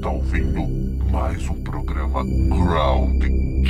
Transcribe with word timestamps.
está 0.00 0.10
ouvindo 0.10 0.66
mais 1.10 1.46
um 1.50 1.62
programa 1.62 2.24
Groundcast. 2.24 3.60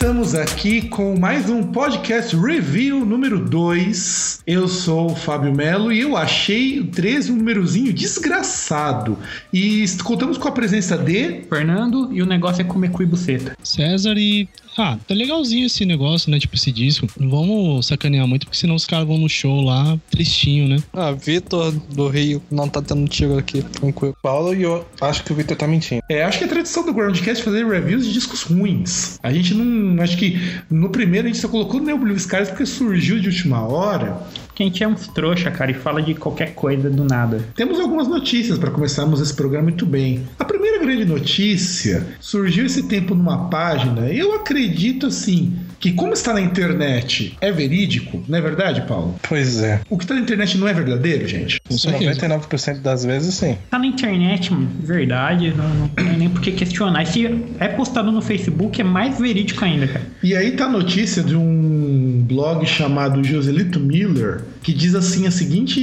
Estamos 0.00 0.34
aqui 0.34 0.88
com 0.88 1.18
mais 1.18 1.50
um 1.50 1.62
podcast 1.62 2.34
review 2.34 3.04
número 3.04 3.38
2. 3.38 4.40
Eu 4.46 4.66
sou 4.66 5.12
o 5.12 5.14
Fábio 5.14 5.54
Melo 5.54 5.92
e 5.92 6.00
eu 6.00 6.16
achei 6.16 6.80
o 6.80 6.86
13 6.86 7.30
um 7.30 7.36
númerozinho 7.36 7.92
desgraçado. 7.92 9.18
E 9.52 9.84
contamos 10.02 10.38
com 10.38 10.48
a 10.48 10.52
presença 10.52 10.96
de 10.96 11.42
Fernando 11.50 12.08
e 12.12 12.22
o 12.22 12.26
negócio 12.26 12.62
é 12.62 12.64
comer 12.64 12.90
cu 12.90 13.02
e 13.02 13.06
buceta. 13.06 13.54
César 13.62 14.16
e. 14.16 14.48
Ah, 14.78 14.96
tá 15.06 15.14
legalzinho 15.14 15.66
esse 15.66 15.84
negócio, 15.84 16.30
né? 16.30 16.38
Tipo 16.38 16.54
esse 16.54 16.72
disco. 16.72 17.06
Não 17.18 17.28
vamos 17.28 17.86
sacanear 17.86 18.26
muito, 18.26 18.46
porque 18.46 18.56
senão 18.56 18.76
os 18.76 18.86
caras 18.86 19.06
vão 19.06 19.18
no 19.18 19.28
show 19.28 19.60
lá, 19.62 19.98
tristinho, 20.10 20.68
né? 20.68 20.76
Ah, 20.92 21.12
Vitor 21.12 21.72
do 21.72 22.08
Rio 22.08 22.40
não 22.50 22.68
tá 22.68 22.80
tendo 22.80 23.06
tiro 23.08 23.36
aqui, 23.36 23.62
tranquilo. 23.62 24.16
Paulo 24.22 24.54
e 24.54 24.62
eu 24.62 24.86
acho 25.00 25.24
que 25.24 25.32
o 25.32 25.36
Victor 25.36 25.56
tá 25.56 25.66
mentindo. 25.66 26.02
É, 26.08 26.22
acho 26.22 26.38
que 26.38 26.44
é 26.44 26.46
tradição 26.48 26.86
do 26.86 26.94
Groundcast 26.94 27.44
fazer 27.44 27.66
reviews 27.66 28.06
de 28.06 28.12
discos 28.12 28.42
ruins. 28.42 29.18
A 29.22 29.32
gente 29.32 29.52
não. 29.54 29.89
Acho 30.00 30.16
que 30.16 30.40
no 30.70 30.90
primeiro 30.90 31.26
a 31.26 31.30
gente 31.30 31.40
só 31.40 31.48
colocou 31.48 31.80
o 31.80 31.98
Blue 31.98 32.16
Skies 32.16 32.48
porque 32.48 32.66
surgiu 32.66 33.18
de 33.18 33.28
última 33.28 33.66
hora. 33.66 34.20
Que 34.54 34.62
a 34.62 34.66
gente 34.66 34.84
é 34.84 34.88
uns 34.88 35.08
trouxa, 35.08 35.50
cara, 35.50 35.70
e 35.70 35.74
fala 35.74 36.02
de 36.02 36.14
qualquer 36.14 36.54
coisa 36.54 36.90
do 36.90 37.04
nada. 37.04 37.42
Temos 37.54 37.80
algumas 37.80 38.08
notícias 38.08 38.58
para 38.58 38.70
começarmos 38.70 39.20
esse 39.20 39.34
programa 39.34 39.64
muito 39.64 39.86
bem. 39.86 40.26
A 40.38 40.44
primeira 40.44 40.78
grande 40.78 41.04
notícia 41.04 42.06
surgiu 42.20 42.66
esse 42.66 42.82
tempo 42.84 43.14
numa 43.14 43.48
página, 43.48 44.08
eu 44.08 44.34
acredito 44.34 45.06
assim. 45.06 45.56
Que 45.80 45.92
como 45.92 46.12
está 46.12 46.34
na 46.34 46.42
internet 46.42 47.36
é 47.40 47.50
verídico, 47.50 48.22
não 48.28 48.38
é 48.38 48.40
verdade, 48.42 48.82
Paulo? 48.82 49.18
Pois 49.26 49.62
é. 49.62 49.80
O 49.88 49.96
que 49.96 50.04
está 50.04 50.14
na 50.14 50.20
internet 50.20 50.58
não 50.58 50.68
é 50.68 50.74
verdadeiro, 50.74 51.26
gente? 51.26 51.58
Certeza. 51.70 52.28
99% 52.28 52.82
das 52.82 53.02
vezes, 53.02 53.34
sim. 53.34 53.56
Tá 53.70 53.78
na 53.78 53.86
internet, 53.86 54.52
mano, 54.52 54.68
verdade, 54.82 55.54
não, 55.56 55.68
não 55.70 55.88
tem 55.88 56.18
nem 56.18 56.28
por 56.28 56.42
que 56.42 56.52
questionar. 56.52 57.02
E 57.02 57.06
se 57.06 57.44
é 57.58 57.68
postado 57.68 58.12
no 58.12 58.20
Facebook, 58.20 58.78
é 58.78 58.84
mais 58.84 59.18
verídico 59.18 59.64
ainda, 59.64 59.88
cara. 59.88 60.04
E 60.22 60.36
aí 60.36 60.52
tá 60.52 60.66
a 60.66 60.68
notícia 60.68 61.22
de 61.22 61.34
um 61.34 62.22
blog 62.28 62.66
chamado 62.66 63.24
Joselito 63.24 63.80
Miller, 63.80 64.42
que 64.62 64.74
diz 64.74 64.94
assim 64.94 65.26
a 65.26 65.30
seguinte 65.30 65.80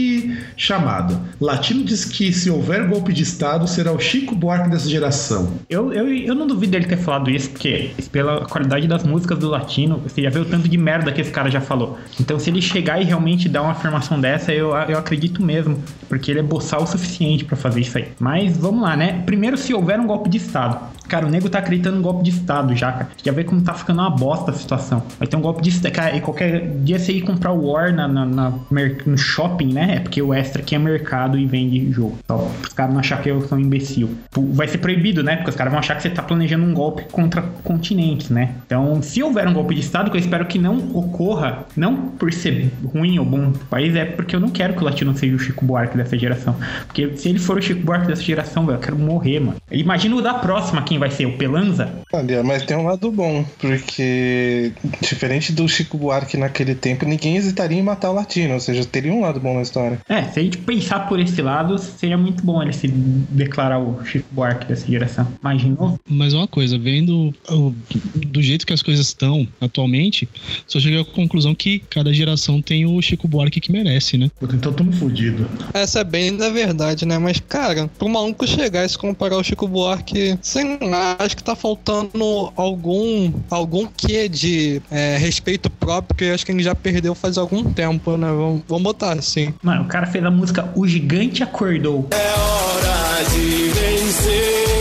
chamada: 0.58 1.22
Latino 1.39 1.83
diz 1.83 2.03
que 2.03 2.33
se 2.33 2.50
houver 2.50 2.88
golpe 2.88 3.13
de 3.13 3.23
Estado, 3.23 3.67
será 3.67 3.91
o 3.91 4.00
Chico 4.00 4.36
Buarque 4.36 4.69
dessa 4.69 4.89
geração. 4.89 5.53
Eu, 5.69 5.94
eu, 5.94 6.11
eu 6.11 6.36
não 6.36 6.47
duvido 6.47 6.72
dele 6.72 6.88
ter 6.88 6.97
falado 6.97 7.30
isso, 7.30 7.52
porque 7.52 7.91
pela 8.11 8.45
qualidade 8.45 8.88
das 8.88 9.03
músicas 9.03 9.38
do 9.38 9.47
Latino, 9.47 10.00
você 10.00 10.23
já 10.23 10.30
vê 10.30 10.39
o 10.39 10.45
tanto 10.45 10.67
de 10.67 10.78
merda 10.78 11.11
que 11.11 11.22
esse 11.22 11.31
cara 11.31 11.50
já 11.50 11.61
falou. 11.61 11.97
Então, 12.19 12.39
se 12.39 12.50
ele 12.50 12.61
chegar 12.61 13.00
e 13.00 13.05
realmente 13.05 13.47
dar 13.47 13.61
uma 13.61 13.72
afirmação 13.72 14.19
dessa, 14.19 14.52
eu, 14.52 14.69
eu 14.69 14.97
acredito 14.97 15.44
mesmo, 15.44 15.81
porque 16.09 16.31
ele 16.31 16.39
é 16.39 16.44
boçal 16.44 16.83
o 16.83 16.88
suficiente 16.88 17.45
para 17.45 17.55
fazer 17.55 17.81
isso 17.81 17.97
aí. 17.97 18.08
Mas 18.19 18.58
vamos 18.58 18.81
lá, 18.81 18.95
né? 18.97 19.22
Primeiro, 19.25 19.55
se 19.58 19.73
houver 19.73 20.00
um 20.00 20.08
golpe 20.08 20.30
de 20.30 20.38
Estado. 20.38 20.97
Cara, 21.08 21.25
o 21.25 21.30
nego 21.30 21.50
tá 21.50 21.59
acreditando 21.59 21.97
em 21.97 22.02
golpe 22.02 22.23
de 22.23 22.31
Estado 22.31 22.75
já, 22.75 22.91
cara. 22.91 23.09
Já 23.23 23.31
vê 23.31 23.44
como 23.44 23.61
tá 23.61 23.73
ficando 23.73 24.02
uma 24.02 24.09
bosta 24.09 24.52
a 24.52 24.53
situação. 24.53 25.03
Vai 25.17 25.27
ter 25.27 25.38
um 25.38 25.41
golpe 25.41 25.61
de 25.61 25.69
Estado. 25.69 25.94
Cara, 25.94 26.16
e 26.16 26.22
qualquer 26.22 26.67
dia 26.83 27.00
você 27.00 27.13
ir 27.13 27.22
comprar 27.22 27.52
o 27.52 27.72
War 27.72 27.94
na, 27.94 28.08
na, 28.08 28.25
na, 28.25 28.53
no 29.05 29.17
shopping, 29.17 29.73
né? 29.73 29.95
É 29.95 30.00
porque 30.00 30.22
o 30.22 30.33
Extra 30.33 30.61
aqui 30.61 30.75
é 30.75 30.80
mercado 30.80 31.38
e 31.38 31.45
vende 31.45 31.91
jogo. 31.91 32.17
Então, 32.23 32.50
os 32.61 32.73
caras 32.73 32.94
não 32.94 33.00
achar 33.00 33.22
que 33.22 33.30
eu 33.30 33.41
sou 33.47 33.58
um 33.58 33.61
imbecil. 33.61 34.09
Vai 34.53 34.67
ser 34.67 34.80
proibido, 34.80 35.23
né? 35.23 35.38
Porque 35.38 35.50
os 35.50 35.55
caras 35.55 35.72
vão 35.72 35.80
achar 35.80 35.95
que 35.95 36.02
você 36.02 36.09
tá 36.09 36.22
planejando 36.22 36.66
um 36.66 36.73
golpe 36.73 37.03
contra 37.11 37.41
continentes, 37.63 38.30
né? 38.30 38.56
Então, 38.66 39.01
se 39.01 39.22
houver 39.23 39.47
um 39.47 39.53
golpe 39.53 39.73
de 39.73 39.81
Estado, 39.81 40.12
que 40.12 40.17
eu 40.17 40.22
espero 40.22 40.46
que 40.46 40.59
não 40.59 40.78
ocorra, 40.94 41.66
não 41.75 41.96
por 41.96 42.31
ser 42.34 42.72
ruim 42.94 43.17
ou 43.19 43.25
bom 43.25 43.51
pro 43.51 43.66
país, 43.66 43.96
é 43.96 44.06
porque 44.06 44.35
eu 44.35 44.40
não 44.40 44.50
quero 44.50 44.73
que 44.73 44.81
o 44.81 44.85
latino 44.85 45.16
seja 45.17 45.35
o 45.35 45.40
Chico 45.40 45.66
Buarque 45.66 45.97
dessa 45.97 46.17
geração. 46.17 46.56
Porque 46.85 47.16
se 47.16 47.29
ele 47.29 47.40
for 47.40 47.57
o 47.57 47.62
Chico 47.62 47.81
Buarque 47.81 48.07
dessa 48.07 48.22
geração, 48.22 48.69
eu 48.69 48.78
quero 48.78 48.97
morrer, 48.97 49.40
mano. 49.40 49.56
Imagina 49.72 50.16
o 50.16 50.22
da 50.22 50.34
próxima, 50.34 50.81
quem 50.81 50.97
vai 50.97 51.12
ser? 51.12 51.25
O 51.25 51.38
Pelanza? 51.38 51.91
Olha, 52.12 52.44
mas 52.44 52.63
tem 52.63 52.78
um 52.78 52.84
lado 52.84 53.12
bom, 53.12 53.46
porque 53.59 54.72
diferente 55.02 55.52
do 55.52 55.68
Chico 55.68 55.97
Buarque 55.97 56.38
naquele 56.38 56.75
tempo, 56.75 57.06
ninguém 57.06 57.38
hesitaria 57.38 57.78
em 57.78 57.84
matar 57.84 58.12
o 58.12 58.13
latino, 58.13 58.53
ou 58.53 58.59
seja, 58.59 58.85
teria 58.85 59.13
um 59.13 59.22
lado 59.22 59.40
bom 59.40 59.53
na 59.56 59.62
história. 59.62 60.00
É, 60.08 60.24
se 60.24 60.40
a 60.40 60.44
gente 60.44 60.58
pensar 60.59 61.08
por 61.08 61.19
esse 61.19 61.41
lado, 61.41 61.78
seria 61.78 62.18
muito 62.18 62.44
bom 62.44 62.62
ele 62.62 62.74
se 62.74 62.88
declarar 62.88 63.80
o 63.80 64.03
Chico 64.06 64.28
Buarque 64.31 64.68
dessa 64.68 64.88
geração. 64.88 65.28
Imaginou? 65.41 66.00
Mas 66.09 66.34
uma 66.34 66.47
coisa, 66.47 66.78
vendo 66.78 67.34
o, 67.50 67.74
do 68.28 68.41
jeito 68.41 68.66
que 68.66 68.74
as 68.74 68.81
coisas 68.81 69.08
estão 69.08 69.47
atualmente, 69.59 70.28
só 70.68 70.79
cheguei 70.79 71.00
à 71.00 71.06
conclusão 71.06 71.53
que 71.53 71.79
cada 71.90 72.14
geração 72.14 72.62
tem 72.62 72.85
o 72.85 73.02
Chico 73.02 73.28
Buarque 73.28 73.59
que 73.59 73.72
merece, 73.72 74.18
né? 74.18 74.29
Então 74.41 74.74
tamo 74.74 74.91
fudido. 74.94 75.47
Essa 75.74 76.00
é 76.00 76.03
bem 76.03 76.35
da 76.35 76.50
verdade, 76.50 77.06
né? 77.06 77.18
Mas, 77.18 77.40
cara, 77.40 77.88
pro 77.97 78.09
maluco 78.09 78.47
chegar 78.47 78.85
e 78.85 78.90
se 78.90 78.97
comparar 78.97 79.38
o 79.38 79.44
Chico 79.44 79.68
Buarque, 79.68 80.38
sei 80.41 80.64
lá, 80.90 81.16
acho 81.20 81.36
que 81.36 81.44
tá 81.44 81.56
faltando 81.56 82.52
algum 82.56 83.31
algum 83.50 83.86
quê 83.86 84.28
de 84.28 84.81
é, 84.92 85.18
respeito 85.18 85.70
próprio 85.70 86.16
que 86.18 86.24
eu 86.25 86.34
acho 86.34 86.46
que 86.46 86.52
ele 86.52 86.64
já 86.64 86.75
perdeu 86.75 87.14
faz 87.16 87.38
algum 87.38 87.64
tempo, 87.64 88.18
né? 88.18 88.28
Vamos, 88.28 88.62
vamos 88.68 88.84
botar 88.84 89.14
assim. 89.14 89.53
Mano, 89.62 89.84
o 89.84 89.88
cara 89.88 90.06
fez 90.08 90.24
a 90.24 90.31
música 90.31 90.72
O 90.76 90.88
Gigante 90.88 91.44
Acordou. 91.44 92.08
É 92.12 92.40
hora 92.40 93.24
de 93.30 93.70
vencer, 93.70 94.77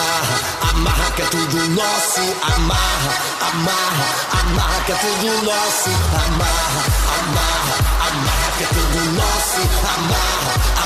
Amarra, 0.00 0.70
amarra, 0.70 1.10
que 1.12 1.20
é 1.20 1.26
tudo 1.26 1.56
nosso. 1.68 2.20
Amarra, 2.54 3.12
amarra, 3.52 4.06
amarra 4.40 4.84
que 4.86 4.92
é 4.92 4.94
tudo 4.96 5.44
nosso. 5.44 5.90
Amarra, 5.90 6.84
amarra, 7.20 7.76
amarra 8.08 8.52
que 8.56 8.64
é 8.64 8.66
tudo 8.68 9.12
nosso. 9.12 9.60
Amarra. 9.98 10.79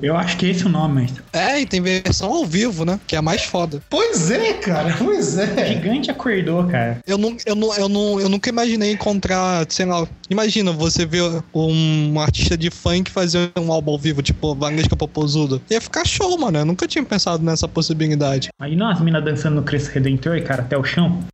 Eu 0.00 0.16
acho 0.16 0.36
que 0.36 0.46
esse 0.46 0.62
é 0.62 0.66
o 0.66 0.68
nome, 0.68 0.94
mas... 0.94 1.14
É, 1.32 1.60
e 1.60 1.66
tem 1.66 1.80
versão 1.80 2.32
ao 2.32 2.46
vivo, 2.46 2.84
né? 2.84 3.00
Que 3.04 3.16
é 3.16 3.18
a 3.18 3.22
mais 3.22 3.42
foda. 3.42 3.82
Pois 3.90 4.30
é, 4.30 4.52
cara, 4.52 4.94
pois 4.96 5.36
é. 5.36 5.74
Gigante 5.74 6.08
Acordou, 6.08 6.64
cara. 6.68 7.00
Eu, 7.04 7.18
não, 7.18 7.36
eu, 7.44 7.56
não, 7.56 7.74
eu, 7.74 7.88
não, 7.88 8.20
eu 8.20 8.28
nunca 8.28 8.48
imaginei 8.48 8.92
encontrar, 8.92 9.66
sei 9.68 9.86
lá. 9.86 10.06
Imagina 10.30 10.70
você 10.70 11.04
ver 11.04 11.42
um 11.52 12.20
artista 12.20 12.56
de 12.56 12.70
funk 12.70 13.10
fazer 13.10 13.50
um 13.58 13.72
álbum 13.72 13.90
ao 13.90 13.98
vivo, 13.98 14.22
tipo 14.22 14.54
Valesca 14.54 14.94
Popozuda. 14.94 15.60
Ia 15.68 15.80
ficar 15.80 16.06
show, 16.06 16.38
mano. 16.38 16.58
Eu 16.58 16.64
nunca 16.64 16.86
tinha 16.86 17.04
pensado 17.04 17.42
nessa 17.42 17.66
possibilidade. 17.66 18.50
Imagina 18.60 18.92
as 18.92 19.00
minas 19.00 19.24
dançando 19.24 19.56
no 19.56 19.64
Cristo 19.64 19.90
Redentor, 19.90 20.40
cara, 20.44 20.62
até 20.62 20.78
o 20.78 20.84
chão. 20.84 21.24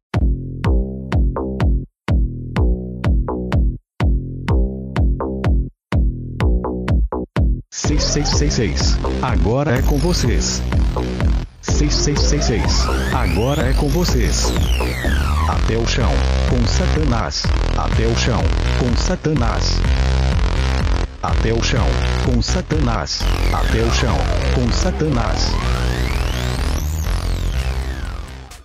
Seis 7.77 8.05
seis 8.05 8.29
seis 8.29 8.55
seis. 8.55 8.97
Agora 9.21 9.77
é 9.77 9.83
com 9.83 9.99
vocês. 9.99 10.63
Seis 11.61 11.93
seis 11.93 12.21
seis 12.21 12.45
seis. 12.45 12.87
Agora 13.13 13.69
é 13.69 13.73
com 13.73 13.89
vocês. 13.89 14.45
Até 15.49 15.77
o 15.77 15.85
chão, 15.85 16.13
com 16.49 16.65
Satanás. 16.69 17.43
Até 17.77 18.07
o 18.07 18.17
chão, 18.17 18.41
com 18.79 18.97
Satanás. 18.97 19.73
Até 21.21 21.53
o 21.53 21.61
chão, 21.65 21.87
com 22.25 22.41
Satanás. 22.41 23.19
Até 23.53 23.83
o 23.83 23.91
chão, 23.93 24.17
com 24.55 24.73
Satanás. 24.73 25.49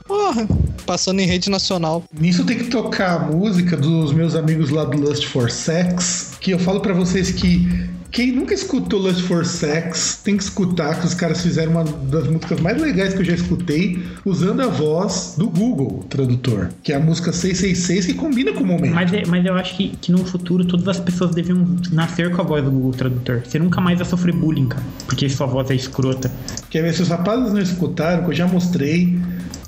Porra, 0.07 0.47
passando 0.85 1.19
em 1.19 1.25
rede 1.25 1.49
nacional. 1.49 2.03
Nisso 2.13 2.45
tem 2.45 2.59
que 2.59 2.65
tocar 2.65 3.15
a 3.15 3.19
música 3.19 3.75
dos 3.75 4.13
meus 4.13 4.35
amigos 4.35 4.69
lá 4.69 4.85
do 4.85 4.97
Lust 4.99 5.25
for 5.25 5.49
Sex, 5.49 6.37
que 6.39 6.51
eu 6.51 6.59
falo 6.59 6.79
pra 6.79 6.93
vocês 6.93 7.31
que 7.31 7.89
quem 8.11 8.31
nunca 8.31 8.53
escutou 8.53 8.99
Lust 8.99 9.21
for 9.23 9.45
Sex 9.45 10.19
tem 10.23 10.35
que 10.35 10.43
escutar, 10.43 10.99
que 10.99 11.05
os 11.05 11.13
caras 11.13 11.41
fizeram 11.41 11.71
uma 11.73 11.83
das 11.83 12.27
músicas 12.27 12.59
mais 12.59 12.81
legais 12.81 13.13
que 13.13 13.19
eu 13.19 13.25
já 13.25 13.33
escutei, 13.35 14.03
usando 14.25 14.61
a 14.61 14.67
voz 14.67 15.35
do 15.37 15.47
Google 15.49 16.03
Tradutor, 16.09 16.69
que 16.81 16.91
é 16.91 16.95
a 16.95 16.99
música 16.99 17.31
666, 17.31 18.05
que 18.07 18.13
combina 18.15 18.51
com 18.53 18.61
o 18.63 18.65
momento. 18.65 18.93
Mas, 18.95 19.13
é- 19.13 19.23
mas 19.27 19.45
eu 19.45 19.53
acho 19.53 19.77
que, 19.77 19.89
que 20.01 20.11
no 20.11 20.25
futuro 20.25 20.65
todas 20.65 20.87
as 20.87 20.99
pessoas 20.99 21.35
deviam 21.35 21.65
nascer 21.91 22.31
com 22.31 22.41
a 22.41 22.43
voz 22.45 22.63
do 22.63 22.71
Google 22.71 22.91
Tradutor. 22.91 23.41
Você 23.45 23.59
nunca 23.59 23.79
mais 23.79 23.97
vai 23.99 24.07
sofrer 24.07 24.33
bullying, 24.33 24.67
cara. 24.67 24.83
Porque 25.05 25.29
sua 25.29 25.45
voz 25.47 25.69
é 25.69 25.75
escrota. 25.75 26.31
Quer 26.69 26.81
ver 26.81 26.93
se 26.93 27.01
os 27.03 27.09
rapazes 27.09 27.53
não 27.53 27.61
escutaram, 27.61 28.23
que 28.23 28.29
eu 28.31 28.35
já 28.35 28.47
mostrei 28.47 29.17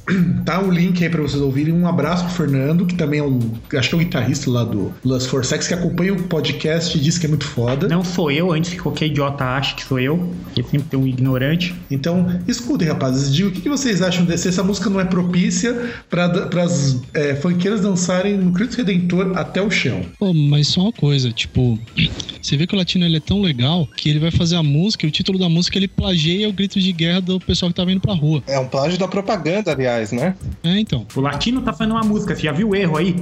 Tá 0.46 0.60
o 0.62 0.72
link 0.72 1.04
aí 1.04 1.10
pra 1.10 1.22
vocês 1.22 1.42
ouvirem. 1.42 1.74
Um 1.74 1.88
abraço 1.88 2.26
pro 2.26 2.34
Fernando, 2.34 2.86
que 2.86 2.96
também 2.96 3.20
é 3.20 3.24
o. 3.24 3.40
Acho 3.78 3.90
que 3.90 3.96
é 3.96 3.98
o 3.98 4.02
guitarrista 4.02 4.50
lá 4.50 4.64
do 4.64 4.92
Lust 5.06 5.28
for 5.28 5.46
Sex, 5.46 5.68
que 5.68 5.74
acompanha 5.74 6.14
o 6.14 6.24
podcast 6.24 6.98
e 6.98 7.02
diz 7.02 7.18
que 7.18 7.26
é 7.26 7.30
muito 7.30 7.46
foda. 7.46 7.88
Não 7.88 8.04
sou 8.04 8.32
eu, 8.32 8.52
antes 8.52 8.72
que 8.72 8.78
qualquer 8.78 9.06
idiota 9.06 9.44
ache 9.44 9.76
que 9.76 9.84
sou 9.84 10.00
eu, 10.00 10.34
porque 10.46 10.64
sempre 10.64 10.88
tem 10.90 11.00
um 11.00 11.08
ignorante. 11.08 11.76
Então, 11.90 12.42
escutem, 12.48 12.88
rapazes. 12.88 13.34
Digam 13.34 13.50
o 13.50 13.54
que 13.54 13.62
que 13.62 13.70
vocês 13.70 14.02
acham 14.02 14.26
desse. 14.26 14.48
Essa 14.48 14.64
música 14.64 14.90
não 14.90 15.00
é 15.00 15.06
propícia 15.06 15.92
para 16.10 16.26
as 16.64 17.00
é, 17.14 17.36
funkeiras 17.36 17.82
dançarem 17.82 18.38
no 18.38 18.52
Cristo 18.52 18.78
Redentor 18.78 19.38
até 19.38 19.62
o 19.62 19.70
chão. 19.70 20.02
Pô, 20.18 20.34
mas 20.34 20.68
só 20.68 20.82
uma 20.82 20.94
coisa, 20.94 21.32
tipo, 21.32 21.78
você 22.42 22.58
vê 22.58 22.66
que 22.66 22.74
o 22.74 22.78
latino 22.78 23.06
ele 23.06 23.18
é 23.18 23.22
tão 23.22 23.42
legal 23.42 23.88
que 23.96 24.10
ele 24.10 24.20
vai 24.20 24.32
fazer 24.32 24.56
a 24.56 24.64
música 24.64 25.06
e 25.06 25.10
o 25.10 25.12
título 25.12 25.38
da 25.38 25.48
música 25.48 25.78
ele 25.78 25.88
plageia 25.88 26.50
o 26.50 26.54
grito 26.54 26.80
de 26.80 26.92
guerra 26.92 27.22
do 27.22 27.40
pessoal 27.40 27.70
que 27.70 27.76
tava 27.76 27.92
indo 27.92 28.02
pra 28.02 28.14
rua. 28.14 28.44
É 28.48 28.60
um 28.60 28.68
plágio 28.68 28.98
da 28.98 29.08
propaganda, 29.08 29.72
aliás, 29.72 29.91
né? 30.12 30.36
É, 30.64 30.80
então. 30.80 31.06
O 31.16 31.22
latino 31.22 31.62
tá 31.62 31.74
fazendo 31.74 31.94
uma 31.94 32.04
música, 32.04 32.36
você 32.36 32.44
já 32.44 32.52
viu 32.52 32.70
o 32.70 32.76
erro 32.76 32.98
aí? 32.98 33.16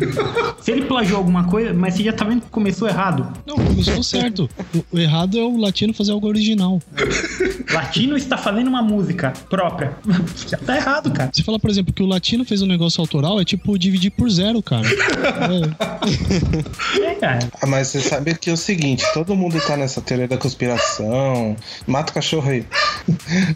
Se 0.60 0.72
ele 0.72 0.86
plagiou 0.86 1.18
alguma 1.18 1.44
coisa, 1.44 1.72
mas 1.72 1.94
você 1.94 2.04
já 2.04 2.12
tá 2.12 2.24
vendo 2.24 2.42
que 2.42 2.50
começou 2.50 2.88
errado. 2.88 3.32
Não, 3.46 3.56
começou 3.56 4.02
certo. 4.02 4.48
O, 4.74 4.96
o 4.96 4.98
errado 4.98 5.38
é 5.38 5.42
o 5.42 5.56
latino 5.56 5.94
fazer 5.94 6.12
algo 6.12 6.26
original. 6.26 6.80
Latino 7.72 8.16
está 8.16 8.38
fazendo 8.38 8.68
uma 8.68 8.82
música 8.82 9.32
própria. 9.50 9.96
Já 10.46 10.56
tá 10.56 10.76
errado, 10.76 11.10
cara. 11.10 11.30
Você 11.32 11.42
fala, 11.42 11.58
por 11.58 11.68
exemplo, 11.68 11.92
que 11.92 12.02
o 12.02 12.06
latino 12.06 12.44
fez 12.44 12.62
um 12.62 12.66
negócio 12.66 13.00
autoral, 13.00 13.40
é 13.40 13.44
tipo 13.44 13.76
dividir 13.78 14.10
por 14.10 14.30
zero, 14.30 14.62
cara. 14.62 14.86
É. 14.86 17.02
É, 17.02 17.14
cara. 17.16 17.48
Ah, 17.60 17.66
mas 17.66 17.88
você 17.88 18.00
sabe 18.00 18.34
que 18.36 18.50
é 18.50 18.52
o 18.52 18.56
seguinte, 18.56 19.04
todo 19.12 19.34
mundo 19.34 19.60
tá 19.60 19.76
nessa 19.76 20.00
teoria 20.00 20.28
da 20.28 20.36
conspiração, 20.36 21.56
mata 21.86 22.12
o 22.12 22.14
cachorro 22.14 22.48
aí, 22.48 22.64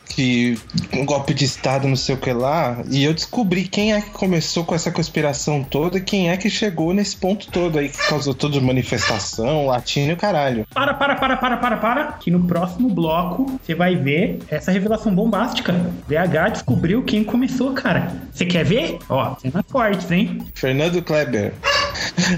que 0.09 0.59
um 0.93 1.07
golpe 1.07 1.33
de 1.33 1.45
estado, 1.45 1.87
não 1.87 1.97
sei 1.97 2.15
o 2.15 2.19
que 2.19 2.33
lá, 2.33 2.50
e 2.91 3.05
eu 3.05 3.15
descobri 3.15 3.65
quem 3.65 3.93
é 3.93 4.01
que 4.01 4.11
começou 4.11 4.65
com 4.65 4.75
essa 4.75 4.91
conspiração 4.91 5.63
toda 5.63 5.99
e 5.99 6.01
quem 6.01 6.31
é 6.31 6.37
que 6.37 6.51
chegou 6.51 6.93
nesse 6.93 7.17
ponto 7.17 7.51
todo 7.51 7.79
aí, 7.79 7.89
que 7.89 8.09
causou 8.09 8.35
toda 8.35 8.61
manifestação, 8.61 9.67
latino 9.67 10.11
e 10.11 10.15
o 10.15 10.17
caralho. 10.17 10.67
Para, 10.73 10.95
para, 10.95 11.15
para, 11.17 11.37
para, 11.37 11.57
para, 11.57 11.77
para. 11.77 12.13
Que 12.13 12.31
no 12.31 12.45
próximo 12.45 12.89
bloco 12.89 13.59
você 13.63 13.75
vai 13.75 13.97
ver 13.97 14.39
essa 14.49 14.71
revelação 14.71 15.15
bombástica. 15.15 15.73
VH 16.09 16.53
descobriu 16.53 17.03
quem 17.03 17.25
começou, 17.25 17.73
cara. 17.73 18.13
Você 18.33 18.45
quer 18.45 18.65
ver? 18.65 18.99
Ó, 19.09 19.37
cena 19.37 19.65
fortes, 19.69 20.11
hein? 20.11 20.39
Fernando 20.55 21.03
Kleber. 21.03 21.53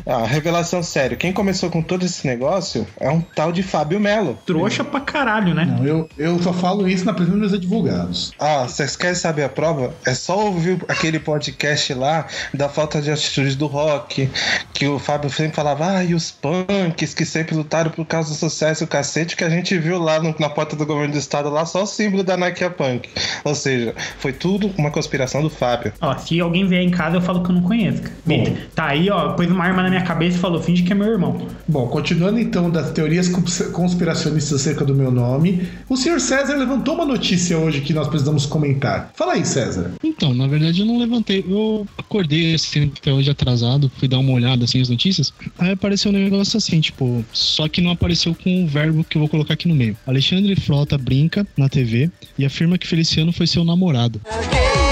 Ah, 0.06 0.24
revelação 0.26 0.82
sério, 0.82 1.16
quem 1.16 1.32
começou 1.32 1.70
com 1.70 1.82
todo 1.82 2.04
esse 2.04 2.26
negócio 2.26 2.86
é 3.00 3.08
um 3.10 3.20
tal 3.20 3.52
de 3.52 3.62
Fábio 3.62 3.98
Melo. 4.00 4.38
Trouxa 4.46 4.84
pra 4.84 5.00
caralho, 5.00 5.54
né? 5.54 5.64
Não, 5.64 5.84
eu, 5.86 6.08
eu 6.18 6.42
só 6.42 6.52
falo 6.52 6.88
isso 6.88 7.04
na 7.04 7.12
presença 7.12 7.32
dos 7.32 7.40
meus 7.40 7.52
advogados. 7.54 8.32
Ah, 8.38 8.64
vocês 8.68 8.96
querem 8.96 9.14
saber 9.14 9.44
a 9.44 9.48
prova? 9.48 9.94
É 10.06 10.14
só 10.14 10.38
ouvir 10.46 10.78
aquele 10.88 11.18
podcast 11.18 11.92
lá 11.94 12.26
da 12.52 12.68
falta 12.68 13.00
de 13.00 13.10
atitude 13.10 13.56
do 13.56 13.66
rock, 13.66 14.28
que 14.72 14.86
o 14.86 14.98
Fábio 14.98 15.30
sempre 15.30 15.54
falava, 15.54 15.96
ah, 15.98 16.04
e 16.04 16.14
os 16.14 16.30
punks 16.30 17.14
que 17.14 17.24
sempre 17.24 17.54
lutaram 17.54 17.90
por 17.90 18.04
causa 18.06 18.30
do 18.30 18.34
sucesso 18.34 18.82
e 18.82 18.84
o 18.84 18.88
cacete, 18.88 19.36
que 19.36 19.44
a 19.44 19.50
gente 19.50 19.76
viu 19.78 19.98
lá 19.98 20.20
no- 20.20 20.34
na 20.38 20.48
porta 20.48 20.74
do 20.76 20.84
governo 20.86 21.12
do 21.12 21.18
estado, 21.18 21.48
lá 21.48 21.64
só 21.64 21.82
o 21.82 21.86
símbolo 21.86 22.22
da 22.22 22.36
Nike 22.36 22.68
Punk. 22.70 23.08
Ou 23.44 23.54
seja, 23.54 23.94
foi 24.18 24.32
tudo 24.32 24.72
uma 24.78 24.90
conspiração 24.90 25.42
do 25.42 25.50
Fábio. 25.50 25.92
Ó, 26.00 26.16
se 26.16 26.40
alguém 26.40 26.66
vier 26.66 26.82
em 26.82 26.90
casa, 26.90 27.16
eu 27.16 27.20
falo 27.20 27.42
que 27.42 27.50
eu 27.50 27.54
não 27.54 27.62
conheço. 27.62 28.02
cara. 28.02 28.14
Bom. 28.24 28.56
Tá 28.74 28.86
aí, 28.86 29.10
ó, 29.10 29.32
pôs 29.32 29.50
uma 29.50 29.66
arma 29.72 29.82
na 29.82 29.90
minha 29.90 30.02
cabeça 30.02 30.36
e 30.36 30.40
falou, 30.40 30.62
finge 30.62 30.82
que 30.82 30.92
é 30.92 30.94
meu 30.94 31.08
irmão. 31.08 31.46
Bom, 31.66 31.86
continuando 31.88 32.38
então 32.38 32.70
das 32.70 32.90
teorias 32.92 33.28
cons- 33.28 33.62
conspiracionistas 33.72 34.60
acerca 34.60 34.84
do 34.84 34.94
meu 34.94 35.10
nome, 35.10 35.66
o 35.88 35.96
senhor 35.96 36.20
César 36.20 36.54
levantou 36.56 36.94
uma 36.94 37.04
notícia 37.06 37.58
hoje 37.58 37.80
que 37.80 37.92
nós 37.92 38.08
precisamos 38.08 38.46
comentar. 38.46 39.10
Fala 39.14 39.32
aí, 39.34 39.44
César. 39.44 39.92
Então, 40.04 40.34
na 40.34 40.46
verdade 40.46 40.80
eu 40.80 40.86
não 40.86 40.98
levantei. 40.98 41.44
Eu 41.48 41.86
acordei 41.98 42.54
assim, 42.54 42.90
até 42.96 43.12
hoje 43.12 43.30
atrasado, 43.30 43.90
fui 43.98 44.06
dar 44.08 44.18
uma 44.18 44.32
olhada 44.32 44.64
assim 44.64 44.80
as 44.80 44.88
notícias. 44.88 45.32
Aí 45.58 45.72
apareceu 45.72 46.10
um 46.10 46.14
negócio 46.14 46.56
assim, 46.56 46.80
tipo, 46.80 47.24
só 47.32 47.68
que 47.68 47.80
não 47.80 47.90
apareceu 47.90 48.34
com 48.34 48.64
o 48.64 48.66
verbo 48.66 49.04
que 49.04 49.16
eu 49.16 49.20
vou 49.20 49.28
colocar 49.28 49.54
aqui 49.54 49.68
no 49.68 49.74
meio. 49.74 49.96
Alexandre 50.06 50.54
Frota 50.56 50.96
brinca 50.98 51.46
na 51.56 51.68
TV 51.68 52.10
e 52.38 52.44
afirma 52.44 52.76
que 52.78 52.86
Feliciano 52.86 53.32
foi 53.32 53.46
seu 53.46 53.64
namorado. 53.64 54.20
Cara, 54.20 54.91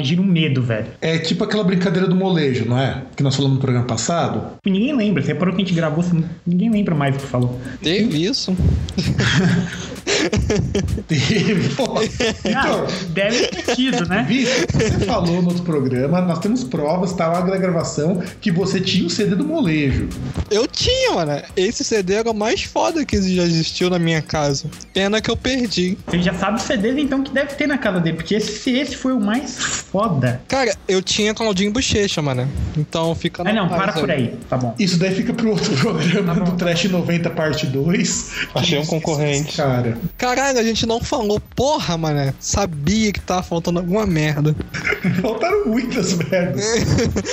imagina 0.00 0.22
o 0.22 0.24
medo, 0.24 0.62
velho. 0.62 0.86
É 1.00 1.18
tipo 1.18 1.44
aquela 1.44 1.62
brincadeira 1.62 2.08
do 2.08 2.16
molejo, 2.16 2.64
não 2.64 2.78
é? 2.78 3.02
Que 3.14 3.22
nós 3.22 3.36
falamos 3.36 3.56
no 3.56 3.60
programa 3.60 3.86
passado. 3.86 4.58
Ninguém 4.64 4.96
lembra, 4.96 5.22
você 5.22 5.32
reparou 5.32 5.54
que 5.54 5.62
a 5.62 5.64
gente 5.64 5.74
gravou, 5.74 6.04
ninguém 6.46 6.70
lembra 6.70 6.94
mais 6.94 7.14
o 7.14 7.18
que 7.18 7.26
falou. 7.26 7.60
Teve 7.82 8.24
isso? 8.24 8.56
Teve. 11.06 11.68
Pô, 11.74 11.98
Ah, 11.98 12.04
Então, 12.44 12.86
deve 13.10 13.46
ter 13.48 13.74
tido, 13.74 14.06
né? 14.06 14.24
Vitor, 14.28 14.52
você 14.72 15.06
falou 15.06 15.42
no 15.42 15.48
outro 15.48 15.62
programa, 15.62 16.20
nós 16.20 16.38
temos 16.38 16.64
provas, 16.64 17.12
tá 17.12 17.28
lá 17.28 17.44
na 17.44 17.56
gravação, 17.56 18.22
que 18.40 18.50
você 18.50 18.80
tinha 18.80 19.06
o 19.06 19.10
CD 19.10 19.34
do 19.34 19.44
molejo. 19.44 20.08
Eu 20.50 20.66
tinha, 20.66 21.12
mano. 21.14 21.40
Esse 21.56 21.84
CD 21.84 22.14
era 22.14 22.30
o 22.30 22.34
mais 22.34 22.62
foda 22.62 23.04
que 23.04 23.20
já 23.34 23.42
existiu 23.42 23.90
na 23.90 23.98
minha 23.98 24.22
casa. 24.22 24.66
Pena 24.92 25.20
que 25.20 25.30
eu 25.30 25.36
perdi. 25.36 25.96
Você 26.06 26.22
já 26.22 26.34
sabe 26.34 26.56
os 26.58 26.62
CDs 26.62 26.96
então 26.98 27.22
que 27.22 27.32
deve 27.32 27.54
ter 27.54 27.66
na 27.66 27.78
casa 27.78 28.00
dele, 28.00 28.16
porque 28.16 28.34
esse, 28.34 28.70
esse 28.70 28.96
foi 28.96 29.12
o 29.12 29.20
mais 29.20 29.56
foda. 29.56 30.40
Cara, 30.48 30.74
eu 30.88 31.02
tinha 31.02 31.34
Claudinho 31.34 31.72
Bochecha, 31.72 32.20
mano. 32.22 32.48
Então 32.76 33.14
fica 33.14 33.42
Ah, 33.46 33.52
não, 33.52 33.68
paz 33.68 33.82
para 33.82 33.92
por 33.94 34.10
aí. 34.10 34.34
Tá 34.48 34.56
bom. 34.56 34.74
Isso 34.78 34.98
daí 34.98 35.14
fica 35.14 35.32
pro 35.32 35.50
outro 35.50 35.72
programa 35.76 36.34
do 36.34 36.52
Trash 36.52 36.84
90 36.84 37.30
parte 37.30 37.66
2. 37.66 38.30
Achei 38.54 38.78
um 38.78 38.86
concorrente. 38.86 39.56
Cara, 39.56 39.96
Caralho, 40.16 40.58
a 40.58 40.62
gente 40.62 40.86
não 40.86 41.00
falou. 41.00 41.40
Porra, 41.54 41.96
mano. 41.96 42.32
Sabia 42.40 43.12
que 43.12 43.20
tava 43.20 43.42
faltando 43.42 43.78
alguma 43.80 44.06
merda. 44.06 44.54
faltaram 45.20 45.66
muitas 45.66 46.14
merdas. 46.14 46.64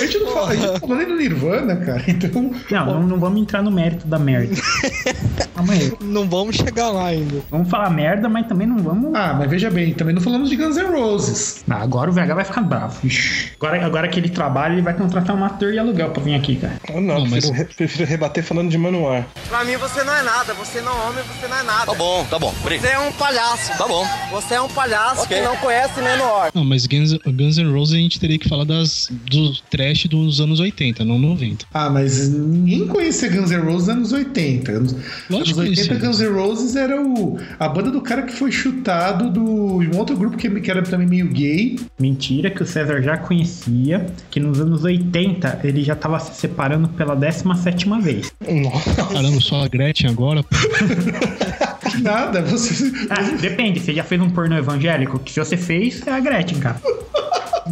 A 0.00 0.04
gente 0.06 0.18
não 0.18 0.32
fala, 0.32 0.50
a 0.50 0.56
gente 0.56 0.80
falou 0.80 0.96
nem 0.96 1.06
do 1.06 1.16
Nirvana, 1.16 1.76
cara. 1.76 2.04
Então, 2.08 2.50
Não, 2.70 2.86
não, 2.86 3.02
não 3.02 3.18
vamos 3.20 3.40
entrar 3.40 3.62
no 3.62 3.70
mérito 3.70 4.06
da 4.06 4.18
merda. 4.18 4.54
Calma 5.54 5.72
aí. 5.72 5.92
Não 6.00 6.28
vamos 6.28 6.56
chegar 6.56 6.88
lá 6.90 7.06
ainda. 7.06 7.42
Vamos 7.50 7.68
falar 7.68 7.90
merda, 7.90 8.28
mas 8.28 8.46
também 8.46 8.66
não 8.66 8.78
vamos. 8.78 9.14
ah, 9.14 9.34
mas 9.38 9.50
veja 9.50 9.70
bem, 9.70 9.92
também 9.92 10.14
não 10.14 10.22
falamos 10.22 10.48
de 10.50 10.56
Guns 10.56 10.76
N' 10.76 10.86
Roses. 10.90 11.64
Ah, 11.68 11.82
agora 11.82 12.10
o 12.10 12.12
VH 12.12 12.34
vai 12.34 12.44
ficar 12.44 12.60
bravo. 12.62 12.98
Ixi. 13.06 13.52
Agora, 13.56 13.84
agora 13.86 14.08
que 14.08 14.18
ele 14.20 14.28
trabalha, 14.28 14.72
ele 14.74 14.82
vai 14.82 14.94
contratar 14.94 15.36
um 15.36 15.44
ator 15.44 15.72
de 15.72 15.78
aluguel 15.78 16.10
pra 16.10 16.22
vir 16.22 16.34
aqui, 16.34 16.56
cara. 16.56 16.74
Eu 16.88 17.00
não, 17.00 17.20
Não, 17.20 17.30
prefiro, 17.30 17.48
mas- 17.48 17.58
re- 17.58 17.64
prefiro 17.74 18.08
rebater 18.08 18.44
falando 18.44 18.70
de 18.70 18.78
Manoir. 18.78 19.24
Pra 19.48 19.64
mim 19.64 19.76
você 19.76 20.02
não 20.04 20.14
é 20.14 20.22
nada, 20.22 20.54
você 20.54 20.80
não 20.80 20.92
é 20.92 21.08
homem, 21.08 21.24
você 21.24 21.46
não 21.48 21.56
é 21.58 21.62
nada. 21.62 21.86
Tá 21.86 21.94
bom, 21.94 22.24
tá 22.30 22.38
bom. 22.38 22.54
Você 22.62 22.86
é 22.88 22.98
um 22.98 23.12
palhaço. 23.12 23.78
Tá 23.78 23.86
bom. 23.88 24.04
Você 24.30 24.54
é 24.54 24.60
um 24.60 24.68
palhaço 24.68 25.22
Ok. 25.22 25.36
que 25.36 25.42
não 25.42 25.56
conhece 25.56 26.00
Menor. 26.02 26.50
Não, 26.54 26.64
mas 26.64 26.86
Guns, 26.86 27.12
Guns 27.14 27.56
N' 27.56 27.72
Roses 27.72 27.94
a 27.94 27.98
gente 27.98 28.20
teria 28.20 28.38
que 28.38 28.48
falar 28.48 28.64
das, 28.64 29.08
do 29.10 29.54
trash 29.70 30.06
dos 30.06 30.40
anos 30.40 30.60
80, 30.60 31.04
não 31.04 31.18
90. 31.18 31.66
Ah, 31.72 31.88
mas 31.88 32.28
ninguém 32.28 32.86
conhecia 32.86 33.28
Guns 33.30 33.50
N' 33.50 33.60
Roses 33.60 33.88
nos 33.88 33.88
anos 33.88 34.12
80. 34.12 34.72
Anos, 34.72 34.92
anos 34.92 35.52
que 35.52 35.58
80, 35.58 35.64
conhecia. 35.88 35.94
Guns 35.94 36.20
N' 36.20 36.28
Roses 36.28 36.76
era 36.76 37.00
o, 37.00 37.38
a 37.58 37.68
banda 37.68 37.90
do 37.90 38.00
cara 38.02 38.22
que 38.22 38.32
foi 38.32 38.52
chutado 38.52 39.30
do 39.30 39.42
um 39.78 39.96
outro 39.96 40.16
grupo 40.16 40.36
que, 40.36 40.48
que 40.60 40.70
era 40.70 40.82
também 40.82 41.06
meio 41.06 41.28
gay. 41.28 41.78
Mentira 41.98 42.50
que 42.50 42.62
o 42.62 42.66
César 42.66 43.00
já 43.02 43.16
conhecia, 43.16 44.06
que 44.30 44.38
nos 44.40 44.60
anos 44.60 44.84
80 44.84 45.60
ele 45.64 45.82
já 45.82 45.94
tava 45.94 46.18
se 46.20 46.34
separando 46.34 46.88
pela 46.88 47.14
17 47.14 47.88
vez. 48.02 48.32
Nossa. 48.46 49.04
Caramba, 49.06 49.40
só 49.40 49.64
a 49.64 49.68
Gretchen 49.68 50.10
agora. 50.10 50.44
Que 51.90 52.02
nada, 52.02 52.42
você. 52.42 52.92
Ah, 53.10 53.22
depende, 53.40 53.80
você 53.80 53.92
já 53.94 54.04
fez 54.04 54.20
um 54.20 54.30
pornô 54.30 54.56
evangélico? 54.56 55.18
Que 55.18 55.32
se 55.32 55.40
você 55.40 55.56
fez, 55.56 56.06
é 56.06 56.10
a 56.10 56.20
Gretchen, 56.20 56.60
cara. 56.60 56.80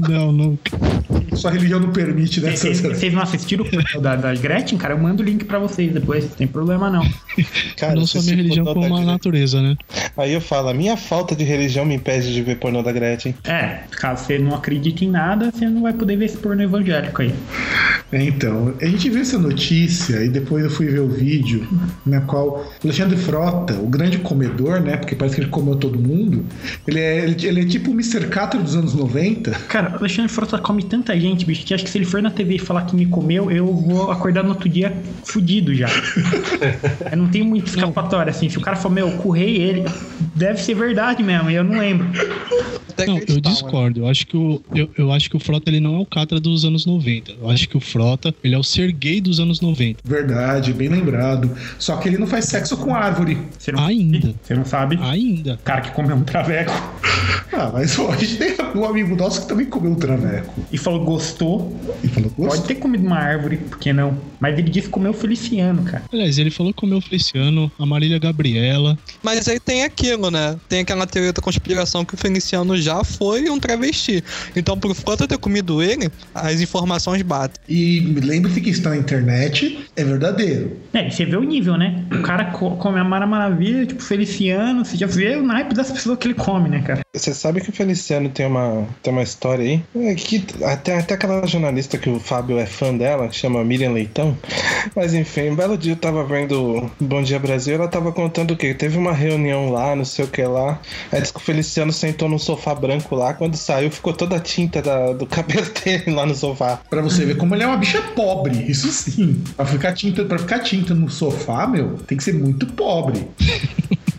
Não, 0.08 0.32
não. 0.32 0.58
Sua 1.34 1.50
religião 1.50 1.78
não 1.78 1.92
permite, 1.92 2.40
né, 2.40 2.56
Vocês 2.56 2.80
vocês 2.80 3.12
não 3.12 3.22
assistiram 3.22 3.64
o 3.64 3.70
pornô 3.70 4.00
da, 4.00 4.16
da 4.16 4.34
Gretchen, 4.34 4.78
cara? 4.78 4.94
Eu 4.94 4.98
mando 4.98 5.22
o 5.22 5.26
link 5.26 5.44
pra 5.44 5.58
vocês 5.58 5.92
depois, 5.92 6.24
não 6.24 6.30
tem 6.30 6.46
problema 6.46 6.90
não. 6.90 7.06
Cara, 7.76 7.94
não 7.94 8.06
só 8.06 8.20
se 8.20 8.26
minha 8.26 8.36
religião 8.36 8.64
como 8.64 8.96
a 8.96 9.04
natureza, 9.04 9.60
né? 9.60 9.76
Aí 10.16 10.32
eu 10.32 10.40
falo, 10.40 10.68
a 10.68 10.74
minha 10.74 10.96
falta 10.96 11.36
de 11.36 11.44
religião 11.44 11.84
me 11.84 11.94
impede 11.94 12.32
de 12.32 12.42
ver 12.42 12.56
pornô 12.56 12.82
da 12.82 12.90
Gretchen. 12.90 13.34
É, 13.44 13.80
caso 13.90 14.24
você 14.24 14.38
não 14.38 14.54
acredite 14.54 15.04
em 15.04 15.10
nada, 15.10 15.50
você 15.50 15.68
não 15.68 15.82
vai 15.82 15.92
poder 15.92 16.16
ver 16.16 16.24
esse 16.24 16.38
pornô 16.38 16.62
evangélico 16.62 17.22
aí. 17.22 17.34
É, 18.12 18.22
então, 18.22 18.74
a 18.80 18.86
gente 18.86 19.10
viu 19.10 19.20
essa 19.20 19.38
notícia 19.38 20.24
e 20.24 20.28
depois 20.28 20.64
eu 20.64 20.70
fui 20.70 20.86
ver 20.86 21.00
o 21.00 21.08
vídeo 21.08 21.66
na 22.04 22.20
qual 22.22 22.72
Alexandre 22.82 23.16
Frota, 23.16 23.74
o 23.74 23.88
grande 23.88 24.18
comedor, 24.18 24.80
né? 24.80 24.96
Porque 24.96 25.14
parece 25.14 25.34
que 25.34 25.42
ele 25.42 25.50
comeu 25.50 25.76
todo 25.76 25.98
mundo. 25.98 26.44
Ele 26.86 27.00
é, 27.00 27.24
ele, 27.24 27.46
ele 27.46 27.60
é 27.62 27.64
tipo 27.64 27.90
o 27.90 27.94
Mr. 27.94 28.28
Catra 28.28 28.60
dos 28.60 28.76
anos 28.76 28.94
90. 28.94 29.50
Cara, 29.68 29.85
o 29.94 29.96
Alexandre 29.96 30.30
Frota 30.30 30.58
come 30.58 30.82
tanta 30.82 31.18
gente, 31.18 31.44
bicho, 31.44 31.64
que 31.64 31.74
acho 31.74 31.84
que 31.84 31.90
se 31.90 31.98
ele 31.98 32.04
for 32.04 32.22
na 32.22 32.30
TV 32.30 32.56
e 32.56 32.58
falar 32.58 32.82
que 32.82 32.96
me 32.96 33.06
comeu, 33.06 33.50
eu 33.50 33.66
vou 33.72 34.10
acordar 34.10 34.42
no 34.42 34.50
outro 34.50 34.68
dia 34.68 34.96
fudido 35.24 35.74
já. 35.74 35.88
eu 37.10 37.16
não 37.16 37.28
tenho 37.28 37.44
muito 37.44 37.68
escapatória, 37.68 38.30
assim. 38.30 38.48
Se 38.48 38.58
o 38.58 38.60
cara 38.60 38.76
for, 38.76 38.90
meu, 38.90 39.08
eu 39.08 39.16
currei 39.18 39.56
ele, 39.56 39.84
deve 40.34 40.62
ser 40.62 40.74
verdade 40.74 41.22
mesmo, 41.22 41.50
e 41.50 41.54
eu 41.54 41.64
não 41.64 41.78
lembro. 41.78 42.06
Até 42.96 43.06
Não, 43.06 43.18
eu 43.18 43.24
mano. 43.28 43.40
discordo. 43.40 44.00
Eu 44.00 44.08
acho 44.08 44.26
que 44.26 44.36
o 44.36 44.60
eu, 44.74 44.88
eu 44.96 45.12
acho 45.12 45.28
que 45.30 45.36
o 45.36 45.40
Frota 45.40 45.68
ele 45.70 45.80
não 45.80 45.96
é 45.96 45.98
o 45.98 46.06
Catra 46.06 46.40
dos 46.40 46.64
anos 46.64 46.86
90. 46.86 47.32
Eu 47.40 47.50
acho 47.50 47.68
que 47.68 47.76
o 47.76 47.80
Frota, 47.80 48.34
ele 48.42 48.54
é 48.54 48.58
o 48.58 48.62
ser 48.64 48.90
gay 48.92 49.20
dos 49.20 49.38
anos 49.40 49.60
90. 49.60 50.00
Verdade, 50.04 50.72
bem 50.72 50.88
lembrado. 50.88 51.50
Só 51.78 51.96
que 51.96 52.08
ele 52.08 52.18
não 52.18 52.26
faz 52.26 52.46
sexo 52.46 52.76
com 52.76 52.94
árvore. 52.94 53.38
Você 53.58 53.72
não, 53.72 53.84
Ainda. 53.84 54.34
você 54.42 54.54
não 54.54 54.64
sabe? 54.64 54.98
Ainda. 55.02 55.58
Cara 55.64 55.80
que 55.82 55.90
comeu 55.92 56.16
um 56.16 56.22
traveco 56.24 56.72
Ah, 57.52 57.70
mas 57.72 57.96
gente 58.16 58.36
tem 58.36 58.54
um 58.74 58.84
amigo 58.84 59.14
nosso 59.16 59.42
que 59.42 59.48
também 59.48 59.66
comeu 59.66 59.92
um 59.92 59.94
traveco. 59.94 60.52
e 60.72 60.78
falou 60.78 61.04
gostou. 61.04 61.76
E 62.02 62.08
falou, 62.08 62.30
Pode 62.30 62.48
gostou. 62.48 62.66
ter 62.66 62.74
comido 62.76 63.04
uma 63.06 63.16
árvore, 63.18 63.56
por 63.56 63.78
que 63.78 63.92
não? 63.92 64.18
Mas 64.40 64.58
ele 64.58 64.68
disse 64.70 64.86
que 64.86 64.92
comeu 64.92 65.12
Feliciano, 65.12 65.82
cara. 65.84 66.02
Aliás, 66.12 66.38
ele 66.38 66.50
falou 66.50 66.72
que 66.72 66.78
comeu 66.80 66.98
o 66.98 67.00
Feliciano, 67.00 67.70
a 67.78 67.86
Marília 67.86 68.18
Gabriela. 68.18 68.98
Mas 69.22 69.48
aí 69.48 69.58
tem 69.60 69.84
aquilo, 69.84 70.30
né? 70.30 70.56
Tem 70.68 70.80
aquela 70.80 71.06
teoria 71.06 71.32
da 71.32 71.40
conspiração 71.42 72.04
que 72.04 72.14
o 72.14 72.16
Feliciano 72.16 72.76
já 72.86 73.04
foi 73.04 73.48
um 73.50 73.58
travesti. 73.58 74.22
Então, 74.54 74.78
por 74.78 74.94
Frota 74.94 75.26
ter 75.28 75.38
comido 75.38 75.82
ele, 75.82 76.08
as 76.34 76.60
informações 76.60 77.20
batem. 77.22 77.60
E 77.68 78.00
lembre-se 78.22 78.60
que 78.60 78.70
está 78.70 78.90
na 78.90 78.96
internet, 78.96 79.78
é 79.96 80.04
verdadeiro. 80.04 80.76
É, 80.94 81.08
e 81.08 81.10
você 81.10 81.24
vê 81.24 81.36
o 81.36 81.42
nível, 81.42 81.76
né? 81.76 82.04
O 82.12 82.22
cara 82.22 82.46
co- 82.46 82.76
come 82.76 82.98
a 82.98 83.04
Mara 83.04 83.26
Maravilha, 83.26 83.84
tipo 83.86 84.02
Feliciano, 84.02 84.84
você 84.84 84.96
já 84.96 85.06
vê 85.06 85.36
o 85.36 85.42
naipe 85.42 85.74
das 85.74 85.90
pessoas 85.90 86.18
que 86.18 86.26
ele 86.28 86.34
come, 86.34 86.68
né, 86.68 86.80
cara? 86.82 87.00
Você 87.14 87.34
sabe 87.34 87.60
que 87.60 87.70
o 87.70 87.72
Feliciano 87.72 88.28
tem 88.28 88.46
uma, 88.46 88.86
tem 89.02 89.12
uma 89.12 89.22
história 89.22 89.64
aí? 89.64 89.82
É 89.96 90.14
que 90.14 90.44
até, 90.64 90.98
até 90.98 91.14
aquela 91.14 91.46
jornalista 91.46 91.98
que 91.98 92.08
o 92.08 92.20
Fábio 92.20 92.58
é 92.58 92.66
fã 92.66 92.96
dela, 92.96 93.28
que 93.28 93.36
chama 93.36 93.62
Miriam 93.64 93.92
Leitão. 93.92 94.36
Mas 94.94 95.12
enfim, 95.14 95.50
um 95.50 95.56
belo 95.56 95.76
dia 95.76 95.92
eu 95.92 95.96
tava 95.96 96.24
vendo 96.24 96.90
Bom 97.00 97.22
Dia 97.22 97.38
Brasil 97.38 97.74
ela 97.74 97.88
tava 97.88 98.12
contando 98.12 98.52
o 98.52 98.56
quê? 98.56 98.72
Teve 98.74 98.96
uma 98.98 99.12
reunião 99.12 99.70
lá, 99.70 99.96
não 99.96 100.04
sei 100.04 100.24
o 100.24 100.28
que 100.28 100.42
lá. 100.42 100.78
Aí 101.10 101.20
disse 101.20 101.32
que 101.32 101.38
o 101.38 101.42
Feliciano 101.42 101.92
sentou 101.92 102.28
num 102.28 102.38
sofá 102.38 102.74
branco 102.76 103.14
lá. 103.16 103.35
Quando 103.35 103.56
saiu, 103.56 103.90
ficou 103.90 104.12
toda 104.12 104.37
a 104.37 104.40
tinta 104.40 104.80
da- 104.80 105.12
do 105.12 105.26
cabelo 105.26 105.66
dele 105.85 106.12
lá 106.14 106.25
no 106.26 106.35
sofá. 106.35 106.78
Pra 106.88 107.02
você 107.02 107.25
ver 107.25 107.37
como 107.37 107.54
ele 107.54 107.62
é 107.64 107.66
uma 107.66 107.76
bicha 107.76 108.00
pobre, 108.14 108.71
isso 108.71 108.88
sim. 108.88 109.42
Pra 109.56 109.66
ficar 109.66 109.92
tinta, 109.92 110.25
pra 110.25 110.38
ficar 110.38 110.61
tinta 110.61 110.95
no 110.95 111.09
sofá, 111.11 111.66
meu, 111.66 111.95
tem 112.06 112.16
que 112.16 112.25
ser 112.25 112.35
muito 112.35 112.66
pobre. 112.66 113.26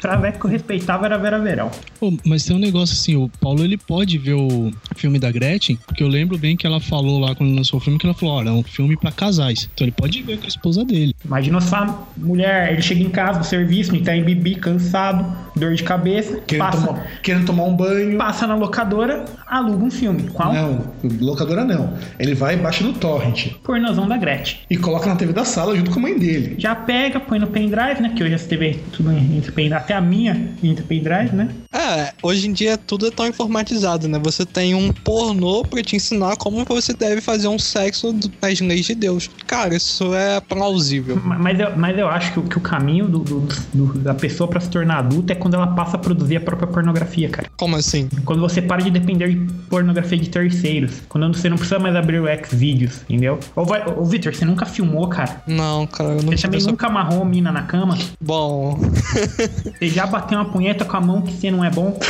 O 0.08 0.10
traveco 0.10 0.40
que 0.40 0.46
eu 0.46 0.52
respeitava 0.52 1.06
era 1.06 1.16
a 1.16 1.18
Vera 1.18 1.38
Verão. 1.38 1.70
Pô, 2.00 2.14
mas 2.24 2.46
tem 2.46 2.56
um 2.56 2.60
negócio 2.60 2.94
assim, 2.94 3.18
o 3.18 3.30
Paulo 3.42 3.62
ele 3.62 3.78
pode 3.78 4.18
ver 4.18 4.36
o 4.36 4.72
filme 4.96 5.20
da 5.20 5.30
Gretchen, 5.30 5.78
porque 5.86 6.02
eu 6.02 6.08
lembro 6.08 6.38
bem 6.38 6.56
que 6.56 6.66
ela 6.66 6.80
falou 6.80 7.20
lá 7.20 7.36
quando 7.36 7.54
lançou 7.54 7.78
o 7.78 7.82
filme 7.82 8.00
que 8.00 8.06
ela 8.06 8.16
falou, 8.16 8.36
olha, 8.36 8.48
é 8.48 8.52
um 8.54 8.64
filme 8.64 8.96
pra 8.96 9.12
casais. 9.12 9.70
Então 9.74 9.84
ele 9.84 9.92
pode 9.92 10.22
ver 10.22 10.38
com 10.38 10.46
a 10.46 10.48
esposa 10.48 10.86
dele. 10.86 11.14
Imagina 11.26 11.60
sua 11.60 12.08
mulher, 12.16 12.72
ele 12.72 12.82
chega 12.82 13.04
em 13.04 13.10
casa 13.10 13.40
do 13.40 13.46
serviço, 13.46 14.02
tá 14.02 14.16
em 14.16 14.24
bibi, 14.24 14.56
cansado, 14.56 15.26
dor 15.58 15.74
de 15.74 15.84
cabeça, 15.84 16.40
Querendo, 16.48 16.66
passa, 16.66 16.88
tomar, 16.88 17.08
querendo 17.22 17.46
tomar 17.46 17.64
um 17.66 17.76
banho. 17.76 18.18
passa 18.18 18.48
na 18.48 18.56
locadora, 18.56 19.26
aluga 19.46 19.84
um 19.84 19.92
filme. 19.92 20.30
Qual? 20.30 20.54
Não, 20.54 20.94
locadora 21.20 21.66
não. 21.66 21.96
Ele 22.18 22.34
vai 22.34 22.54
e 22.54 22.58
baixa 22.58 22.82
no 22.82 22.94
torrent. 22.94 23.48
Pornozão 23.62 24.08
da 24.08 24.16
Gretchen. 24.16 24.60
E 24.70 24.78
coloca 24.78 25.08
na 25.08 25.18
TV 25.18 25.34
da 25.34 25.44
sala 25.44 25.76
junto 25.76 25.92
com 25.92 26.00
a 26.00 26.04
mãe 26.04 26.18
dele. 26.18 26.56
Já 26.58 26.74
pega, 26.74 27.20
põe 27.20 27.40
no 27.40 27.48
pendrive, 27.48 28.02
né? 28.02 28.14
Que 28.16 28.24
hoje 28.24 28.36
as 28.36 28.46
TV 28.46 28.80
tudo 28.94 29.12
entre 29.12 29.52
pendrive, 29.52 29.74
até 29.74 29.97
a 29.98 30.02
minha 30.02 30.52
entre 30.64 30.84
pendrive, 30.84 31.36
né? 31.36 31.50
É, 31.74 32.14
hoje 32.24 32.48
em 32.48 32.54
dia 32.54 32.78
tudo 32.78 33.08
é 33.08 33.12
tão 33.12 33.28
informatizado, 33.28 34.08
né? 34.08 34.20
Você 34.24 34.46
tem 34.46 34.74
um 34.76 34.92
pornô 34.92 35.64
pra 35.64 35.82
te 35.82 35.96
ensinar 35.96 36.36
como 36.38 36.64
você 36.66 36.94
deve 36.94 37.22
fazer 37.22 37.48
um 37.48 37.60
sexo 37.60 38.12
do- 38.14 38.32
nas 38.42 38.60
leis 38.60 38.86
de 38.86 38.96
Deus. 38.96 39.30
Cara, 39.46 39.76
isso 39.76 40.14
é 40.14 40.40
plausível. 40.42 41.20
Ma- 41.24 41.38
Mas 41.38 41.60
eu, 41.60 41.78
mas 41.78 41.98
eu 41.98 42.08
acho 42.08 42.34
que, 42.34 42.40
o- 42.40 42.44
que 42.44 42.58
o 42.58 42.62
caminho 42.62 43.08
do- 43.08 43.20
do- 43.20 43.48
do- 43.74 44.00
da 44.00 44.14
pessoa 44.14 44.48
pra 44.50 44.60
se 44.60 44.70
tornar 44.70 44.98
adulta 45.00 45.34
é 45.34 45.36
quando 45.36 45.54
ela 45.54 45.68
passa 45.68 45.96
a 45.96 46.00
produzir 46.00 46.38
a 46.38 46.42
própria 46.42 46.68
pornografia, 46.68 47.30
cara. 47.30 47.50
Como 47.58 47.76
assim? 47.76 48.10
Quando 48.26 48.40
você 48.42 48.62
para 48.62 48.82
de 48.82 48.90
depender 48.92 49.30
de 49.30 49.54
pornografia 49.70 50.18
de 50.18 50.30
terceiros. 50.30 50.92
Quando 51.08 51.36
você 51.36 51.50
não 51.50 51.58
precisa 51.58 51.80
mais 51.80 51.96
abrir 51.96 52.20
o 52.20 52.26
Xvideos, 52.46 53.02
entendeu? 53.10 53.40
Ô, 53.56 53.64
vai- 53.66 53.84
ô 53.88 54.04
Victor, 54.04 54.34
você 54.36 54.46
nunca 54.46 54.66
filmou, 54.66 55.08
cara? 55.08 55.42
Não, 55.48 55.86
cara, 55.88 56.12
eu 56.12 56.24
não 56.24 56.32
Você 56.32 56.44
também 56.44 56.60
essa... 56.60 56.70
nunca 56.70 56.88
amarrou 56.88 57.24
mina 57.26 57.52
na 57.52 57.64
cama? 57.64 57.98
Bom, 58.22 58.80
Você 59.88 59.94
já 59.94 60.06
bateu 60.06 60.38
uma 60.38 60.52
punheta 60.52 60.84
com 60.84 60.98
a 60.98 61.02
mão 61.02 61.22
que 61.22 61.32
você 61.32 61.50
não 61.50 61.64
é 61.64 61.72
bom? 61.72 61.98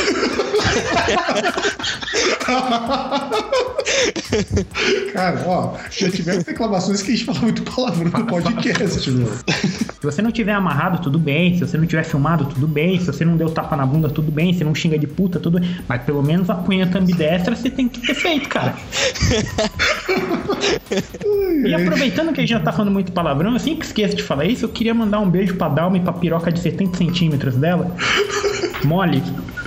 Cara, 5.12 5.44
ó, 5.46 5.76
já 5.90 6.10
tivemos 6.10 6.44
reclamações 6.44 7.02
que 7.02 7.12
a 7.12 7.14
gente 7.14 7.24
fala 7.24 7.38
muito 7.38 7.62
palavrão 7.62 8.10
no 8.10 8.26
podcast, 8.26 9.08
meu. 9.12 9.30
Se 10.00 10.06
você 10.06 10.22
não 10.22 10.30
tiver 10.30 10.52
amarrado, 10.52 11.02
tudo 11.02 11.18
bem. 11.18 11.54
Se 11.54 11.66
você 11.66 11.76
não 11.76 11.84
tiver 11.84 12.04
filmado, 12.04 12.44
tudo 12.46 12.68
bem. 12.68 13.00
Se 13.00 13.06
você 13.06 13.24
não 13.24 13.36
deu 13.36 13.50
tapa 13.50 13.76
na 13.76 13.84
bunda, 13.84 14.08
tudo 14.08 14.30
bem. 14.30 14.52
Se 14.54 14.62
não 14.62 14.72
xinga 14.72 14.96
de 14.96 15.08
puta, 15.08 15.40
tudo 15.40 15.58
bem. 15.58 15.68
Mas 15.88 16.02
pelo 16.02 16.22
menos 16.22 16.48
a 16.48 16.54
punheta 16.54 17.00
ambidestra 17.00 17.56
você 17.56 17.68
tem 17.68 17.88
que 17.88 18.00
ter 18.06 18.14
feito, 18.14 18.48
cara. 18.48 18.76
e 21.66 21.74
aproveitando 21.74 22.32
que 22.32 22.40
a 22.40 22.42
gente 22.42 22.50
já 22.50 22.60
tá 22.60 22.72
falando 22.72 22.92
muito 22.92 23.10
palavrão, 23.10 23.52
eu 23.52 23.58
sempre 23.58 23.84
esqueço 23.84 24.14
de 24.14 24.22
falar 24.22 24.44
isso. 24.44 24.64
Eu 24.64 24.68
queria 24.68 24.94
mandar 24.94 25.18
um 25.18 25.28
beijo 25.28 25.56
pra 25.56 25.68
Dalma 25.68 25.96
e 25.96 26.00
pra 26.00 26.12
piroca 26.12 26.52
de 26.52 26.60
70 26.60 26.96
centímetros 26.96 27.56
dela. 27.56 27.92
Mole. 28.84 29.20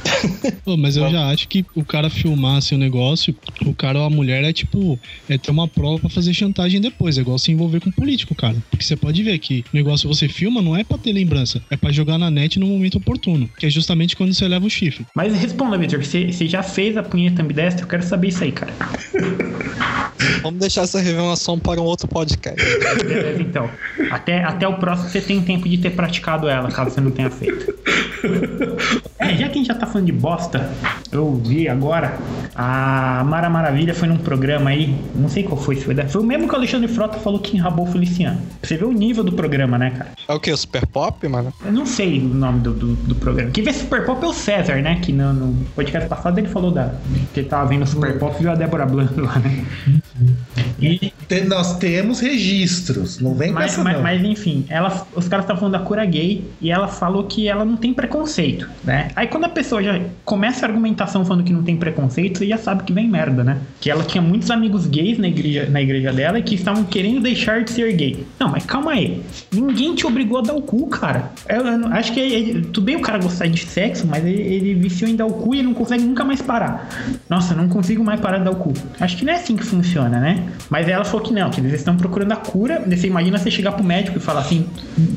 Pô, 0.63 0.77
mas 0.77 0.97
eu 0.97 1.09
já 1.09 1.29
acho 1.29 1.47
que 1.47 1.65
o 1.75 1.83
cara 1.83 2.09
filmasse 2.09 2.73
o 2.73 2.77
negócio, 2.77 3.35
o 3.65 3.73
cara 3.73 3.99
ou 3.99 4.05
a 4.05 4.09
mulher 4.09 4.43
é 4.43 4.53
tipo, 4.53 4.99
é 5.29 5.37
ter 5.37 5.51
uma 5.51 5.67
prova 5.67 5.99
pra 5.99 6.09
fazer 6.09 6.33
chantagem 6.33 6.79
depois. 6.79 7.17
É 7.17 7.21
igual 7.21 7.37
se 7.37 7.51
envolver 7.51 7.79
com 7.79 7.91
político, 7.91 8.35
cara. 8.35 8.55
Porque 8.69 8.83
você 8.83 8.95
pode 8.95 9.21
ver 9.23 9.37
que 9.39 9.63
o 9.73 9.75
negócio 9.75 10.07
você 10.07 10.27
filma 10.27 10.61
não 10.61 10.75
é 10.75 10.83
pra 10.83 10.97
ter 10.97 11.11
lembrança, 11.11 11.61
é 11.69 11.77
pra 11.77 11.91
jogar 11.91 12.17
na 12.17 12.29
net 12.29 12.59
no 12.59 12.67
momento 12.67 12.97
oportuno, 12.97 13.49
que 13.57 13.65
é 13.65 13.69
justamente 13.69 14.15
quando 14.15 14.33
você 14.33 14.47
leva 14.47 14.65
o 14.65 14.69
chifre. 14.69 15.05
Mas 15.15 15.33
responda, 15.33 15.77
Victor. 15.77 16.03
Você 16.03 16.31
você 16.31 16.47
já 16.47 16.63
fez 16.63 16.97
a 16.97 17.03
punheta 17.03 17.41
ambidestra? 17.41 17.83
Eu 17.83 17.87
quero 17.87 18.03
saber 18.03 18.29
isso 18.29 18.43
aí, 18.43 18.51
cara. 18.51 18.73
vamos 20.41 20.59
deixar 20.59 20.83
essa 20.83 20.99
revelação 20.99 21.59
para 21.59 21.81
um 21.81 21.85
outro 21.85 22.07
podcast. 22.07 22.61
Beleza, 23.03 23.41
então. 23.41 23.69
Até, 24.09 24.43
até 24.43 24.67
o 24.67 24.75
próximo 24.75 25.09
você 25.09 25.21
tem 25.21 25.41
tempo 25.41 25.67
de 25.67 25.77
ter 25.77 25.91
praticado 25.91 26.47
ela, 26.47 26.69
caso 26.71 26.91
você 26.91 27.01
não 27.01 27.11
tenha 27.11 27.29
feito. 27.29 27.73
É, 29.21 29.37
já 29.37 29.49
que 29.49 29.53
a 29.53 29.61
gente 29.61 29.67
já 29.67 29.75
tá 29.75 29.85
falando 29.91 30.05
de 30.07 30.11
bosta, 30.11 30.69
eu 31.11 31.33
vi 31.45 31.67
agora, 31.67 32.17
a 32.55 33.23
Mara 33.25 33.49
Maravilha 33.49 33.93
foi 33.93 34.07
num 34.07 34.17
programa 34.17 34.69
aí, 34.69 34.95
não 35.15 35.27
sei 35.29 35.43
qual 35.43 35.57
foi, 35.59 35.75
se 35.75 35.83
foi, 35.85 35.93
da- 35.93 36.07
foi 36.07 36.21
o 36.21 36.23
mesmo 36.23 36.47
que 36.47 36.53
o 36.53 36.57
Alexandre 36.57 36.87
Frota 36.87 37.17
falou 37.19 37.39
que 37.39 37.55
enrabou 37.57 37.87
o 37.87 37.91
Feliciano. 37.91 38.39
Você 38.61 38.77
vê 38.77 38.85
o 38.85 38.91
nível 38.91 39.23
do 39.23 39.31
programa, 39.33 39.77
né, 39.77 39.91
cara? 39.91 40.11
É 40.27 40.33
o 40.33 40.39
que? 40.39 40.55
Super 40.55 40.85
Pop, 40.87 41.27
mano? 41.27 41.53
Eu 41.65 41.71
não 41.71 41.85
sei 41.85 42.19
o 42.19 42.23
nome 42.33 42.59
do, 42.61 42.73
do, 42.73 42.93
do 42.95 43.15
programa. 43.15 43.51
Quem 43.51 43.63
vê 43.63 43.73
Super 43.73 44.05
Pop 44.05 44.23
é 44.23 44.27
o 44.27 44.33
César, 44.33 44.75
né? 44.81 44.99
Que 45.01 45.11
no, 45.11 45.33
no 45.33 45.65
podcast 45.75 46.07
passado 46.09 46.37
ele 46.37 46.47
falou 46.47 46.71
da, 46.71 46.93
que 47.33 47.41
ele 47.41 47.49
tava 47.49 47.67
vendo 47.67 47.85
Super 47.85 48.17
Pop 48.17 48.35
e 48.37 48.41
viu 48.43 48.51
a 48.51 48.55
Débora 48.55 48.85
Blanco 48.85 49.19
lá, 49.21 49.37
né? 49.39 49.65
E, 50.79 51.11
Tem- 51.27 51.45
nós 51.45 51.77
temos 51.77 52.19
registros, 52.19 53.19
não 53.19 53.33
vem 53.35 53.49
com 53.49 53.55
Mas, 53.55 53.73
essa 53.73 53.83
mas, 53.83 53.95
não. 53.95 54.03
mas, 54.03 54.23
enfim, 54.23 54.65
ela, 54.69 55.05
os 55.15 55.27
caras 55.27 55.43
estavam 55.45 55.59
falando 55.59 55.73
da 55.73 55.79
cura 55.79 56.05
gay 56.05 56.43
e 56.59 56.71
ela 56.71 56.87
falou 56.87 57.23
que 57.25 57.47
ela 57.47 57.63
não 57.63 57.77
tem 57.77 57.93
preconceito, 57.93 58.69
né? 58.83 59.09
Aí 59.15 59.27
quando 59.27 59.45
a 59.45 59.49
pessoa 59.49 59.80
já 59.83 59.99
começa 60.25 60.65
a 60.65 60.69
argumentação 60.69 61.25
falando 61.25 61.43
que 61.43 61.53
não 61.53 61.63
tem 61.63 61.75
preconceito, 61.77 62.39
você 62.39 62.47
já 62.47 62.57
sabe 62.57 62.83
que 62.83 62.93
vem 62.93 63.07
merda, 63.07 63.43
né? 63.43 63.57
Que 63.79 63.89
ela 63.89 64.03
tinha 64.03 64.21
muitos 64.21 64.49
amigos 64.51 64.87
gays 64.87 65.17
na 65.17 65.27
igreja, 65.27 65.67
na 65.69 65.81
igreja 65.81 66.11
dela 66.13 66.39
e 66.39 66.43
que 66.43 66.55
estavam 66.55 66.83
querendo 66.83 67.21
deixar 67.21 67.63
de 67.63 67.71
ser 67.71 67.91
gay. 67.93 68.25
Não, 68.39 68.49
mas 68.49 68.65
calma 68.65 68.91
aí. 68.91 69.21
Ninguém 69.53 69.95
te 69.95 70.05
obrigou 70.05 70.39
a 70.39 70.41
dar 70.41 70.53
o 70.53 70.61
cu, 70.61 70.87
cara. 70.87 71.31
Eu, 71.47 71.65
eu 71.65 71.87
acho 71.87 72.13
que 72.13 72.19
é- 72.19 72.61
tudo 72.71 72.81
bem 72.81 72.95
o 72.95 73.01
cara 73.01 73.17
gostar 73.19 73.47
de 73.47 73.59
sexo, 73.65 74.05
mas 74.07 74.25
ele, 74.25 74.41
ele 74.41 74.73
viciou 74.75 75.09
em 75.09 75.15
dar 75.15 75.25
o 75.25 75.33
cu 75.33 75.55
e 75.55 75.59
ele 75.59 75.67
não 75.67 75.73
consegue 75.73 76.03
nunca 76.03 76.23
mais 76.23 76.41
parar. 76.41 76.89
Nossa, 77.29 77.53
não 77.53 77.67
consigo 77.67 78.03
mais 78.03 78.19
parar 78.19 78.39
de 78.39 78.45
dar 78.45 78.51
o 78.51 78.55
cu. 78.55 78.73
Acho 78.99 79.17
que 79.17 79.25
não 79.25 79.33
é 79.33 79.35
assim 79.35 79.55
que 79.55 79.63
funciona, 79.63 80.19
né? 80.19 80.47
Mas 80.69 80.87
ela 80.87 81.03
falou 81.05 81.25
que 81.25 81.33
não, 81.33 81.49
que 81.49 81.59
eles 81.59 81.73
estão 81.73 81.95
procurando 81.97 82.31
a 82.31 82.35
cura. 82.37 82.83
Você 82.87 83.07
imagina 83.07 83.37
você 83.37 83.51
chegar 83.51 83.71
pro 83.73 83.83
médico 83.83 84.17
e 84.17 84.21
falar 84.21 84.41
assim: 84.41 84.65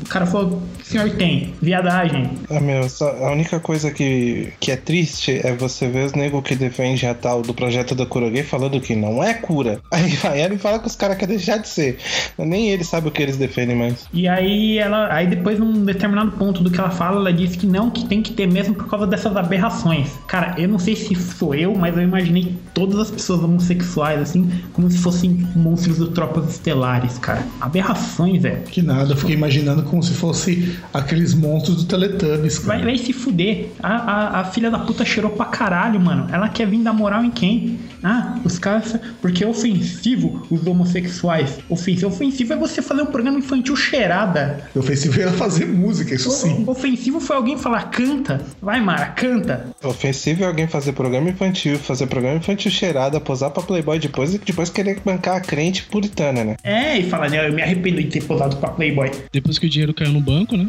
o 0.03 0.09
cara 0.09 0.25
falou, 0.25 0.61
senhor 0.85 1.09
tem, 1.11 1.53
viadagem. 1.61 2.29
Ah, 2.49 2.59
meu, 2.59 2.87
só- 2.89 3.15
a 3.25 3.31
única 3.31 3.59
coisa 3.59 3.91
que, 3.91 4.53
que 4.59 4.71
é 4.71 4.75
triste 4.75 5.39
é 5.43 5.53
você 5.55 5.87
ver 5.87 6.05
os 6.05 6.13
negros 6.13 6.43
que 6.43 6.55
defendem 6.55 7.09
a 7.09 7.13
tal 7.13 7.41
do 7.41 7.53
projeto 7.53 7.95
da 7.95 8.05
cura 8.05 8.29
gay 8.29 8.43
falando 8.43 8.79
que 8.79 8.95
não 8.95 9.23
é 9.23 9.33
cura. 9.33 9.79
Aí 9.91 10.09
vai 10.17 10.41
ela 10.41 10.53
e 10.53 10.57
fala 10.57 10.79
que 10.79 10.87
os 10.87 10.95
caras 10.95 11.17
querem 11.17 11.35
deixar 11.37 11.57
de 11.57 11.67
ser. 11.67 11.97
Nem 12.37 12.69
eles 12.69 12.87
sabem 12.87 13.09
o 13.09 13.11
que 13.11 13.21
eles 13.21 13.37
defendem 13.37 13.75
mais. 13.75 14.07
E 14.13 14.27
aí 14.27 14.77
ela, 14.77 15.11
aí 15.13 15.27
depois 15.27 15.57
num 15.59 15.83
determinado 15.85 16.31
ponto 16.31 16.63
do 16.63 16.69
que 16.69 16.79
ela 16.79 16.89
fala, 16.91 17.17
ela 17.19 17.33
disse 17.33 17.57
que 17.57 17.65
não, 17.65 17.89
que 17.89 18.05
tem 18.05 18.21
que 18.21 18.33
ter 18.33 18.47
mesmo 18.47 18.75
por 18.75 18.87
causa 18.89 19.07
dessas 19.07 19.35
aberrações. 19.35 20.09
Cara, 20.27 20.55
eu 20.57 20.67
não 20.67 20.77
sei 20.79 20.95
se 20.95 21.15
sou 21.15 21.55
eu, 21.55 21.73
mas 21.75 21.95
eu 21.95 22.03
imaginei 22.03 22.55
todas 22.73 22.99
as 22.99 23.11
pessoas 23.11 23.43
homossexuais 23.43 24.19
assim, 24.19 24.49
como 24.73 24.89
se 24.89 24.97
fossem 24.97 25.47
monstros 25.55 25.97
do 25.97 26.07
Tropas 26.09 26.49
Estelares, 26.51 27.17
cara. 27.17 27.45
Aberrações, 27.59 28.41
velho. 28.41 28.61
Que 28.63 28.81
nada, 28.81 29.11
eu 29.13 29.17
fiquei 29.17 29.35
imaginando 29.35 29.83
como 29.83 30.01
se 30.03 30.13
fosse 30.13 30.74
aqueles 30.93 31.33
monstros 31.33 31.77
do 31.77 31.85
Teletubbies. 31.85 32.57
Vai, 32.59 32.77
Cara. 32.77 32.89
vai 32.89 32.97
se 32.97 33.13
fuder. 33.13 33.67
A, 33.81 33.93
a, 33.95 34.39
a 34.41 34.43
filha 34.45 34.69
da 34.71 34.79
puta 34.79 35.03
cheirou 35.05 35.31
pra 35.31 35.45
caralho, 35.45 35.99
mano. 35.99 36.27
Ela 36.31 36.49
quer 36.49 36.67
vir 36.67 36.79
dar 36.79 36.93
moral 36.93 37.23
em 37.23 37.31
quem? 37.31 37.79
Ah, 38.03 38.37
os 38.43 38.57
caras. 38.59 38.97
Porque 39.21 39.43
é 39.43 39.47
ofensivo 39.47 40.45
os 40.49 40.65
homossexuais. 40.65 41.59
Ofensivo. 41.69 42.07
Ofensivo 42.07 42.53
é 42.53 42.55
você 42.55 42.81
fazer 42.81 43.01
um 43.01 43.07
programa 43.07 43.37
infantil 43.39 43.75
cheirada. 43.75 44.69
Ofensivo 44.75 45.19
era 45.19 45.31
fazer 45.31 45.65
música, 45.65 46.13
isso 46.13 46.29
sim. 46.31 46.63
Ofensivo 46.67 47.19
foi 47.19 47.35
alguém 47.35 47.57
falar 47.57 47.89
canta. 47.89 48.41
Vai, 48.61 48.81
Mara, 48.81 49.07
canta. 49.07 49.67
Ofensivo 49.83 50.43
é 50.43 50.47
alguém 50.47 50.67
fazer 50.67 50.93
programa 50.93 51.29
infantil, 51.29 51.77
fazer 51.77 52.07
programa 52.07 52.37
infantil 52.37 52.71
cheirada, 52.71 53.19
posar 53.19 53.49
pra 53.51 53.63
Playboy 53.63 53.99
depois 53.99 54.33
e 54.33 54.37
depois 54.37 54.69
querer 54.69 54.99
bancar 55.03 55.35
a 55.37 55.41
crente 55.41 55.83
puritana, 55.83 56.43
né? 56.43 56.55
É, 56.63 56.97
e 56.97 57.09
falar, 57.09 57.29
né, 57.29 57.47
eu 57.47 57.53
me 57.53 57.61
arrependo 57.61 57.97
de 58.01 58.07
ter 58.07 58.23
posado 58.23 58.57
pra 58.57 58.69
Playboy. 58.69 59.11
Depois 59.31 59.57
que 59.59 59.65
o 59.65 59.69
dinheiro 59.69 59.93
caiu 59.93 60.11
no 60.11 60.21
banco, 60.21 60.55
né? 60.57 60.64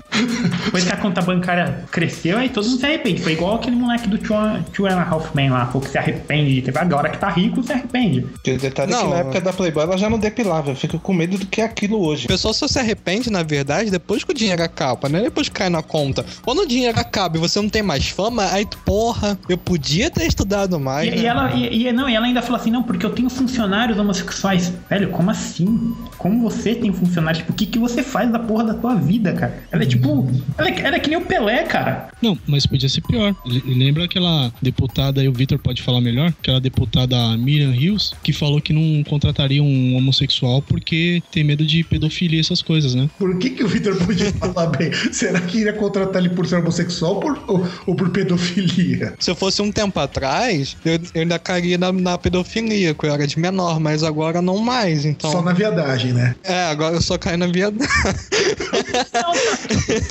Depois 0.65 0.85
que 0.85 0.93
a 0.93 0.97
conta 0.97 1.21
bancária 1.23 1.85
cresceu, 1.91 2.39
aí 2.39 2.49
todo 2.49 2.67
mundo 2.69 2.79
se 2.81 2.87
arrepende. 2.87 3.21
Foi 3.23 3.33
igual 3.33 3.57
aquele 3.57 3.77
moleque 3.77 4.09
do 4.09 4.19
Two 4.19 4.37
Two 4.73 4.87
and 4.87 4.97
a 4.99 5.09
Half 5.09 5.35
Men 5.35 5.51
lá, 5.51 5.67
que 5.67 5.89
se 5.89 5.99
arrepende 5.99 6.55
de 6.55 6.63
ter. 6.63 6.77
Agora 6.79 7.09
que 7.09 7.19
tá 7.19 7.29
rico, 7.31 7.63
se 7.63 7.73
arrepende. 7.73 8.21
O 8.21 8.59
detalhe 8.59 8.93
é 8.93 8.97
que 8.97 9.03
Não, 9.03 9.11
na 9.11 9.17
época 9.19 9.41
da 9.41 9.53
Playboy 9.53 9.83
ela 9.85 9.97
já 9.97 10.09
não 10.11 10.19
depilava, 10.19 10.71
eu 10.71 10.77
fico 10.77 10.99
com 10.99 11.13
medo 11.13 11.39
do 11.39 11.47
que 11.47 11.61
é 11.61 11.65
aquilo 11.65 12.01
hoje. 12.01 12.25
O 12.25 12.29
pessoal 12.29 12.53
só 12.55 12.67
se 12.67 12.79
arrepende, 12.79 13.31
na 13.31 13.43
verdade, 13.43 13.91
depois 13.91 14.25
que 14.25 14.31
o 14.33 14.35
dinheiro 14.35 14.63
acaba, 14.63 15.09
né? 15.09 15.23
Depois 15.23 15.49
que 15.49 15.55
cai 15.55 15.69
na 15.69 15.83
conta. 15.83 16.25
Quando 16.43 16.61
o 16.63 16.67
dinheiro 16.67 16.99
acaba 16.99 17.37
e 17.37 17.41
você 17.41 17.61
não 17.61 17.69
tem 17.69 17.83
mais 17.83 18.09
fama, 18.09 18.51
aí 18.53 18.65
tu, 18.65 18.79
porra, 18.79 19.39
eu 19.49 19.57
podia 19.59 20.11
ter 20.11 20.27
estudado 20.27 20.79
mais. 20.81 21.09
E, 21.09 21.11
né? 21.11 21.17
e 21.23 21.27
ela, 21.27 21.53
e, 21.55 21.87
e- 21.87 21.93
não, 21.93 22.09
e 22.09 22.15
ela 22.15 22.27
ainda 22.27 22.43
falou 22.43 22.61
assim, 22.61 22.71
não, 22.71 22.83
porque 22.83 23.05
eu 23.07 23.11
tenho 23.11 23.31
funcionários 23.31 23.99
homossexuais. 23.99 24.73
Velho, 24.91 25.09
como 25.11 25.31
assim? 25.31 25.95
Como 26.19 26.43
você 26.43 26.75
tem 26.75 26.93
funcionários? 26.93 27.39
Tipo, 27.43 27.53
o 27.53 27.55
que, 27.55 27.67
que 27.67 27.79
você 27.79 28.03
faz 28.03 28.31
da 28.31 28.39
porra 28.39 28.65
da 28.65 28.75
tua 28.75 28.95
vida, 28.95 29.33
cara? 29.33 29.59
Ela 29.71 29.86
é 29.87 29.89
tipo. 29.89 30.31
Ela 30.59 30.69
é, 30.69 30.81
ela 30.81 30.97
é 30.97 30.99
que 30.99 31.09
nem 31.09 31.19
o 31.19 31.23
Pelé, 31.25 31.65
cara. 31.65 32.09
Não, 32.21 32.39
mas 32.47 32.67
podia 32.67 32.89
ser 32.89 33.01
pior. 33.03 33.35
Lembra 33.65 34.05
aquela 34.05 34.53
deputada, 34.61 35.21
aí 35.21 35.29
o 35.29 35.33
Victor 35.33 35.59
pode 35.59 35.83
falar 35.83 36.01
melhor, 36.01 36.29
aquela 36.41 36.61
deputada 36.61 37.37
Miriam 37.37 37.71
Rios, 37.71 38.15
que 38.23 38.33
falou 38.33 38.61
que 38.61 38.73
não 38.73 39.03
contrataria 39.05 39.63
um 39.63 39.97
homossexual 39.97 40.63
porque 40.63 41.23
tem 41.31 41.45
medo 41.45 41.65
de 41.65 41.85
pedofilia 41.85 42.39
e 42.39 42.41
essas 42.41 42.63
coisas, 42.63 42.95
né? 42.95 43.09
Por 43.19 43.37
que, 43.39 43.51
que 43.51 43.65
o 43.65 43.69
Victor 43.69 43.97
podia 44.05 44.33
falar 44.35 44.67
bem? 44.69 44.91
Será 45.13 45.41
que 45.41 45.59
iria 45.59 45.73
contratar 45.73 46.23
ele 46.25 46.35
por 46.35 46.47
ser 46.47 46.57
homossexual 46.57 47.21
por- 47.21 47.43
ou, 47.47 47.67
ou 47.87 47.95
por 47.95 48.11
pedofilia? 48.11 49.15
Se 49.19 49.31
eu 49.31 49.35
fosse 49.37 49.61
um 49.63 49.71
tempo 49.71 49.99
atrás, 50.01 50.77
eu, 50.85 50.95
eu 51.15 51.21
ainda 51.23 51.39
cairia 51.39 51.79
na, 51.79 51.93
na 51.93 52.19
pedofilia, 52.19 52.95
que 52.95 53.07
eu 53.07 53.13
era 53.13 53.27
de 53.27 53.39
menor, 53.39 53.79
mas 53.81 54.03
agora 54.03 54.41
não 54.43 54.59
mais, 54.59 55.05
então. 55.05 55.31
Só 55.31 55.43
na 55.43 55.53
viadagem, 55.53 56.13
né? 56.13 56.35
É, 56.43 56.65
agora 56.65 56.97
eu 56.97 57.03
só 57.03 57.17
caio 57.19 57.39
na 57.39 57.47
viadagem. 57.47 57.87
Tá 59.05 59.33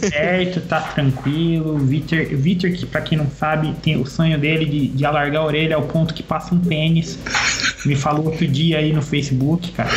certo, 0.10 0.62
tá 0.62 0.82
tranquilo. 0.82 1.76
O 1.76 1.78
Victor, 1.80 2.72
que 2.72 2.86
pra 2.86 3.02
quem 3.02 3.18
não 3.18 3.30
sabe, 3.30 3.74
tem 3.82 4.00
o 4.00 4.06
sonho 4.06 4.38
dele 4.38 4.66
de, 4.66 4.88
de 4.88 5.06
alargar 5.06 5.42
a 5.42 5.46
orelha 5.46 5.76
ao 5.76 5.84
ponto 5.84 6.14
que 6.14 6.24
passa 6.24 6.54
um 6.54 6.60
pênis. 6.60 7.18
Me 7.86 7.96
falou 7.96 8.26
outro 8.26 8.48
dia 8.48 8.80
aí 8.80 8.92
no 8.94 9.02
Facebook, 9.02 9.72
cara. 9.72 9.90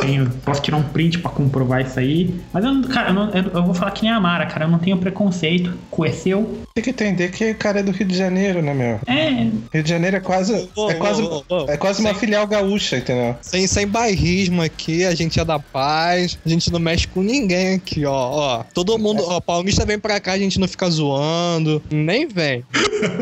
Tenho- 0.00 0.30
posso 0.44 0.62
tirar 0.62 0.76
um 0.76 0.82
print 0.82 1.18
pra 1.18 1.30
comprovar 1.30 1.80
isso 1.82 1.98
aí. 1.98 2.34
Mas 2.52 2.64
eu, 2.64 2.72
não- 2.72 2.82
cara, 2.88 3.10
eu, 3.10 3.14
não- 3.14 3.30
eu- 3.30 3.50
eu 3.54 3.62
vou 3.64 3.74
falar 3.74 3.90
que 3.90 4.02
nem 4.02 4.12
a 4.12 4.20
Mara, 4.20 4.46
cara. 4.46 4.64
Eu 4.66 4.70
não 4.70 4.78
tenho 4.78 4.96
preconceito 4.98 5.72
seu. 6.12 6.60
Tem 6.78 6.82
que 6.84 6.90
entender 6.90 7.30
que 7.32 7.50
o 7.50 7.54
cara 7.56 7.80
é 7.80 7.82
do 7.82 7.90
Rio 7.90 8.06
de 8.06 8.16
Janeiro, 8.16 8.62
né, 8.62 8.72
meu? 8.72 9.00
É, 9.08 9.30
Rio 9.74 9.82
de 9.82 9.88
Janeiro 9.88 10.16
é 10.18 10.20
quase, 10.20 10.68
Ô, 10.76 10.88
é 10.88 10.94
quase, 10.94 11.22
ô, 11.22 11.42
ô. 11.48 11.66
é 11.68 11.76
quase 11.76 12.00
uma 12.00 12.14
filial 12.14 12.46
gaúcha, 12.46 12.98
entendeu? 12.98 13.34
sem, 13.42 13.66
sem 13.66 13.84
bairrismo 13.84 14.62
aqui, 14.62 15.04
a 15.04 15.12
gente 15.12 15.40
é 15.40 15.44
da 15.44 15.58
paz, 15.58 16.38
a 16.46 16.48
gente 16.48 16.70
não 16.72 16.78
mexe 16.78 17.08
com 17.08 17.20
ninguém 17.20 17.74
aqui, 17.74 18.04
ó. 18.06 18.12
ó 18.12 18.64
todo 18.72 18.96
mundo, 18.96 19.24
ó, 19.26 19.40
paulista 19.40 19.84
vem 19.84 19.98
pra 19.98 20.20
cá, 20.20 20.34
a 20.34 20.38
gente 20.38 20.60
não 20.60 20.68
fica 20.68 20.88
zoando, 20.88 21.82
nem 21.90 22.28
vem. 22.28 22.62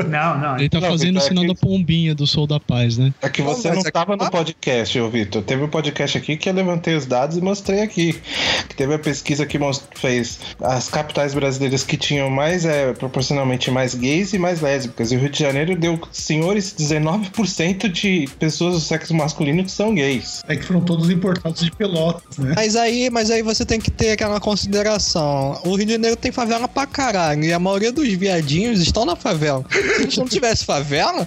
não, 0.06 0.38
não. 0.38 0.58
Ele 0.58 0.68
tá 0.68 0.78
Não, 0.78 0.90
fazendo 0.90 1.16
o 1.16 1.20
Victor, 1.20 1.28
sinal 1.28 1.44
é 1.44 1.48
da 1.48 1.54
pombinha 1.54 2.14
do 2.14 2.26
Sol 2.26 2.46
da 2.46 2.60
Paz, 2.60 2.98
né? 2.98 3.14
É 3.22 3.28
que 3.30 3.40
Não, 3.40 3.48
você 3.54 3.68
mas 3.68 3.78
não 3.78 3.84
é 3.84 3.88
estava 3.88 4.18
que- 4.18 4.24
no 4.24 4.30
podcast, 4.30 5.00
ô 5.00 5.08
Vitor. 5.08 5.42
Teve 5.42 5.62
um 5.64 5.68
podcast 5.68 6.18
aqui 6.18 6.36
que 6.36 6.48
eu 6.48 6.52
levantei 6.52 6.94
os 6.94 7.06
dados 7.06 7.38
e 7.38 7.40
mostrei 7.40 7.80
aqui. 7.80 8.20
Que 8.68 8.74
teve 8.76 8.92
a 8.92 8.98
pesquisa 8.98 9.46
que 9.46 9.58
fez 9.94 10.40
as 10.60 10.88
capitais 10.90 11.32
brasileiras 11.32 11.82
que 11.84 11.96
tinham 11.96 12.28
mais, 12.28 12.66
é, 12.66 12.92
proporcionalmente 12.92 13.45
mais 13.70 13.94
gays 13.94 14.32
e 14.32 14.38
mais 14.38 14.60
lésbicas. 14.60 15.12
E 15.12 15.16
o 15.16 15.18
Rio 15.18 15.30
de 15.30 15.38
Janeiro 15.38 15.76
deu, 15.76 15.98
senhores, 16.12 16.74
19% 16.78 17.88
de 17.88 18.28
pessoas 18.38 18.74
do 18.74 18.80
sexo 18.80 19.14
masculino 19.14 19.64
que 19.64 19.70
são 19.70 19.94
gays. 19.94 20.42
É 20.48 20.56
que 20.56 20.64
foram 20.64 20.80
todos 20.80 21.10
importados 21.10 21.62
de 21.62 21.70
Pelotas, 21.70 22.38
né? 22.38 22.52
Mas 22.56 22.76
aí, 22.76 23.10
mas 23.10 23.30
aí 23.30 23.42
você 23.42 23.64
tem 23.64 23.80
que 23.80 23.90
ter 23.90 24.12
aquela 24.12 24.40
consideração. 24.40 25.60
O 25.64 25.76
Rio 25.76 25.86
de 25.86 25.92
Janeiro 25.92 26.16
tem 26.16 26.32
favela 26.32 26.68
pra 26.68 26.86
caralho. 26.86 27.44
E 27.44 27.52
a 27.52 27.58
maioria 27.58 27.92
dos 27.92 28.08
viadinhos 28.08 28.80
estão 28.80 29.04
na 29.04 29.16
favela. 29.16 29.64
Se 29.70 29.78
a 29.78 30.02
gente 30.02 30.18
não 30.18 30.26
tivesse 30.26 30.64
favela, 30.64 31.26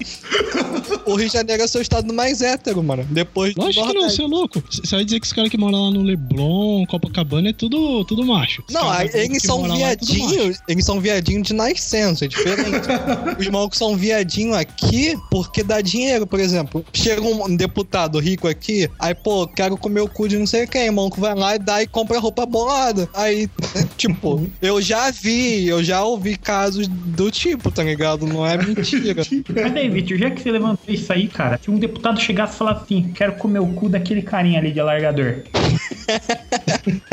o 1.06 1.16
Rio 1.16 1.28
de 1.28 1.34
Janeiro 1.34 1.64
é 1.64 1.68
seu 1.68 1.82
estado 1.82 2.14
mais 2.14 2.42
hétero, 2.42 2.84
mano. 2.84 3.06
Depois 3.10 3.54
do 3.54 3.62
Lógico 3.62 3.88
que 3.88 3.94
não, 3.94 4.08
é 4.08 4.28
louco. 4.28 4.64
Você 4.70 4.96
vai 4.96 5.06
dizer 5.06 5.20
que 5.20 5.26
os 5.26 5.34
caras 5.34 5.50
que 5.50 5.58
moram 5.58 5.86
lá 5.86 5.92
no 5.92 6.02
Leblon, 6.02 6.86
Copacabana, 6.86 7.50
é 7.50 7.54
tudo, 7.54 8.04
tudo 8.06 8.26
macho. 8.26 8.64
Os 8.68 8.74
Não, 8.74 9.02
eles 9.02 9.44
são 9.44 9.66
é 9.66 9.78
viadinhos, 9.78 10.60
eles 10.68 10.86
são 10.86 11.00
viadinhos 11.00 11.48
de 11.48 11.54
nascença, 11.54 12.09
é 12.22 12.28
diferente. 12.28 12.88
Os 13.40 13.48
malucos 13.48 13.78
são 13.78 13.96
viadinho 13.96 14.54
aqui 14.54 15.18
porque 15.30 15.64
dá 15.64 15.82
dinheiro, 15.82 16.26
por 16.26 16.40
exemplo. 16.40 16.86
Chega 16.94 17.22
um 17.22 17.56
deputado 17.56 18.20
rico 18.20 18.48
aqui, 18.48 18.90
aí, 19.00 19.14
pô, 19.14 19.48
quero 19.48 19.78
comer 19.78 20.02
o 20.02 20.08
cu 20.08 20.28
de 20.28 20.38
não 20.38 20.48
sei 20.48 20.68
quem, 20.68 20.90
o 20.90 20.94
maluco 20.94 21.22
vai 21.22 21.36
lá 21.36 21.56
e 21.56 21.60
dá 21.60 21.82
e 21.82 21.88
compra 21.88 22.20
roupa 22.20 22.46
bolada. 22.46 23.08
Aí, 23.14 23.50
tipo, 23.98 24.50
eu 24.62 24.82
já 24.82 25.12
vi, 25.12 25.68
eu 25.68 25.84
já 25.84 26.04
ouvi 26.04 26.38
casos 26.38 26.88
do 26.88 27.30
tipo, 27.32 27.72
tá 27.72 27.84
ligado? 27.84 28.26
Não 28.26 28.46
é 28.46 28.58
mentira. 28.58 29.24
Mas 29.50 29.76
aí, 29.76 29.90
Victor, 29.90 30.18
já 30.18 30.32
que 30.32 30.42
você 30.42 30.52
levantou 30.52 30.94
isso 30.94 31.12
aí, 31.12 31.28
cara, 31.28 31.60
se 31.62 31.70
um 31.70 31.78
deputado 31.78 32.20
chegasse 32.20 32.56
e 32.56 32.58
falasse 32.58 32.84
assim, 32.84 33.12
quero 33.14 33.34
comer 33.34 33.60
o 33.60 33.68
cu 33.68 33.90
daquele 33.90 34.22
carinha 34.22 34.60
ali 34.60 34.72
de 34.72 34.80
alargador. 34.80 35.44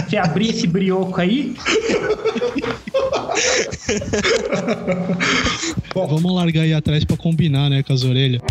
você 0.09 0.17
abrir 0.17 0.51
esse 0.51 0.67
brioco 0.67 1.21
aí, 1.21 1.55
Vamos 5.95 6.35
largar 6.35 6.63
aí 6.63 6.75
atrás 6.75 7.05
pra 7.05 7.17
combinar, 7.17 7.71
né, 7.71 7.83
com 7.83 7.93
as 7.93 8.05
orelhas. 8.05 8.43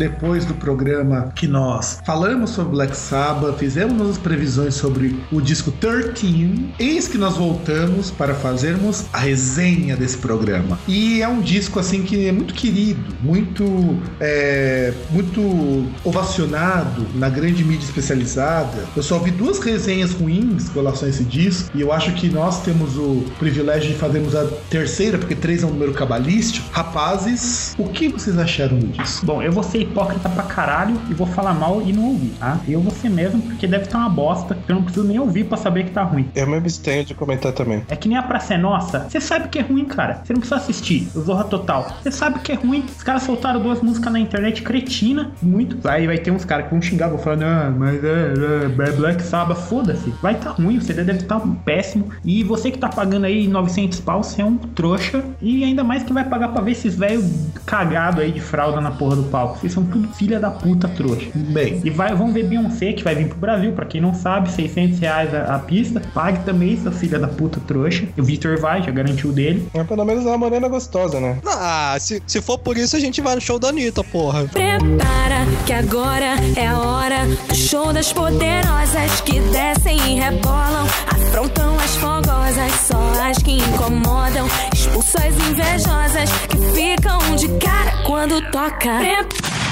Depois 0.00 0.46
do 0.46 0.54
programa 0.54 1.30
que 1.36 1.46
nós 1.46 2.00
falamos 2.06 2.50
sobre 2.50 2.72
Black 2.72 2.96
Sabbath, 2.96 3.58
fizemos 3.58 3.94
nossas 3.98 4.16
previsões 4.16 4.72
sobre 4.72 5.14
o 5.30 5.42
disco 5.42 5.70
13, 5.70 6.70
eis 6.78 7.06
que 7.06 7.18
nós 7.18 7.36
voltamos 7.36 8.10
para 8.10 8.34
fazermos 8.34 9.04
a 9.12 9.18
resenha 9.18 9.94
desse 9.94 10.16
programa. 10.16 10.78
E 10.88 11.20
é 11.20 11.28
um 11.28 11.42
disco 11.42 11.78
assim 11.78 12.02
que 12.02 12.26
é 12.26 12.32
muito 12.32 12.54
querido, 12.54 13.14
muito 13.20 13.98
é, 14.18 14.94
muito 15.10 15.86
ovacionado 16.02 17.06
na 17.14 17.28
grande 17.28 17.62
mídia 17.62 17.84
especializada. 17.84 18.86
Eu 18.96 19.02
só 19.02 19.18
vi 19.18 19.30
duas 19.30 19.58
resenhas 19.58 20.12
ruins 20.12 20.70
com 20.70 20.80
relação 20.80 21.06
a 21.06 21.10
esse 21.10 21.24
disco 21.24 21.70
e 21.74 21.82
eu 21.82 21.92
acho 21.92 22.14
que 22.14 22.30
nós 22.30 22.62
temos 22.62 22.96
o 22.96 23.22
privilégio 23.38 23.92
de 23.92 23.98
fazermos 23.98 24.34
a 24.34 24.46
terceira, 24.70 25.18
porque 25.18 25.34
três 25.34 25.62
é 25.62 25.66
um 25.66 25.70
número 25.70 25.92
cabalístico. 25.92 26.66
Rapazes, 26.72 27.74
o 27.76 27.84
que 27.84 28.08
vocês 28.08 28.38
acharam 28.38 28.78
do 28.78 28.86
disco? 28.86 29.26
bom, 29.26 29.42
eu 29.42 29.52
vou 29.52 29.62
ser 29.62 29.89
hipócrita 29.90 30.28
pra 30.28 30.44
caralho 30.44 30.98
e 31.10 31.14
vou 31.14 31.26
falar 31.26 31.52
mal 31.52 31.82
e 31.82 31.92
não 31.92 32.06
ouvir, 32.06 32.32
tá? 32.38 32.58
Eu 32.66 32.80
vou 32.80 32.92
ser 32.92 33.10
mesmo, 33.10 33.42
porque 33.42 33.66
deve 33.66 33.84
estar 33.84 33.98
uma 33.98 34.08
bosta, 34.08 34.56
eu 34.68 34.74
não 34.74 34.82
preciso 34.82 35.06
nem 35.06 35.18
ouvir 35.18 35.44
pra 35.44 35.56
saber 35.56 35.84
que 35.84 35.90
tá 35.90 36.02
ruim. 36.02 36.28
Eu 36.34 36.46
me 36.46 36.56
abstenho 36.56 37.04
de 37.04 37.14
comentar 37.14 37.52
também. 37.52 37.82
É 37.88 37.96
que 37.96 38.08
nem 38.08 38.16
a 38.16 38.22
Praça 38.22 38.54
é 38.54 38.58
Nossa. 38.58 39.06
Você 39.08 39.20
sabe 39.20 39.48
que 39.48 39.58
é 39.58 39.62
ruim, 39.62 39.84
cara. 39.84 40.20
Você 40.24 40.32
não 40.32 40.40
precisa 40.40 40.60
assistir. 40.60 41.08
O 41.14 41.20
Zorra 41.20 41.44
Total. 41.44 41.96
Você 42.02 42.10
sabe 42.10 42.38
que 42.40 42.52
é 42.52 42.54
ruim. 42.54 42.84
Os 42.96 43.02
caras 43.02 43.22
soltaram 43.22 43.60
duas 43.60 43.80
músicas 43.80 44.12
na 44.12 44.20
internet 44.20 44.62
cretina. 44.62 45.32
Muito. 45.42 45.76
Aí 45.88 46.06
vai 46.06 46.18
ter 46.18 46.30
uns 46.30 46.44
caras 46.44 46.66
que 46.66 46.70
vão 46.70 46.80
xingar, 46.80 47.08
vão 47.08 47.18
falar, 47.18 47.36
não, 47.36 47.78
mas 47.78 48.02
é, 48.04 48.08
é, 48.08 48.88
é 48.88 48.92
Black 48.92 49.22
Sabbath. 49.22 49.58
Foda-se. 49.68 50.10
Vai 50.22 50.34
tá 50.34 50.50
ruim. 50.50 50.78
O 50.78 50.82
CD 50.82 51.02
deve 51.02 51.20
estar 51.20 51.40
péssimo. 51.64 52.10
E 52.24 52.44
você 52.44 52.70
que 52.70 52.78
tá 52.78 52.88
pagando 52.88 53.26
aí 53.26 53.48
900 53.48 54.00
pau, 54.00 54.22
você 54.22 54.42
é 54.42 54.44
um 54.44 54.56
trouxa. 54.56 55.24
E 55.40 55.64
ainda 55.64 55.82
mais 55.82 56.02
que 56.02 56.12
vai 56.12 56.24
pagar 56.24 56.48
pra 56.48 56.62
ver 56.62 56.72
esses 56.72 56.94
velhos 56.94 57.24
cagados 57.66 58.20
aí 58.20 58.32
de 58.32 58.40
fralda 58.40 58.80
na 58.80 58.90
porra 58.90 59.16
do 59.16 59.24
palco. 59.24 59.58
Vocês 59.58 59.72
são 59.80 59.84
tudo 59.86 60.08
filha 60.14 60.38
da 60.38 60.50
puta 60.50 60.88
trouxa. 60.88 61.26
Bem, 61.34 61.80
E 61.84 61.90
vai, 61.90 62.14
vamos 62.14 62.34
ver 62.34 62.44
Beyoncé, 62.44 62.92
que 62.92 63.02
vai 63.02 63.14
vir 63.14 63.28
pro 63.28 63.38
Brasil, 63.38 63.72
pra 63.72 63.84
quem 63.86 64.00
não 64.00 64.14
sabe, 64.14 64.50
600 64.50 64.98
reais 64.98 65.34
a, 65.34 65.54
a 65.56 65.58
pista. 65.58 66.00
Pague 66.14 66.44
também, 66.44 66.76
seu 66.80 66.92
filha 66.92 67.18
da 67.18 67.28
puta 67.28 67.60
trouxa. 67.66 68.04
O 68.18 68.22
Victor 68.22 68.58
vai, 68.58 68.82
já 68.82 68.90
garantiu 68.90 69.32
dele. 69.32 69.68
Mas 69.74 69.86
pelo 69.86 70.04
menos 70.04 70.24
é 70.24 70.28
uma 70.28 70.38
morena 70.38 70.68
gostosa, 70.68 71.18
né? 71.20 71.38
Ah, 71.46 71.96
se, 71.98 72.22
se 72.26 72.40
for 72.40 72.58
por 72.58 72.76
isso, 72.76 72.96
a 72.96 73.00
gente 73.00 73.20
vai 73.20 73.34
no 73.34 73.40
show 73.40 73.58
da 73.58 73.68
Anitta, 73.68 74.02
porra. 74.04 74.44
Prepara 74.44 75.46
que 75.66 75.72
agora 75.72 76.34
é 76.56 76.66
a 76.66 76.78
hora 76.78 77.26
do 77.48 77.54
show 77.54 77.92
das 77.92 78.12
poderosas 78.12 79.20
que 79.22 79.40
descem 79.40 79.96
e 79.96 80.20
rebolam, 80.20 80.86
afrontam 81.06 81.76
as 81.78 81.96
fogosas, 81.96 82.72
só 82.86 82.98
as 83.28 83.38
que 83.38 83.52
incomodam, 83.58 84.46
expulsam 84.72 85.22
as 85.22 85.34
invejosas 85.48 86.30
que 86.48 86.56
ficam 86.74 87.36
de 87.36 87.48
cara 87.58 88.02
quando 88.06 88.40
toca. 88.50 88.98
Pre- 88.98 89.69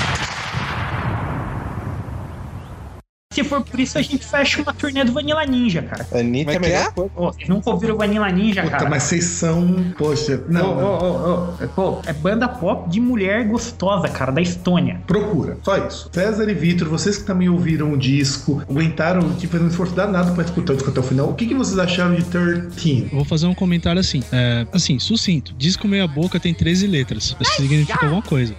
Se 3.38 3.44
for 3.58 3.70
por 3.70 3.80
isso, 3.80 3.98
a 3.98 4.02
gente 4.02 4.24
fecha 4.24 4.62
uma 4.62 4.72
turnê 4.72 5.04
do 5.04 5.12
Vanilla 5.12 5.44
Ninja, 5.44 5.82
cara. 5.82 6.06
Anitta 6.12 6.52
é 6.52 6.54
é 6.54 6.58
que 6.58 6.66
melhor 6.66 6.92
é? 6.96 7.20
vocês 7.20 7.48
nunca 7.48 7.70
ouviram 7.70 7.94
o 7.94 7.98
Vanilla 7.98 8.28
Ninja, 8.30 8.62
puta, 8.62 8.76
cara? 8.76 8.90
mas 8.90 9.02
vocês 9.04 9.24
são. 9.24 9.92
Poxa, 9.96 10.42
não. 10.48 10.78
ô, 10.78 11.64
ô, 11.64 11.68
pô, 11.68 12.02
é 12.06 12.12
banda 12.12 12.48
pop 12.48 12.88
de 12.88 13.00
mulher 13.00 13.46
gostosa, 13.46 14.08
cara, 14.08 14.32
da 14.32 14.40
Estônia. 14.40 15.00
Procura, 15.06 15.58
só 15.62 15.76
isso. 15.86 16.10
César 16.12 16.48
e 16.48 16.54
Vitor, 16.54 16.88
vocês 16.88 17.18
que 17.18 17.24
também 17.24 17.48
ouviram 17.48 17.92
o 17.92 17.96
disco, 17.96 18.62
aguentaram, 18.68 19.34
tipo, 19.34 19.52
fazer 19.52 19.64
um 19.64 19.68
esforço 19.68 19.94
danado 19.94 20.32
pra 20.32 20.44
escutar 20.44 20.72
o 20.72 20.76
disco 20.76 20.90
até 20.90 21.00
o 21.00 21.02
final. 21.02 21.28
O 21.28 21.34
que, 21.34 21.46
que 21.46 21.54
vocês 21.54 21.78
acharam 21.78 22.14
de 22.14 22.24
13? 22.24 23.08
Eu 23.10 23.16
vou 23.16 23.24
fazer 23.24 23.46
um 23.46 23.54
comentário 23.54 24.00
assim, 24.00 24.22
é, 24.32 24.66
assim, 24.72 24.98
sucinto. 24.98 25.54
Disco 25.56 25.86
meia 25.88 26.06
boca 26.06 26.38
tem 26.38 26.54
13 26.54 26.86
letras. 26.86 27.36
Isso 27.40 27.56
significa 27.56 28.04
alguma 28.04 28.22
coisa. 28.22 28.54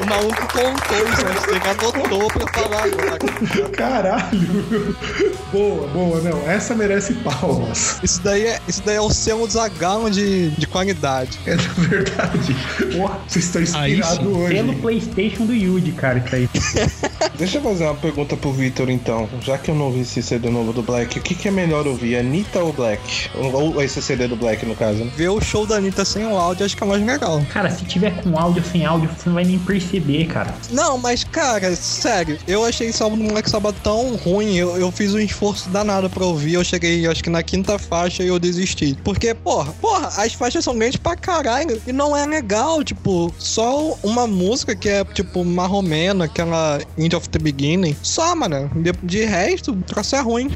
O 0.00 0.06
maluco 0.06 0.40
contou 0.48 0.96
isso, 0.96 1.26
você 1.26 1.68
anotou 1.68 2.29
pra 2.32 2.46
falar 2.52 2.84
agora. 2.84 3.18
Caralho! 3.70 4.96
boa, 5.52 5.86
boa, 5.88 6.20
não. 6.20 6.48
Essa 6.50 6.74
merece 6.74 7.14
palmas. 7.14 7.98
Isso 8.02 8.20
daí 8.22 8.46
é, 8.46 8.60
isso 8.68 8.82
daí 8.84 8.96
é 8.96 9.00
o 9.00 9.10
selo 9.10 9.48
Zagalo 9.48 10.10
de, 10.10 10.50
de 10.50 10.66
qualidade. 10.66 11.38
É 11.46 11.56
verdade. 11.56 12.56
Vocês 13.28 13.44
estão 13.44 13.62
Aí 13.80 13.98
inspirados 13.98 14.26
hoje. 14.26 14.54
pelo 14.54 14.74
PlayStation 14.76 15.46
do 15.46 15.54
Yuji, 15.54 15.92
cara, 15.92 16.18
isso 16.18 16.34
aí. 16.34 16.48
Deixa 17.36 17.58
eu 17.58 17.62
fazer 17.62 17.84
uma 17.84 17.94
pergunta 17.94 18.36
pro 18.36 18.52
Victor 18.52 18.90
então. 18.90 19.28
Já 19.40 19.56
que 19.58 19.70
eu 19.70 19.74
não 19.74 19.86
ouvi 19.86 20.00
esse 20.00 20.22
CD 20.22 20.50
novo 20.50 20.72
do 20.72 20.82
Black, 20.82 21.18
o 21.18 21.22
que, 21.22 21.34
que 21.34 21.48
é 21.48 21.50
melhor 21.50 21.86
ouvir, 21.86 22.16
Anitta 22.16 22.60
ou 22.60 22.72
Black? 22.72 23.30
Ou 23.34 23.50
ou 23.60 23.82
esse 23.82 24.00
CD 24.00 24.26
do 24.28 24.36
Black, 24.36 24.64
no 24.64 24.74
caso, 24.74 25.04
né? 25.04 25.10
Ver 25.16 25.28
o 25.28 25.40
show 25.40 25.66
da 25.66 25.76
Anitta 25.76 26.04
sem 26.04 26.24
o 26.26 26.36
áudio 26.36 26.64
acho 26.64 26.76
que 26.76 26.82
é 26.82 26.86
mais 26.86 27.04
legal. 27.04 27.42
Cara, 27.52 27.70
se 27.70 27.84
tiver 27.84 28.10
com 28.22 28.38
áudio 28.38 28.62
ou 28.64 28.70
sem 28.70 28.84
áudio, 28.84 29.08
você 29.08 29.28
não 29.28 29.34
vai 29.34 29.44
nem 29.44 29.58
perceber, 29.58 30.26
cara. 30.26 30.54
Não, 30.70 30.98
mas 30.98 31.24
cara, 31.24 31.74
sério, 31.74 32.09
eu 32.46 32.64
achei 32.64 32.90
do 32.90 33.28
Black 33.28 33.48
Sabbath 33.48 33.76
tão 33.82 34.16
ruim. 34.16 34.56
Eu, 34.56 34.76
eu 34.76 34.90
fiz 34.90 35.14
um 35.14 35.18
esforço 35.18 35.68
danado 35.70 36.10
pra 36.10 36.24
ouvir. 36.24 36.54
Eu 36.54 36.64
cheguei, 36.64 37.06
acho 37.06 37.22
que 37.22 37.30
na 37.30 37.42
quinta 37.42 37.78
faixa 37.78 38.22
e 38.22 38.28
eu 38.28 38.38
desisti. 38.38 38.96
Porque, 39.04 39.34
porra, 39.34 39.72
porra, 39.80 40.08
as 40.16 40.34
faixas 40.34 40.64
são 40.64 40.76
grandes 40.76 40.96
pra 40.96 41.16
caralho. 41.16 41.80
E 41.86 41.92
não 41.92 42.16
é 42.16 42.26
legal, 42.26 42.82
tipo, 42.82 43.32
só 43.38 43.96
uma 44.02 44.26
música 44.26 44.74
que 44.74 44.88
é, 44.88 45.04
tipo, 45.04 45.44
marromena, 45.44 46.24
aquela 46.24 46.80
End 46.98 47.14
of 47.14 47.28
the 47.28 47.38
Beginning. 47.38 47.96
Só, 48.02 48.34
mano. 48.34 48.70
De, 48.74 48.92
de 49.02 49.24
resto, 49.24 49.72
o 49.72 49.82
troço 49.82 50.16
é 50.16 50.20
ruim. 50.20 50.50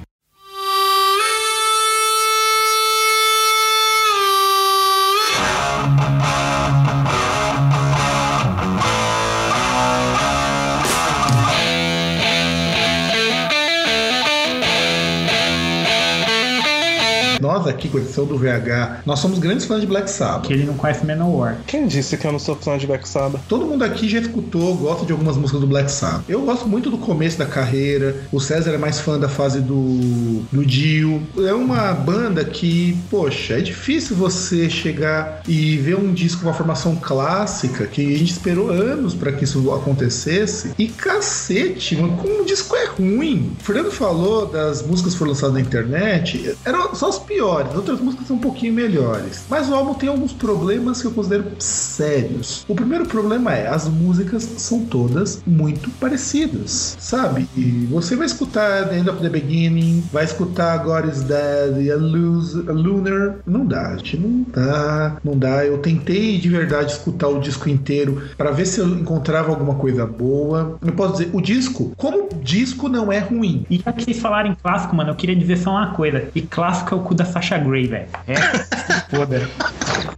Nós 17.64 17.68
aqui, 17.68 17.88
com 17.88 17.98
exceção 17.98 18.27
do 18.27 18.37
VH, 18.37 19.03
nós 19.07 19.18
somos 19.20 19.38
grandes 19.38 19.64
fãs 19.64 19.81
de 19.81 19.87
Black 19.87 20.11
Sabbath. 20.11 20.46
Que 20.46 20.53
ele 20.53 20.64
não 20.64 20.74
conhece 20.74 21.07
Manowar. 21.07 21.59
Quem 21.66 21.87
disse 21.87 22.16
que 22.16 22.27
eu 22.27 22.33
não 22.33 22.38
sou 22.38 22.55
fã 22.55 22.77
de 22.77 22.87
Black 22.87 23.09
Sabbath? 23.09 23.40
Todo 23.48 23.64
mundo 23.64 23.83
aqui 23.83 24.09
já 24.09 24.18
escutou, 24.18 24.74
gosta 24.74 25.07
de 25.07 25.12
algumas 25.12 25.37
músicas 25.37 25.61
do 25.61 25.66
Black 25.66 25.90
Sabbath. 25.90 26.24
Eu 26.29 26.42
gosto 26.42 26.68
muito 26.68 26.90
do 26.90 26.98
começo 26.98 27.38
da 27.38 27.46
carreira. 27.46 28.16
O 28.31 28.38
César 28.38 28.72
é 28.72 28.79
mais 28.79 29.00
fã 29.00 29.18
da 29.18 29.29
fase 29.29 29.61
do, 29.61 30.42
do 30.53 30.64
Dio. 30.64 31.22
É 31.38 31.55
uma 31.55 31.92
banda 31.94 32.44
que, 32.44 32.98
poxa, 33.11 33.55
é 33.55 33.61
difícil 33.61 34.14
você 34.16 34.68
chegar 34.68 35.42
e 35.48 35.79
ver 35.79 35.96
um 35.96 36.12
disco 36.12 36.42
com 36.42 36.48
uma 36.48 36.55
formação 36.55 36.96
clássica 36.96 37.87
que 37.87 38.14
a 38.14 38.18
gente 38.18 38.33
esperou 38.33 38.70
anos 38.70 39.14
para 39.14 39.33
que 39.33 39.44
isso 39.44 39.72
acontecesse. 39.72 40.72
E 40.79 40.88
cacete, 40.88 41.96
mano, 41.96 42.16
como 42.18 42.42
o 42.42 42.44
disco 42.44 42.77
é 42.77 42.87
ruim. 42.87 43.53
O 43.61 43.64
Fernando 43.64 43.90
falou 43.90 44.46
das 44.46 44.83
músicas 44.83 45.14
que 45.14 45.18
foram 45.18 45.31
lançadas 45.31 45.55
na 45.55 45.61
internet, 45.61 46.57
eram 46.64 46.94
só 46.94 47.09
as 47.09 47.18
piores, 47.18 47.53
outras 47.74 48.00
músicas 48.00 48.26
são 48.26 48.36
um 48.36 48.40
pouquinho 48.40 48.72
melhores. 48.72 49.44
Mas 49.48 49.68
o 49.68 49.74
álbum 49.74 49.94
tem 49.94 50.08
alguns 50.08 50.32
problemas 50.32 51.00
que 51.00 51.06
eu 51.06 51.12
considero 51.12 51.44
sérios. 51.58 52.64
O 52.68 52.74
primeiro 52.74 53.06
problema 53.06 53.54
é 53.54 53.68
as 53.68 53.88
músicas 53.88 54.42
são 54.42 54.84
todas 54.86 55.42
muito 55.46 55.90
parecidas, 56.00 56.96
sabe? 56.98 57.48
E 57.56 57.86
você 57.90 58.16
vai 58.16 58.26
escutar 58.26 58.88
The 58.88 58.98
End 58.98 59.10
of 59.10 59.20
the 59.20 59.28
Beginning, 59.28 60.02
vai 60.12 60.24
escutar 60.24 60.78
God 60.78 61.06
is 61.06 61.22
Dead 61.22 61.90
a, 61.90 61.96
Luz, 61.96 62.56
a 62.68 62.72
Lunar. 62.72 63.36
Não 63.46 63.66
dá, 63.66 63.96
gente, 63.96 64.18
não 64.18 64.44
dá, 64.48 65.16
não 65.24 65.38
dá. 65.38 65.64
Eu 65.64 65.78
tentei 65.78 66.38
de 66.38 66.48
verdade 66.48 66.92
escutar 66.92 67.28
o 67.28 67.40
disco 67.40 67.68
inteiro 67.68 68.22
para 68.36 68.50
ver 68.50 68.66
se 68.66 68.80
eu 68.80 68.88
encontrava 68.88 69.50
alguma 69.50 69.74
coisa 69.74 70.06
boa. 70.06 70.78
Eu 70.84 70.92
posso 70.92 71.18
dizer, 71.18 71.30
o 71.32 71.40
disco, 71.40 71.92
como 71.96 72.28
disco, 72.42 72.88
não 72.88 73.12
é 73.12 73.18
ruim. 73.18 73.64
E 73.70 73.78
já 73.78 73.92
que 73.92 74.04
vocês 74.04 74.18
em 74.46 74.54
clássico, 74.54 74.96
mano, 74.96 75.10
eu 75.10 75.14
queria 75.14 75.36
dizer 75.36 75.56
só 75.58 75.70
uma 75.70 75.92
coisa. 75.92 76.28
E 76.34 76.42
clássico 76.42 76.94
é 76.94 76.98
o 76.98 77.00
cu 77.00 77.14
da 77.14 77.24
Grey, 77.59 77.87
velho. 77.87 78.09
É, 78.26 78.35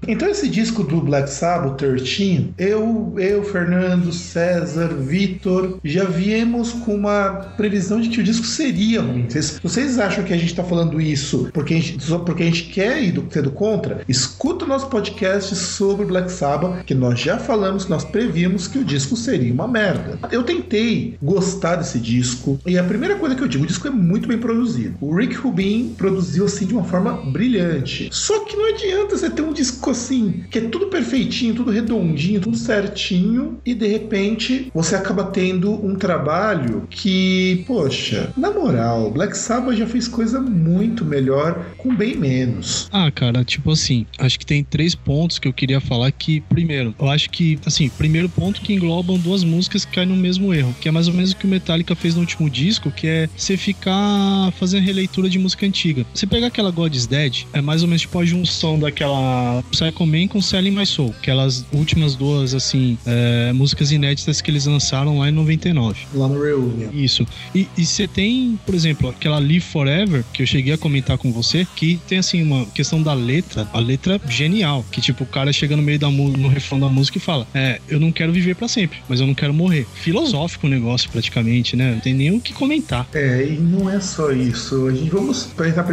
Então 0.08 0.28
esse 0.28 0.48
disco 0.48 0.84
do 0.84 1.00
Black 1.00 1.28
Sabbath 1.28 1.78
13, 1.78 2.54
eu, 2.56 3.14
eu, 3.18 3.42
Fernando, 3.42 4.12
César, 4.12 4.88
Vitor, 4.88 5.78
já 5.84 6.04
viemos 6.04 6.72
com 6.72 6.94
uma 6.94 7.30
previsão 7.56 8.00
de 8.00 8.08
que 8.08 8.20
o 8.20 8.24
disco 8.24 8.46
seria 8.46 9.00
ruim. 9.00 9.26
Vocês, 9.28 9.58
vocês 9.62 9.98
acham 9.98 10.22
que 10.22 10.32
a 10.32 10.36
gente 10.36 10.54
tá 10.54 10.62
falando 10.62 11.00
isso 11.00 11.50
porque 11.52 11.74
a 11.74 11.76
gente, 11.80 12.02
só 12.04 12.18
porque 12.18 12.44
a 12.44 12.46
gente 12.46 12.64
quer 12.64 13.02
ir 13.02 13.12
do, 13.12 13.26
ser 13.32 13.42
do 13.42 13.50
contra? 13.50 14.02
Escuta 14.08 14.64
o 14.64 14.68
nosso 14.68 14.88
podcast 14.88 15.54
sobre 15.56 16.06
Black 16.06 16.30
Sabbath, 16.30 16.84
que 16.84 16.94
nós 16.94 17.18
já 17.18 17.38
falamos, 17.38 17.88
nós 17.88 18.04
previmos 18.04 18.68
que 18.68 18.78
o 18.78 18.84
disco 18.84 19.16
seria 19.16 19.52
uma 19.52 19.66
merda. 19.66 20.18
Eu 20.30 20.44
tentei 20.44 21.18
gostar 21.20 21.76
desse 21.76 21.98
disco, 21.98 22.60
e 22.64 22.78
a 22.78 22.84
primeira 22.84 23.16
coisa 23.16 23.34
que 23.34 23.42
eu 23.42 23.48
digo, 23.48 23.64
o 23.64 23.66
disco 23.66 23.88
é 23.88 23.90
muito 23.90 24.28
bem 24.28 24.38
produzido. 24.38 24.94
O 25.00 25.14
Rick 25.14 25.34
Rubin 25.34 25.94
produziu 25.96 26.44
assim 26.44 26.66
de 26.66 26.74
uma 26.74 26.84
forma 26.84 27.12
brilhante. 27.32 28.08
Só 28.12 28.44
que 28.44 28.56
não 28.56 28.68
adianta 28.86 29.16
você 29.16 29.30
ter 29.30 29.42
um 29.42 29.52
disco 29.52 29.90
assim, 29.90 30.44
que 30.50 30.58
é 30.58 30.62
tudo 30.62 30.86
perfeitinho, 30.86 31.54
tudo 31.54 31.70
redondinho, 31.70 32.40
tudo 32.40 32.56
certinho, 32.56 33.58
e 33.64 33.74
de 33.74 33.86
repente 33.86 34.70
você 34.74 34.94
acaba 34.94 35.24
tendo 35.24 35.72
um 35.84 35.94
trabalho 35.94 36.86
que, 36.88 37.64
poxa, 37.66 38.32
na 38.36 38.50
moral, 38.50 39.10
Black 39.10 39.36
Sabbath 39.36 39.76
já 39.76 39.86
fez 39.86 40.08
coisa 40.08 40.40
muito 40.40 41.04
melhor 41.04 41.74
com 41.76 41.94
bem 41.94 42.16
menos. 42.16 42.88
Ah, 42.92 43.10
cara, 43.10 43.44
tipo 43.44 43.70
assim, 43.70 44.06
acho 44.18 44.38
que 44.38 44.46
tem 44.46 44.62
três 44.62 44.94
pontos 44.94 45.38
que 45.38 45.48
eu 45.48 45.52
queria 45.52 45.80
falar 45.80 46.10
que, 46.12 46.40
primeiro, 46.42 46.94
eu 46.98 47.08
acho 47.08 47.30
que, 47.30 47.58
assim, 47.64 47.88
primeiro 47.88 48.28
ponto 48.28 48.60
que 48.60 48.72
englobam 48.72 49.18
duas 49.18 49.44
músicas 49.44 49.84
que 49.84 49.92
caem 49.92 50.08
no 50.08 50.16
mesmo 50.16 50.52
erro, 50.52 50.74
que 50.80 50.88
é 50.88 50.92
mais 50.92 51.08
ou 51.08 51.14
menos 51.14 51.32
o 51.32 51.36
que 51.36 51.46
o 51.46 51.48
Metallica 51.48 51.94
fez 51.94 52.14
no 52.14 52.20
último 52.20 52.48
disco, 52.48 52.90
que 52.90 53.06
é 53.06 53.28
você 53.36 53.56
ficar 53.56 54.52
fazendo 54.58 54.84
releitura 54.84 55.28
de 55.28 55.38
música 55.38 55.66
antiga. 55.66 56.04
Você 56.14 56.26
pegar 56.26 56.48
aquela 56.48 56.70
God 56.70 56.94
is 56.94 57.06
Dead, 57.06 57.44
é 57.52 57.60
mais 57.60 57.82
ou 57.82 57.88
menos 57.88 58.02
tipo 58.02 58.18
a 58.18 58.24
junção 58.24 58.75
daquela 58.78 59.62
Psycho 59.70 60.06
Man 60.06 60.28
com 60.28 60.40
Selling 60.40 60.70
My 60.70 60.86
Soul, 60.86 61.14
aquelas 61.18 61.64
últimas 61.72 62.14
duas, 62.14 62.54
assim, 62.54 62.98
é, 63.06 63.52
músicas 63.52 63.92
inéditas 63.92 64.40
que 64.40 64.50
eles 64.50 64.66
lançaram 64.66 65.18
lá 65.18 65.28
em 65.28 65.32
99. 65.32 66.06
Lá 66.14 66.28
no 66.28 66.42
Reunion. 66.42 66.90
Isso. 66.92 67.26
E 67.54 67.68
você 67.76 68.06
tem, 68.06 68.58
por 68.64 68.74
exemplo, 68.74 69.10
aquela 69.10 69.38
Live 69.38 69.60
Forever, 69.60 70.24
que 70.32 70.42
eu 70.42 70.46
cheguei 70.46 70.72
a 70.72 70.78
comentar 70.78 71.18
com 71.18 71.32
você, 71.32 71.66
que 71.76 72.00
tem, 72.08 72.18
assim, 72.18 72.42
uma 72.42 72.66
questão 72.66 73.02
da 73.02 73.14
letra, 73.14 73.68
a 73.72 73.78
letra 73.78 74.20
genial, 74.28 74.84
que, 74.90 75.00
tipo, 75.00 75.24
o 75.24 75.26
cara 75.26 75.52
chega 75.52 75.76
no 75.76 75.82
meio 75.82 75.98
da 75.98 76.10
no 76.10 76.48
refrão 76.48 76.80
da 76.80 76.88
música 76.88 77.18
e 77.18 77.20
fala, 77.20 77.46
é, 77.54 77.80
eu 77.88 78.00
não 78.00 78.10
quero 78.10 78.32
viver 78.32 78.54
pra 78.56 78.68
sempre, 78.68 78.98
mas 79.08 79.20
eu 79.20 79.26
não 79.26 79.34
quero 79.34 79.52
morrer. 79.52 79.86
Filosófico 79.94 80.66
o 80.66 80.70
negócio, 80.70 81.10
praticamente, 81.10 81.76
né? 81.76 81.92
Não 81.92 82.00
tem 82.00 82.14
nem 82.14 82.30
o 82.30 82.40
que 82.40 82.52
comentar. 82.52 83.06
É, 83.12 83.46
e 83.46 83.58
não 83.58 83.90
é 83.90 84.00
só 84.00 84.30
isso. 84.32 84.86
A 84.86 84.92
gente 84.92 85.10
vamos 85.10 85.48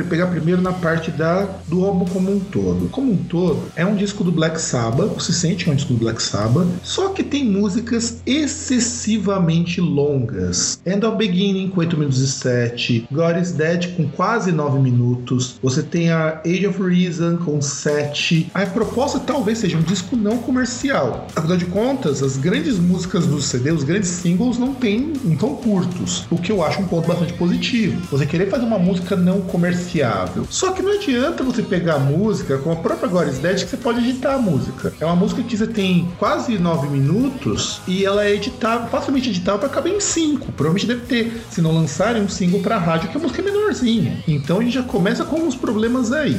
pegar 0.10 0.28
primeiro 0.28 0.62
na 0.62 0.74
parte 0.74 1.12
da, 1.12 1.44
do 1.68 1.86
álbum 1.86 2.06
como 2.06 2.32
um 2.32 2.40
todo. 2.40 2.63
Como 2.92 3.12
um 3.12 3.18
todo, 3.18 3.44
todo, 3.44 3.72
é 3.76 3.86
um 3.86 3.96
disco 3.96 4.24
do 4.24 4.32
Black 4.32 4.60
Sabbath, 4.60 5.20
se 5.20 5.34
sente 5.34 5.70
um 5.70 5.76
disco 5.76 5.94
do 5.94 6.00
Black 6.00 6.22
Sabbath, 6.22 6.68
só 6.84 7.10
que 7.10 7.24
tem 7.24 7.46
músicas 7.46 8.22
excessivamente 8.26 9.80
longas. 9.82 10.80
End 10.86 11.06
of 11.06 11.18
Beginning 11.18 11.70
com 11.70 11.80
8 11.80 11.98
minutos 11.98 12.20
e 12.20 12.28
7, 12.28 13.08
God 13.12 13.38
is 13.38 13.52
Dead 13.52 13.96
com 13.96 14.08
quase 14.08 14.52
9 14.52 14.80
minutos, 14.80 15.60
você 15.62 15.84
tem 15.84 16.10
a 16.12 16.42
Age 16.46 16.68
of 16.68 16.82
Reason 16.82 17.38
com 17.38 17.62
7. 17.62 18.52
A 18.54 18.66
proposta 18.66 19.20
talvez 19.20 19.60
seja 19.60 19.78
um 19.78 19.82
disco 19.82 20.16
não 20.16 20.38
comercial. 20.38 21.28
Afinal 21.36 21.58
de 21.58 21.66
contas, 21.66 22.24
as 22.24 22.38
grandes 22.38 22.78
músicas 22.80 23.28
do 23.28 23.42
CD, 23.42 23.72
os 23.72 23.84
grandes 23.84 24.10
singles 24.10 24.58
não 24.58 24.74
tem, 24.74 25.14
tão 25.40 25.56
curtos, 25.56 26.26
o 26.30 26.38
que 26.38 26.52
eu 26.52 26.64
acho 26.64 26.82
um 26.82 26.88
ponto 26.88 27.08
bastante 27.08 27.34
positivo. 27.34 28.00
Você 28.12 28.26
querer 28.26 28.50
fazer 28.50 28.66
uma 28.66 28.80
música 28.80 29.16
não 29.16 29.42
comerciável. 29.42 30.46
Só 30.50 30.72
que 30.72 30.82
não 30.82 30.94
adianta 30.94 31.44
você 31.44 31.62
pegar 31.62 31.96
a 31.96 32.00
música 32.00 32.53
com 32.58 32.72
a 32.72 32.76
própria 32.76 33.30
is 33.30 33.40
Dead 33.40 33.64
que 33.64 33.70
você 33.70 33.78
pode 33.78 34.00
editar 34.00 34.36
a 34.36 34.38
música. 34.38 34.94
É 35.00 35.06
uma 35.06 35.16
música 35.16 35.44
que 35.44 35.58
você 35.58 35.68
tem 35.68 36.12
quase 36.18 36.58
9 36.58 36.88
minutos 36.88 37.82
e 37.88 38.06
ela 38.06 38.26
é 38.26 38.34
editável, 38.34 38.88
facilmente 38.88 39.30
editável 39.30 39.60
para 39.60 39.70
caber 39.70 39.94
em 39.94 40.00
5. 40.00 40.52
Provavelmente 40.54 40.88
deve 40.88 41.06
ter, 41.06 41.42
se 41.50 41.62
não 41.62 41.74
lançarem 41.74 42.22
um 42.22 42.30
single 42.30 42.62
para 42.62 42.78
rádio 42.78 43.10
que 43.10 43.18
a 43.18 43.20
música 43.20 43.42
é 43.42 43.46
menorzinha. 43.46 44.24
Então 44.28 44.60
a 44.60 44.64
gente 44.64 44.74
já 44.74 44.84
começa 44.84 45.24
com 45.24 45.38
uns 45.38 45.56
problemas 45.56 46.12
aí. 46.12 46.38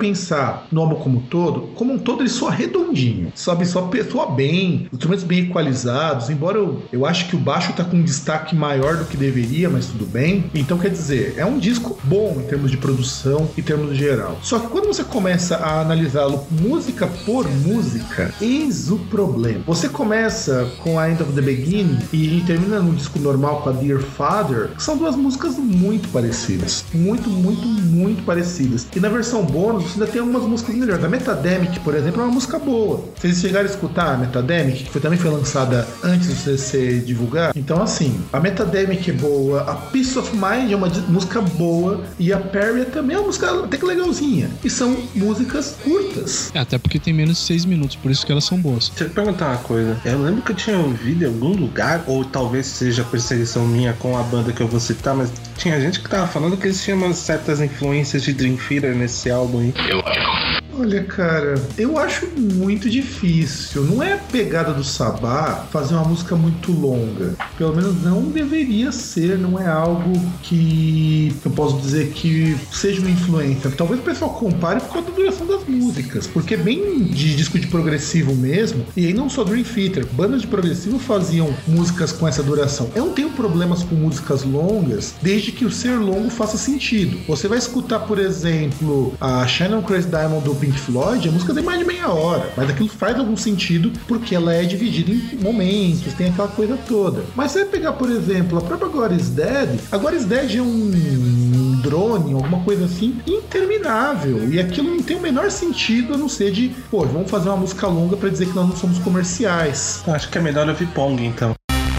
Pensar 0.00 0.66
no 0.72 0.80
álbum 0.80 0.96
como 0.96 1.18
um 1.18 1.22
todo, 1.22 1.68
como 1.74 1.92
um 1.92 1.98
todo 1.98 2.22
ele 2.22 2.30
soa 2.30 2.50
redondinho, 2.50 3.30
sabe? 3.34 3.66
Soa, 3.66 3.88
soa 4.10 4.30
bem, 4.30 4.88
instrumentos 4.92 5.24
bem 5.24 5.40
equalizados, 5.40 6.30
embora 6.30 6.58
eu, 6.58 6.82
eu 6.90 7.06
acho 7.06 7.28
que 7.28 7.36
o 7.36 7.38
baixo 7.38 7.72
tá 7.74 7.84
com 7.84 7.98
um 7.98 8.02
destaque 8.02 8.56
maior 8.56 8.96
do 8.96 9.04
que 9.04 9.16
deveria, 9.16 9.68
mas 9.68 9.86
tudo 9.86 10.06
bem. 10.06 10.50
Então, 10.54 10.78
quer 10.78 10.90
dizer, 10.90 11.34
é 11.36 11.44
um 11.44 11.58
disco 11.58 11.98
bom 12.04 12.36
em 12.38 12.48
termos 12.48 12.70
de 12.70 12.78
produção, 12.78 13.48
em 13.56 13.62
termos 13.62 13.96
geral. 13.96 14.38
Só 14.42 14.58
que 14.58 14.68
quando 14.68 14.86
você 14.86 15.04
começa 15.04 15.56
a 15.56 15.80
analisá-lo 15.80 16.46
música 16.50 17.06
por 17.26 17.48
música, 17.48 18.32
eis 18.40 18.90
o 18.90 18.98
problema. 18.98 19.62
Você 19.66 19.88
começa 19.88 20.72
com 20.82 20.98
a 20.98 21.10
End 21.10 21.22
of 21.22 21.32
the 21.32 21.42
Beginning 21.42 21.98
e 22.12 22.42
termina 22.46 22.80
no 22.80 22.94
disco 22.94 23.18
normal 23.18 23.62
com 23.62 23.70
a 23.70 23.72
Dear 23.72 24.00
Father, 24.00 24.68
que 24.68 24.82
são 24.82 24.96
duas 24.96 25.16
músicas 25.16 25.58
muito 25.58 26.08
parecidas. 26.08 26.84
Muito, 26.94 27.28
muito, 27.28 27.66
muito 27.66 28.24
parecidas. 28.24 28.86
E 28.94 29.00
na 29.00 29.08
versão 29.08 29.44
bônus, 29.44 29.89
você 29.90 30.00
ainda 30.00 30.12
tem 30.12 30.20
algumas 30.20 30.42
músicas 30.42 30.74
melhores. 30.74 31.04
A 31.04 31.08
Metademic, 31.08 31.80
por 31.80 31.94
exemplo, 31.94 32.20
é 32.20 32.24
uma 32.24 32.34
música 32.34 32.58
boa. 32.58 33.04
Vocês 33.18 33.38
chegaram 33.38 33.66
a 33.66 33.70
escutar 33.70 34.14
a 34.14 34.16
Metademic, 34.16 34.84
que 34.84 34.90
foi, 34.90 35.00
também 35.00 35.18
foi 35.18 35.30
lançada 35.30 35.86
antes 36.02 36.28
de 36.28 36.34
você 36.34 36.58
ser 36.58 37.00
divulgado? 37.00 37.58
Então, 37.58 37.82
assim, 37.82 38.20
a 38.32 38.40
Metademic 38.40 39.10
é 39.10 39.14
boa, 39.14 39.62
a 39.62 39.74
Peace 39.74 40.18
of 40.18 40.30
Mind 40.34 40.70
é 40.70 40.76
uma 40.76 40.88
música 41.08 41.40
boa, 41.40 42.02
e 42.18 42.32
a 42.32 42.38
Perry 42.38 42.84
também 42.86 43.16
é 43.16 43.18
uma 43.18 43.26
música 43.26 43.64
até 43.64 43.76
que 43.76 43.84
legalzinha. 43.84 44.50
E 44.64 44.70
são 44.70 44.96
músicas 45.14 45.76
curtas. 45.82 46.50
É, 46.54 46.60
até 46.60 46.78
porque 46.78 46.98
tem 46.98 47.12
menos 47.12 47.38
de 47.38 47.44
6 47.44 47.64
minutos, 47.64 47.96
por 47.96 48.10
isso 48.10 48.24
que 48.24 48.32
elas 48.32 48.44
são 48.44 48.58
boas. 48.58 48.88
Deixa 48.90 49.04
eu 49.04 49.10
perguntar 49.10 49.48
uma 49.48 49.58
coisa. 49.58 49.96
Eu 50.04 50.22
lembro 50.22 50.42
que 50.42 50.52
eu 50.52 50.56
tinha 50.56 50.78
ouvido 50.78 51.24
em 51.24 51.26
algum 51.26 51.54
lugar, 51.54 52.04
ou 52.06 52.24
talvez 52.24 52.66
seja 52.66 53.04
perseguição 53.04 53.66
minha 53.66 53.92
com 53.94 54.16
a 54.16 54.22
banda 54.22 54.52
que 54.52 54.60
eu 54.60 54.68
vou 54.68 54.80
citar, 54.80 55.14
mas 55.14 55.30
tinha 55.56 55.80
gente 55.80 56.00
que 56.00 56.08
tava 56.08 56.26
falando 56.26 56.56
que 56.56 56.66
eles 56.66 56.82
tinham 56.82 56.98
umas 56.98 57.16
certas 57.16 57.60
influências 57.60 58.22
de 58.22 58.32
Dream 58.32 58.56
Theater 58.56 58.94
nesse 58.94 59.30
álbum 59.30 59.60
aí. 59.60 59.74
illogical 59.86 60.49
Olha, 60.80 61.04
cara, 61.04 61.56
eu 61.76 61.98
acho 61.98 62.26
muito 62.38 62.88
difícil. 62.88 63.84
Não 63.84 64.02
é 64.02 64.14
a 64.14 64.16
pegada 64.16 64.72
do 64.72 64.82
Sabá 64.82 65.66
fazer 65.70 65.92
uma 65.92 66.04
música 66.04 66.34
muito 66.34 66.72
longa. 66.72 67.34
Pelo 67.58 67.76
menos 67.76 68.02
não 68.02 68.22
deveria 68.22 68.90
ser, 68.90 69.36
não 69.36 69.60
é 69.60 69.68
algo 69.68 70.10
que 70.42 71.36
eu 71.44 71.50
posso 71.50 71.76
dizer 71.80 72.12
que 72.12 72.56
seja 72.72 73.02
uma 73.02 73.10
influência. 73.10 73.70
Talvez 73.70 74.00
o 74.00 74.02
pessoal 74.02 74.30
compare 74.30 74.80
por 74.80 74.94
causa 74.94 75.10
da 75.10 75.14
duração 75.14 75.46
das 75.46 75.64
músicas, 75.68 76.26
porque 76.26 76.54
é 76.54 76.56
bem 76.56 77.04
de 77.04 77.36
disco 77.36 77.58
de 77.58 77.66
progressivo 77.66 78.34
mesmo, 78.34 78.86
e 78.96 79.06
aí 79.06 79.12
não 79.12 79.28
só 79.28 79.44
Dream 79.44 79.64
Theater, 79.64 80.06
bandas 80.12 80.40
de 80.40 80.46
progressivo 80.46 80.98
faziam 80.98 81.54
músicas 81.68 82.10
com 82.10 82.26
essa 82.26 82.42
duração. 82.42 82.90
Eu 82.94 83.04
não 83.04 83.12
tenho 83.12 83.28
problemas 83.30 83.82
com 83.82 83.94
músicas 83.96 84.44
longas, 84.44 85.14
desde 85.20 85.52
que 85.52 85.66
o 85.66 85.70
ser 85.70 85.98
longo 85.98 86.30
faça 86.30 86.56
sentido. 86.56 87.18
Você 87.28 87.46
vai 87.48 87.58
escutar, 87.58 88.00
por 88.00 88.18
exemplo, 88.18 89.12
a 89.20 89.46
Shannon 89.46 89.82
Crazy 89.82 90.08
Diamond 90.08 90.42
do 90.42 90.54
Pink 90.54 90.69
Floyd, 90.78 91.28
a 91.28 91.32
música 91.32 91.54
tem 91.54 91.62
mais 91.62 91.78
de 91.78 91.84
meia 91.84 92.08
hora, 92.08 92.52
mas 92.56 92.70
aquilo 92.70 92.88
faz 92.88 93.18
algum 93.18 93.36
sentido 93.36 93.92
porque 94.06 94.34
ela 94.34 94.52
é 94.52 94.64
dividida 94.64 95.10
em 95.10 95.42
momentos, 95.42 96.12
tem 96.14 96.28
aquela 96.28 96.48
coisa 96.48 96.78
toda. 96.88 97.24
Mas 97.34 97.52
você 97.52 97.60
vai 97.60 97.68
pegar, 97.68 97.92
por 97.92 98.10
exemplo, 98.10 98.58
a 98.58 98.60
própria 98.60 98.88
God 98.88 99.12
is 99.12 99.28
Dead, 99.30 99.80
a 99.90 99.96
God 99.96 100.14
is 100.14 100.24
Dead 100.24 100.56
é 100.56 100.62
um 100.62 101.80
drone, 101.80 102.34
alguma 102.34 102.62
coisa 102.62 102.84
assim, 102.84 103.18
interminável. 103.26 104.50
E 104.50 104.60
aquilo 104.60 104.90
não 104.90 105.02
tem 105.02 105.16
o 105.16 105.20
menor 105.20 105.50
sentido 105.50 106.14
a 106.14 106.16
não 106.16 106.28
ser 106.28 106.52
de, 106.52 106.70
pô, 106.90 107.04
vamos 107.04 107.30
fazer 107.30 107.48
uma 107.48 107.58
música 107.58 107.86
longa 107.86 108.16
para 108.16 108.28
dizer 108.28 108.46
que 108.46 108.54
nós 108.54 108.68
não 108.68 108.76
somos 108.76 108.98
comerciais. 108.98 110.02
Acho 110.06 110.28
que 110.28 110.38
é 110.38 110.40
melhor 110.40 110.68
ouvir 110.68 110.86
Pong 110.88 111.24
então. 111.24 111.54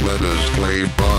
Let 0.05 0.21
us 0.21 0.49
play 0.55 0.87
Pong. 0.97 1.10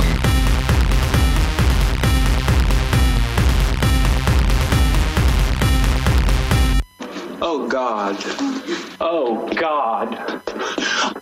God. 7.92 8.16
Oh 9.02 9.46
God. 9.54 10.42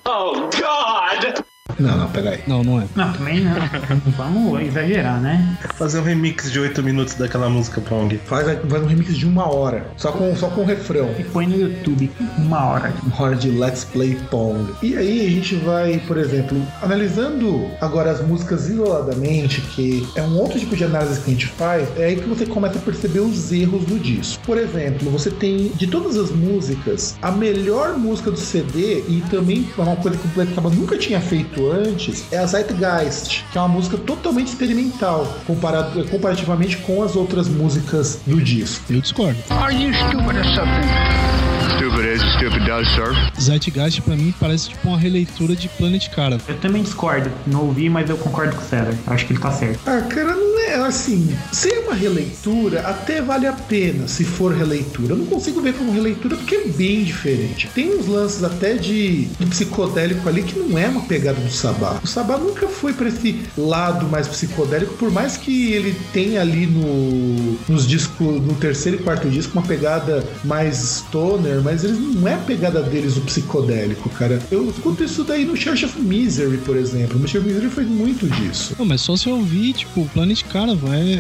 Oh 0.07 0.49
God! 0.53 1.45
Não, 1.81 1.97
não, 1.97 2.09
peraí. 2.11 2.41
Não, 2.47 2.63
não 2.63 2.81
é. 2.81 2.85
Não, 2.95 3.13
também 3.13 3.41
não. 3.41 3.55
Vamos 4.17 4.61
exagerar, 4.63 5.21
né? 5.21 5.57
Fazer 5.77 6.01
um 6.01 6.03
remix 6.03 6.53
de 6.53 6.61
8 6.61 6.83
minutos 6.83 7.15
daquela 7.15 7.49
música 7.49 7.81
Pong. 7.81 8.19
Faz, 8.27 8.47
faz 8.47 8.83
um 8.83 8.87
remix 8.87 9.17
de 9.17 9.27
uma 9.27 9.53
hora, 9.53 9.87
só 9.97 10.13
com, 10.13 10.35
só 10.37 10.49
com 10.49 10.61
o 10.63 10.65
refrão. 10.65 11.11
E 11.19 11.25
põe 11.25 11.47
no 11.47 11.57
YouTube 11.57 12.11
uma 12.37 12.65
hora. 12.67 12.93
Uma 13.05 13.23
hora 13.23 13.37
de 13.37 13.51
Let's 13.51 13.85
Play 13.85 14.17
Pong. 14.31 14.73
E 14.83 14.97
aí 14.97 15.27
a 15.27 15.31
gente 15.31 15.55
vai, 15.57 15.99
por 16.07 16.19
exemplo, 16.19 16.61
analisando 16.83 17.71
agora 17.81 18.11
as 18.11 18.21
músicas 18.21 18.69
isoladamente, 18.69 19.61
que 19.63 20.07
é 20.15 20.23
um 20.23 20.37
outro 20.39 20.59
tipo 20.59 20.77
de 20.77 20.85
análise 20.85 21.21
que 21.21 21.31
a 21.31 21.33
gente 21.33 21.47
faz, 21.47 21.89
é 21.97 22.05
aí 22.07 22.17
que 22.17 22.29
você 22.29 22.45
começa 22.45 22.79
a 22.79 22.83
perceber 22.83 23.21
os 23.21 23.51
erros 23.53 23.85
do 23.85 23.99
disco. 23.99 24.43
Por 24.45 24.59
exemplo, 24.59 25.11
você 25.11 25.31
tem 25.31 25.69
de 25.69 25.87
todas 25.87 26.17
as 26.17 26.31
músicas, 26.31 27.17
a 27.23 27.31
melhor 27.31 27.97
música 27.97 28.31
do 28.31 28.39
CD, 28.39 29.03
e 29.09 29.23
também 29.31 29.67
é 29.77 29.81
uma 29.81 29.97
coisa 29.97 30.19
que 30.19 30.27
o 30.27 30.31
Black 30.31 30.55
Sabbath 30.55 30.75
nunca 30.75 30.97
tinha 30.99 31.21
feito 31.21 31.70
antes, 31.73 32.25
é 32.33 32.39
a 32.39 32.47
Zeitgeist, 32.47 33.45
que 33.51 33.59
é 33.59 33.61
uma 33.61 33.69
música 33.69 33.97
totalmente 33.97 34.49
experimental, 34.49 35.27
comparado, 35.47 36.05
comparativamente 36.09 36.77
com 36.79 37.03
as 37.03 37.17
outras 37.17 37.49
músicas 37.49 38.21
do 38.27 38.41
disco. 38.41 38.85
Eu 38.91 39.01
discordo. 39.01 39.39
Are 39.51 39.75
you 39.75 39.93
stupid 39.95 40.37
or 40.37 40.45
something? 40.55 41.31
Stupid 41.77 42.05
is, 42.15 42.23
stupid 42.35 42.67
does, 42.67 42.89
sir. 42.91 43.15
Zeitgeist 43.41 44.03
pra 44.03 44.15
mim 44.15 44.35
parece 44.39 44.69
tipo 44.69 44.87
uma 44.89 44.99
releitura 44.99 45.57
de 45.57 45.69
Planet 45.69 46.09
Cara. 46.11 46.39
Eu 46.47 46.59
também 46.59 46.83
discordo. 46.83 47.31
Não 47.47 47.63
ouvi, 47.67 47.89
mas 47.89 48.11
eu 48.11 48.19
concordo 48.19 48.55
com 48.55 48.63
o 48.63 48.65
César. 48.65 48.95
Acho 49.07 49.27
que 49.27 49.33
ele 49.33 49.41
tá 49.41 49.51
certo. 49.51 49.81
Ah, 49.87 50.03
cara, 50.03 50.35
não 50.35 50.60
é 50.71 50.77
assim. 50.77 51.29
Ser 51.53 51.81
uma 51.81 51.95
releitura 51.95 52.81
até 52.81 53.21
vale 53.21 53.47
a 53.47 53.53
pena 53.53 54.07
se 54.07 54.25
for 54.25 54.55
releitura. 54.55 55.15
Eu 55.15 55.19
não 55.19 55.27
consigo 55.27 55.61
ver 55.61 55.75
como 55.75 55.93
releitura 55.93 56.37
porque 56.37 56.55
é 56.55 56.69
bem 56.69 57.05
diferente. 57.05 57.69
Tem 57.75 57.95
uns 57.95 58.07
lances 58.07 58.45
até 58.45 58.75
de, 58.75 59.25
de 59.25 59.47
psicodélico 59.47 60.29
ali 60.29 60.43
que 60.43 60.59
não 60.59 60.79
é 60.79 60.89
uma 60.89 61.03
pegada 61.03 61.41
do 61.41 61.51
Sabá. 61.51 62.01
O 62.03 62.07
Sabá 62.07 62.39
nunca 62.39 62.69
foi 62.69 62.93
pra 62.93 63.09
esse 63.09 63.41
lado 63.57 64.07
mais 64.09 64.29
psicodélico, 64.29 64.95
por 64.95 65.11
mais 65.11 65.37
que 65.37 65.73
ele 65.73 65.97
tenha 66.13 66.41
ali 66.41 66.67
no, 66.67 67.59
nos 67.69 67.87
discos, 67.87 68.41
no 68.41 68.55
terceiro 68.55 68.99
e 69.01 69.03
quarto 69.03 69.29
disco, 69.29 69.59
uma 69.59 69.67
pegada 69.67 70.25
mais 70.45 70.77
stoner, 70.77 71.61
mas 71.63 71.85
eles 71.85 71.99
não 71.99 72.29
é 72.29 72.35
a 72.35 72.39
pegada 72.39 72.83
deles 72.83 73.17
o 73.17 73.21
psicodélico, 73.23 74.09
cara. 74.11 74.41
Eu 74.51 74.69
escuto 74.71 75.05
isso 75.05 75.25
daí 75.25 75.45
no 75.45 75.57
Church 75.57 75.85
of 75.85 76.01
Misery, 76.01 76.59
por 76.59 76.77
exemplo. 76.77 77.19
No 77.19 77.27
Church 77.27 77.39
of 77.39 77.49
Misery 77.49 77.71
foi 77.71 77.85
muito 77.85 78.29
disso. 78.29 78.75
Não, 78.79 78.87
mas 78.87 79.01
só 79.01 79.17
se 79.17 79.29
eu 79.29 79.37
ouvir, 79.37 79.73
tipo, 79.73 80.09
Planet 80.13 80.43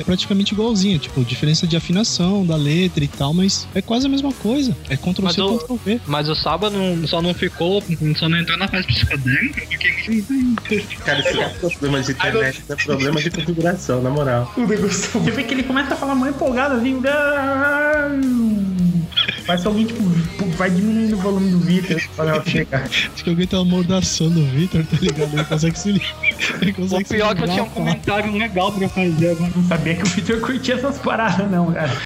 É 0.00 0.04
praticamente 0.04 0.52
igualzinho. 0.54 0.98
Tipo, 0.98 1.24
diferença 1.24 1.66
de 1.66 1.76
afinação 1.76 2.44
da 2.44 2.56
letra 2.56 3.04
e 3.04 3.08
tal, 3.08 3.32
mas 3.32 3.66
é 3.74 3.80
quase 3.82 4.06
a 4.06 4.08
mesma 4.08 4.32
coisa. 4.32 4.76
É 4.88 4.96
Ctrl 4.96 5.22
Mas 5.24 5.34
C, 5.34 5.40
o- 5.42 5.58
Ctrl 5.58 5.76
V. 5.84 6.00
Mas 6.06 6.28
o 6.28 6.34
Saba 6.34 6.68
não, 6.70 7.06
só 7.06 7.20
não 7.22 7.32
ficou, 7.34 7.82
só 8.16 8.28
não 8.28 8.38
entrou 8.38 8.58
na 8.58 8.68
fase 8.68 8.86
psicodélica, 8.86 9.62
porque 9.66 10.84
Cara, 11.04 11.20
isso 11.20 11.40
é 11.40 11.48
problema 11.70 12.02
de 12.02 12.10
internet, 12.12 12.60
isso 12.60 12.72
é 12.72 12.76
problema 12.76 13.20
de 13.20 13.30
configuração, 13.30 14.02
na 14.02 14.10
moral. 14.10 14.52
O 14.56 14.66
negócio 14.66 15.12
tá 15.12 15.18
Você 15.18 15.30
vê 15.30 15.42
que 15.42 15.54
ele 15.54 15.62
começa 15.62 15.94
a 15.94 15.96
falar 15.96 16.14
mão 16.14 16.28
empolgado, 16.28 16.74
assim. 16.76 17.00
Parece 19.50 19.64
que 19.64 19.68
alguém, 19.68 19.86
tipo, 19.86 20.46
vai 20.56 20.70
diminuindo 20.70 21.16
o 21.16 21.18
volume 21.18 21.50
do 21.50 21.58
Vitor 21.58 22.00
pra 22.14 22.30
ela 22.30 22.44
chegar. 22.44 22.84
Acho 22.84 23.10
que 23.12 23.30
alguém 23.30 23.48
tá 23.48 23.58
amordaçando 23.58 24.38
o 24.38 24.46
Victor, 24.46 24.84
tá 24.86 24.96
ligado? 25.00 25.34
Ele 25.34 25.44
consegue 25.44 25.76
se. 25.76 25.88
Ele 26.60 26.70
o 26.70 26.74
consegue 26.74 27.04
se 27.04 27.14
pior 27.16 27.32
é 27.32 27.34
que 27.34 27.42
eu 27.42 27.48
tinha 27.48 27.64
um 27.64 27.70
comentário 27.70 28.32
legal 28.32 28.70
pra 28.70 28.88
fazer 28.88 29.30
agora. 29.32 29.50
Não 29.56 29.64
sabia 29.64 29.96
que 29.96 30.04
o 30.04 30.06
Vitor 30.06 30.40
curtia 30.40 30.76
essas 30.76 30.98
paradas, 30.98 31.50
não, 31.50 31.72
cara. 31.72 32.00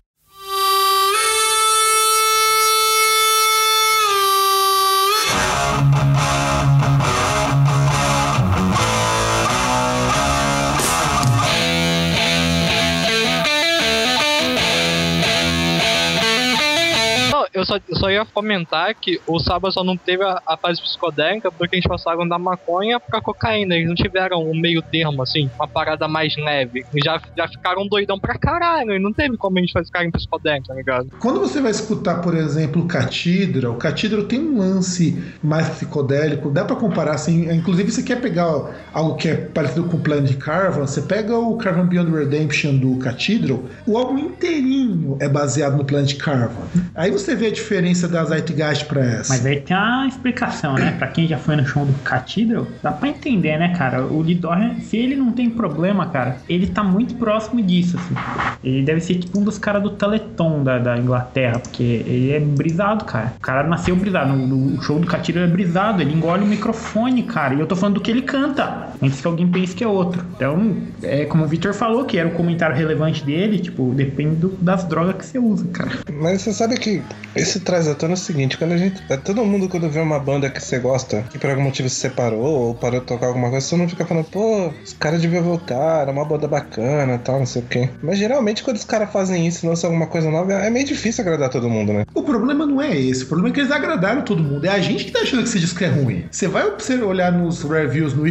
Eu 17.54 17.64
só, 17.64 17.76
eu 17.88 17.96
só 17.96 18.10
ia 18.10 18.26
comentar 18.26 18.94
que 19.00 19.20
o 19.26 19.38
Saba 19.38 19.70
só 19.70 19.84
não 19.84 19.96
teve 19.96 20.24
a, 20.24 20.40
a 20.46 20.58
fase 20.58 20.82
psicodélica 20.82 21.50
porque 21.52 21.76
eles 21.76 21.86
passaram 21.86 22.26
da 22.26 22.38
maconha 22.38 22.98
pra 23.00 23.22
cocaína. 23.22 23.76
Eles 23.76 23.88
não 23.88 23.94
tiveram 23.94 24.42
um 24.42 24.60
meio 24.60 24.82
termo, 24.82 25.22
assim, 25.22 25.48
uma 25.58 25.68
parada 25.68 26.08
mais 26.08 26.34
leve. 26.36 26.84
Eles 26.92 27.04
já, 27.04 27.20
já 27.36 27.46
ficaram 27.46 27.86
doidão 27.86 28.18
pra 28.18 28.36
caralho. 28.36 28.92
E 28.92 28.98
não 28.98 29.12
teve 29.12 29.36
como 29.36 29.58
a 29.58 29.60
gente 29.60 29.72
ficar 29.72 30.04
em 30.04 30.10
psicodélica, 30.10 30.66
tá 30.68 30.74
ligado? 30.74 31.08
Quando 31.20 31.38
você 31.38 31.60
vai 31.60 31.70
escutar, 31.70 32.20
por 32.20 32.34
exemplo, 32.34 32.82
o 32.82 32.88
Catidra, 32.88 33.70
o 33.70 33.76
Catidra 33.76 34.24
tem 34.24 34.40
um 34.40 34.58
lance 34.58 35.22
mais 35.42 35.68
psicodélico, 35.68 36.50
dá 36.50 36.64
pra 36.64 36.74
comparar 36.74 37.14
assim. 37.14 37.48
Inclusive, 37.52 37.92
você 37.92 38.02
quer 38.02 38.20
pegar 38.20 38.44
algo 38.92 39.16
que 39.16 39.28
é 39.28 39.36
parecido 39.36 39.84
com 39.84 39.96
o 39.96 40.00
Planet 40.00 40.36
Caravan, 40.38 40.86
você 40.86 41.02
pega 41.02 41.38
o 41.38 41.56
Caravan 41.56 41.86
Beyond 41.86 42.10
Redemption 42.10 42.76
do 42.76 42.98
Cathedral, 42.98 43.64
o 43.86 43.96
álbum 43.96 44.18
inteirinho 44.18 45.16
é 45.20 45.28
baseado 45.28 45.76
no 45.76 45.84
Planet 45.84 46.16
Caravan. 46.16 46.66
Aí 46.94 47.10
você 47.10 47.34
vê 47.34 47.43
a 47.46 47.52
diferença 47.52 48.08
da 48.08 48.24
Zeitgeist 48.24 48.86
pra 48.86 49.04
essa. 49.04 49.32
Mas 49.32 49.46
aí 49.46 49.60
tem 49.60 49.76
uma 49.76 50.06
explicação, 50.06 50.74
né? 50.74 50.92
Pra 50.98 51.08
quem 51.08 51.26
já 51.26 51.38
foi 51.38 51.56
no 51.56 51.66
show 51.66 51.84
do 51.84 51.92
Cathedral, 52.02 52.66
dá 52.82 52.92
pra 52.92 53.08
entender, 53.08 53.58
né, 53.58 53.74
cara? 53.76 54.04
O 54.04 54.22
Dorrian, 54.34 54.80
se 54.80 54.96
ele 54.96 55.16
não 55.16 55.32
tem 55.32 55.50
problema, 55.50 56.06
cara, 56.06 56.38
ele 56.48 56.66
tá 56.66 56.82
muito 56.82 57.14
próximo 57.14 57.62
disso, 57.62 57.96
assim. 57.96 58.14
Ele 58.62 58.82
deve 58.82 59.00
ser 59.00 59.16
tipo 59.16 59.38
um 59.38 59.44
dos 59.44 59.58
caras 59.58 59.82
do 59.82 59.90
Teleton 59.90 60.62
da, 60.62 60.78
da 60.78 60.96
Inglaterra, 60.96 61.58
porque 61.58 61.82
ele 61.82 62.32
é 62.32 62.40
brisado, 62.40 63.04
cara. 63.04 63.34
O 63.36 63.40
cara 63.40 63.66
nasceu 63.68 63.94
brisado. 63.94 64.34
No, 64.34 64.46
no 64.46 64.82
show 64.82 64.98
do 64.98 65.06
Cathedral 65.06 65.44
é 65.44 65.48
brisado, 65.48 66.02
ele 66.02 66.12
engole 66.12 66.42
o 66.42 66.46
microfone, 66.46 67.22
cara. 67.22 67.54
E 67.54 67.60
eu 67.60 67.66
tô 67.66 67.76
falando 67.76 67.96
do 67.96 68.00
que 68.00 68.10
ele 68.10 68.22
canta, 68.22 68.88
antes 69.04 69.20
que 69.20 69.26
alguém 69.26 69.46
pense 69.48 69.74
que 69.74 69.84
é 69.84 69.88
outro. 69.88 70.24
Então, 70.36 70.76
é 71.02 71.24
como 71.24 71.44
o 71.44 71.46
Victor 71.48 71.72
falou, 71.74 72.04
que 72.04 72.18
era 72.18 72.28
o 72.28 72.32
comentário 72.32 72.74
relevante 72.76 73.24
dele, 73.24 73.58
tipo, 73.58 73.92
depende 73.94 74.36
do- 74.36 74.56
das 74.60 74.84
drogas 74.84 75.16
que 75.16 75.24
você 75.26 75.38
usa, 75.38 75.66
cara. 75.72 75.90
Mas 76.12 76.42
você 76.42 76.52
sabe 76.52 76.76
que 76.78 77.02
esse 77.34 77.60
traz 77.60 77.88
à 77.88 77.94
tona 77.94 78.14
o 78.14 78.16
seguinte, 78.16 78.56
quando 78.58 78.72
a 78.72 78.76
gente. 78.76 79.02
é, 79.10 79.16
Todo 79.16 79.44
mundo 79.44 79.68
quando 79.68 79.88
vê 79.88 80.00
uma 80.00 80.18
banda 80.18 80.50
que 80.50 80.62
você 80.62 80.78
gosta, 80.78 81.22
que 81.30 81.38
por 81.38 81.50
algum 81.50 81.62
motivo 81.62 81.88
se 81.88 81.96
separou 81.96 82.44
ou 82.44 82.74
parou 82.74 83.00
de 83.00 83.06
tocar 83.06 83.26
alguma 83.26 83.50
coisa, 83.50 83.66
você 83.66 83.76
não 83.76 83.88
fica 83.88 84.04
falando, 84.04 84.24
pô, 84.26 84.70
os 84.84 84.92
caras 84.92 85.20
deviam 85.20 85.42
voltar, 85.42 86.02
era 86.02 86.10
uma 86.10 86.24
banda 86.24 86.46
bacana 86.46 87.18
tal, 87.18 87.38
não 87.38 87.46
sei 87.46 87.62
o 87.62 87.64
quê. 87.64 87.88
Mas 88.02 88.18
geralmente 88.18 88.62
quando 88.62 88.76
os 88.76 88.84
caras 88.84 89.10
fazem 89.12 89.46
isso, 89.46 89.66
lançam 89.66 89.88
alguma 89.90 90.06
coisa 90.06 90.30
nova, 90.30 90.52
é 90.52 90.70
meio 90.70 90.86
difícil 90.86 91.22
agradar 91.22 91.48
todo 91.48 91.68
mundo, 91.68 91.92
né? 91.92 92.04
O 92.14 92.22
problema 92.22 92.66
não 92.66 92.80
é 92.80 92.96
esse, 92.98 93.24
o 93.24 93.26
problema 93.26 93.48
é 93.50 93.52
que 93.52 93.60
eles 93.60 93.70
agradaram 93.72 94.22
todo 94.22 94.42
mundo. 94.42 94.64
É 94.66 94.70
a 94.70 94.80
gente 94.80 95.04
que 95.06 95.10
tá 95.12 95.20
achando 95.20 95.42
que 95.42 95.48
esse 95.48 95.60
disco 95.60 95.82
é 95.82 95.88
ruim. 95.88 96.24
Você 96.30 96.46
vai 96.48 96.64
olhar 97.02 97.32
nos 97.32 97.62
reviews 97.62 98.14
no 98.14 98.26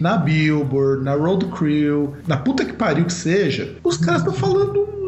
Na 0.00 0.16
Billboard, 0.16 1.02
na 1.04 1.14
Road 1.14 1.46
Crew, 1.46 2.14
na 2.26 2.36
puta 2.36 2.64
que 2.64 2.72
pariu 2.72 3.04
que 3.04 3.12
seja, 3.12 3.76
os 3.82 3.96
caras 3.96 4.22
estão 4.22 4.34
falando 4.34 5.01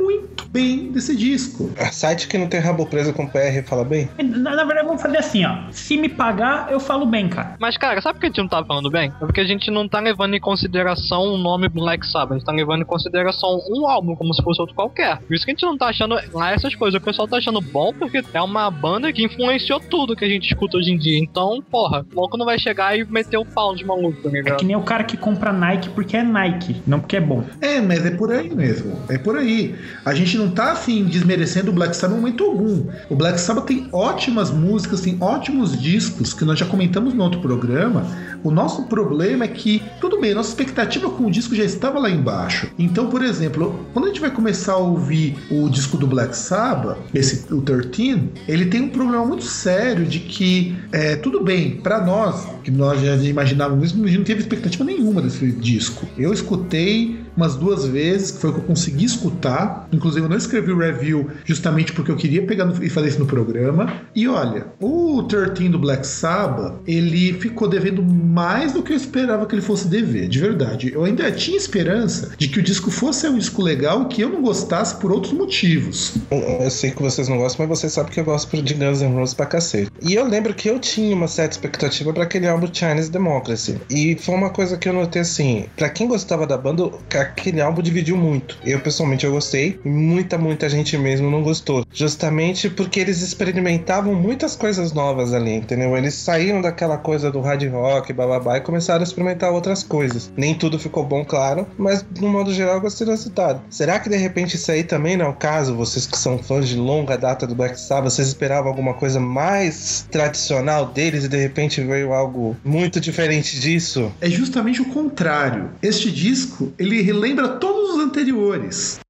bem 0.54 0.92
desse 0.92 1.16
disco. 1.16 1.68
A 1.76 1.90
site 1.90 2.28
que 2.28 2.38
não 2.38 2.46
tem 2.46 2.60
rabo 2.60 2.86
preso 2.86 3.12
com 3.12 3.26
PR 3.26 3.60
fala 3.66 3.84
bem? 3.84 4.08
Na, 4.22 4.54
na 4.54 4.64
verdade, 4.64 4.86
vamos 4.86 5.02
fazer 5.02 5.18
assim, 5.18 5.44
ó. 5.44 5.56
Se 5.72 5.96
me 5.96 6.08
pagar, 6.08 6.70
eu 6.70 6.78
falo 6.78 7.04
bem, 7.04 7.28
cara. 7.28 7.56
Mas, 7.58 7.76
cara, 7.76 8.00
sabe 8.00 8.14
por 8.14 8.20
que 8.20 8.26
a 8.26 8.28
gente 8.28 8.38
não 8.38 8.48
tá 8.48 8.64
falando 8.64 8.88
bem? 8.88 9.12
É 9.20 9.24
porque 9.26 9.40
a 9.40 9.44
gente 9.44 9.68
não 9.70 9.88
tá 9.88 9.98
levando 9.98 10.34
em 10.34 10.40
consideração 10.40 11.22
o 11.24 11.36
nome 11.36 11.68
Black 11.68 12.06
Sabbath. 12.06 12.30
A 12.30 12.34
gente 12.38 12.46
tá 12.46 12.52
levando 12.52 12.82
em 12.82 12.84
consideração 12.84 13.60
um 13.68 13.86
álbum, 13.88 14.14
como 14.14 14.32
se 14.32 14.40
fosse 14.42 14.60
outro 14.60 14.76
qualquer. 14.76 15.18
Por 15.18 15.34
isso 15.34 15.44
que 15.44 15.50
a 15.50 15.54
gente 15.54 15.64
não 15.66 15.76
tá 15.76 15.86
achando 15.88 16.14
lá 16.32 16.52
essas 16.52 16.74
coisas. 16.76 17.00
O 17.00 17.04
pessoal 17.04 17.26
tá 17.26 17.38
achando 17.38 17.60
bom 17.60 17.92
porque 17.92 18.22
é 18.32 18.40
uma 18.40 18.70
banda 18.70 19.12
que 19.12 19.24
influenciou 19.24 19.80
tudo 19.80 20.14
que 20.14 20.24
a 20.24 20.28
gente 20.28 20.46
escuta 20.52 20.76
hoje 20.78 20.92
em 20.92 20.96
dia. 20.98 21.18
Então, 21.18 21.60
porra, 21.68 22.06
o 22.14 22.20
louco 22.20 22.36
não 22.36 22.46
vai 22.46 22.58
chegar 22.60 22.96
e 22.96 23.04
meter 23.04 23.38
o 23.38 23.44
pau 23.44 23.74
de 23.74 23.84
maluco, 23.84 24.22
tá 24.22 24.28
É 24.28 24.32
ligado? 24.32 24.58
que 24.58 24.64
nem 24.64 24.76
o 24.76 24.82
cara 24.82 25.02
que 25.02 25.16
compra 25.16 25.52
Nike 25.52 25.88
porque 25.90 26.16
é 26.16 26.22
Nike, 26.22 26.80
não 26.86 27.00
porque 27.00 27.16
é 27.16 27.20
bom. 27.20 27.42
É, 27.60 27.80
mas 27.80 28.06
é 28.06 28.10
por 28.12 28.30
aí 28.30 28.54
mesmo. 28.54 28.96
É 29.08 29.18
por 29.18 29.36
aí. 29.36 29.74
A 30.04 30.14
gente 30.14 30.36
não 30.36 30.43
tá 30.50 30.72
assim 30.72 31.04
desmerecendo 31.04 31.70
o 31.70 31.74
Black 31.74 31.96
Sabbath 31.96 32.16
em 32.16 32.20
momento 32.20 32.44
algum. 32.44 32.86
O 33.08 33.16
Black 33.16 33.40
Sabbath 33.40 33.66
tem 33.66 33.88
ótimas 33.92 34.50
músicas, 34.50 35.00
tem 35.00 35.16
ótimos 35.20 35.80
discos 35.80 36.32
que 36.32 36.44
nós 36.44 36.58
já 36.58 36.66
comentamos 36.66 37.14
no 37.14 37.22
outro 37.22 37.40
programa. 37.40 38.06
O 38.42 38.50
nosso 38.50 38.84
problema 38.84 39.44
é 39.44 39.48
que, 39.48 39.82
tudo 40.00 40.20
bem, 40.20 40.34
nossa 40.34 40.50
expectativa 40.50 41.08
com 41.10 41.26
o 41.26 41.30
disco 41.30 41.54
já 41.54 41.64
estava 41.64 41.98
lá 41.98 42.10
embaixo. 42.10 42.70
Então, 42.78 43.08
por 43.08 43.22
exemplo, 43.22 43.86
quando 43.92 44.06
a 44.06 44.08
gente 44.08 44.20
vai 44.20 44.30
começar 44.30 44.72
a 44.72 44.78
ouvir 44.78 45.36
o 45.50 45.68
disco 45.68 45.96
do 45.96 46.06
Black 46.06 46.36
Sabbath, 46.36 46.98
esse, 47.14 47.52
o 47.52 47.62
13, 47.62 48.30
ele 48.46 48.66
tem 48.66 48.82
um 48.82 48.88
problema 48.88 49.24
muito 49.24 49.44
sério 49.44 50.04
de 50.04 50.20
que, 50.20 50.76
é, 50.92 51.16
tudo 51.16 51.42
bem, 51.42 51.76
para 51.76 52.04
nós, 52.04 52.46
que 52.62 52.70
nós 52.70 53.00
já 53.00 53.16
imaginávamos 53.16 53.90
isso, 53.90 54.02
a 54.02 54.06
gente 54.06 54.18
não 54.18 54.24
teve 54.24 54.40
expectativa 54.40 54.84
nenhuma 54.84 55.22
desse 55.22 55.50
disco. 55.52 56.06
Eu 56.16 56.32
escutei 56.32 57.23
umas 57.36 57.56
duas 57.56 57.86
vezes, 57.86 58.30
que 58.30 58.38
foi 58.38 58.50
o 58.50 58.52
que 58.54 58.60
eu 58.60 58.64
consegui 58.64 59.04
escutar. 59.04 59.88
Inclusive, 59.92 60.26
eu 60.26 60.30
não 60.30 60.36
escrevi 60.36 60.72
o 60.72 60.78
review 60.78 61.30
justamente 61.44 61.92
porque 61.92 62.10
eu 62.10 62.16
queria 62.16 62.42
pegar 62.46 62.70
e 62.82 62.88
fazer 62.88 63.08
isso 63.08 63.18
no 63.18 63.26
programa. 63.26 64.00
E 64.14 64.28
olha, 64.28 64.66
o 64.80 65.22
13 65.22 65.68
do 65.68 65.78
Black 65.78 66.06
Sabbath, 66.06 66.74
ele 66.86 67.34
ficou 67.34 67.68
devendo 67.68 68.02
mais 68.02 68.72
do 68.72 68.82
que 68.82 68.92
eu 68.92 68.96
esperava 68.96 69.46
que 69.46 69.54
ele 69.54 69.62
fosse 69.62 69.88
dever, 69.88 70.28
de 70.28 70.38
verdade. 70.38 70.92
Eu 70.92 71.04
ainda 71.04 71.30
tinha 71.32 71.56
esperança 71.56 72.32
de 72.36 72.48
que 72.48 72.58
o 72.58 72.62
disco 72.62 72.90
fosse 72.90 73.26
um 73.28 73.38
disco 73.38 73.62
legal 73.62 74.02
e 74.02 74.06
que 74.06 74.22
eu 74.22 74.28
não 74.28 74.42
gostasse 74.42 74.96
por 74.96 75.10
outros 75.10 75.32
motivos. 75.32 76.14
Eu 76.30 76.70
sei 76.70 76.90
que 76.90 77.02
vocês 77.02 77.28
não 77.28 77.38
gostam, 77.38 77.66
mas 77.66 77.78
vocês 77.78 77.92
sabem 77.92 78.12
que 78.12 78.20
eu 78.20 78.24
gosto 78.24 78.62
de 78.62 78.74
Guns 78.74 79.00
N' 79.00 79.14
Roses 79.14 79.34
pra 79.34 79.46
cacete. 79.46 79.90
E 80.02 80.14
eu 80.14 80.26
lembro 80.26 80.54
que 80.54 80.68
eu 80.68 80.78
tinha 80.78 81.14
uma 81.14 81.28
certa 81.28 81.54
expectativa 81.54 82.12
pra 82.12 82.24
aquele 82.24 82.46
álbum 82.46 82.68
Chinese 82.72 83.10
Democracy. 83.10 83.80
E 83.90 84.16
foi 84.20 84.34
uma 84.34 84.50
coisa 84.50 84.76
que 84.76 84.88
eu 84.88 84.92
notei 84.92 85.22
assim, 85.22 85.66
pra 85.76 85.88
quem 85.88 86.06
gostava 86.06 86.46
da 86.46 86.56
banda, 86.56 86.90
aquele 87.24 87.60
álbum 87.60 87.82
dividiu 87.82 88.16
muito. 88.16 88.58
Eu 88.64 88.80
pessoalmente 88.80 89.26
eu 89.26 89.32
gostei, 89.32 89.78
e 89.84 89.88
muita, 89.88 90.38
muita 90.38 90.68
gente 90.68 90.96
mesmo 90.96 91.30
não 91.30 91.42
gostou. 91.42 91.84
Justamente 91.92 92.70
porque 92.70 93.00
eles 93.00 93.20
experimentavam 93.20 94.14
muitas 94.14 94.56
coisas 94.56 94.92
novas 94.92 95.32
ali, 95.32 95.54
entendeu? 95.54 95.96
Eles 95.96 96.14
saíram 96.14 96.60
daquela 96.60 96.96
coisa 96.96 97.30
do 97.30 97.40
hard 97.40 97.64
rock, 97.70 98.12
bababá, 98.12 98.58
e 98.58 98.60
começaram 98.60 99.00
a 99.00 99.04
experimentar 99.04 99.50
outras 99.52 99.82
coisas. 99.82 100.30
Nem 100.36 100.54
tudo 100.54 100.78
ficou 100.78 101.04
bom, 101.04 101.24
claro, 101.24 101.66
mas 101.78 102.04
no 102.20 102.28
modo 102.28 102.52
geral 102.52 102.76
eu 102.76 102.80
gostei 102.80 103.04
do 103.04 103.10
resultado. 103.10 103.60
Será 103.70 103.98
que 103.98 104.08
de 104.08 104.16
repente 104.16 104.56
isso 104.56 104.70
aí 104.70 104.82
também 104.82 105.16
não 105.16 105.26
é 105.26 105.28
o 105.28 105.34
caso? 105.34 105.74
Vocês 105.74 106.06
que 106.06 106.18
são 106.18 106.38
fãs 106.38 106.68
de 106.68 106.76
longa 106.76 107.16
data 107.16 107.46
do 107.46 107.54
Black 107.54 107.78
Sabbath, 107.78 108.12
vocês 108.12 108.28
esperavam 108.28 108.68
alguma 108.68 108.94
coisa 108.94 109.18
mais 109.20 110.06
tradicional 110.10 110.86
deles 110.86 111.24
e 111.24 111.28
de 111.28 111.36
repente 111.36 111.80
veio 111.80 112.12
algo 112.12 112.56
muito 112.64 113.00
diferente 113.00 113.58
disso? 113.58 114.12
É 114.20 114.28
justamente 114.28 114.82
o 114.82 114.86
contrário. 114.86 115.70
Este 115.82 116.10
disco, 116.10 116.72
ele 116.78 117.02
relembra 117.14 117.60
todos 117.60 117.90
os 117.90 118.00
anteriores. 118.00 119.03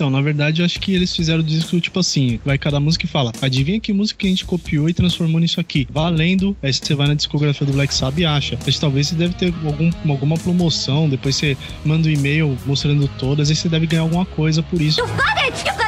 Então, 0.00 0.08
na 0.08 0.22
verdade, 0.22 0.62
eu 0.62 0.64
acho 0.64 0.80
que 0.80 0.94
eles 0.94 1.14
fizeram 1.14 1.40
o 1.40 1.42
disco 1.42 1.78
tipo 1.78 2.00
assim: 2.00 2.40
vai 2.42 2.56
cada 2.56 2.80
música 2.80 3.04
e 3.04 3.08
fala, 3.08 3.32
adivinha 3.42 3.78
que 3.78 3.92
música 3.92 4.20
que 4.20 4.26
a 4.26 4.30
gente 4.30 4.46
copiou 4.46 4.88
e 4.88 4.94
transformou 4.94 5.38
nisso 5.38 5.60
aqui? 5.60 5.86
Valendo. 5.90 6.56
Aí 6.62 6.72
você 6.72 6.94
vai 6.94 7.06
na 7.06 7.12
discografia 7.12 7.66
do 7.66 7.74
Black 7.74 7.92
Sabbath 7.92 8.18
e 8.18 8.24
acha. 8.24 8.58
Mas 8.64 8.78
talvez 8.78 9.08
você 9.08 9.14
deve 9.14 9.34
ter 9.34 9.52
algum, 9.62 9.90
alguma 10.08 10.38
promoção, 10.38 11.06
depois 11.06 11.36
você 11.36 11.54
manda 11.84 12.08
um 12.08 12.10
e-mail 12.10 12.56
mostrando 12.64 13.06
todas, 13.18 13.50
aí 13.50 13.56
você 13.56 13.68
deve 13.68 13.86
ganhar 13.86 14.00
alguma 14.00 14.24
coisa 14.24 14.62
por 14.62 14.80
isso. 14.80 15.00
You've 15.00 15.12
got 15.12 15.36
it! 15.36 15.68
You've 15.68 15.79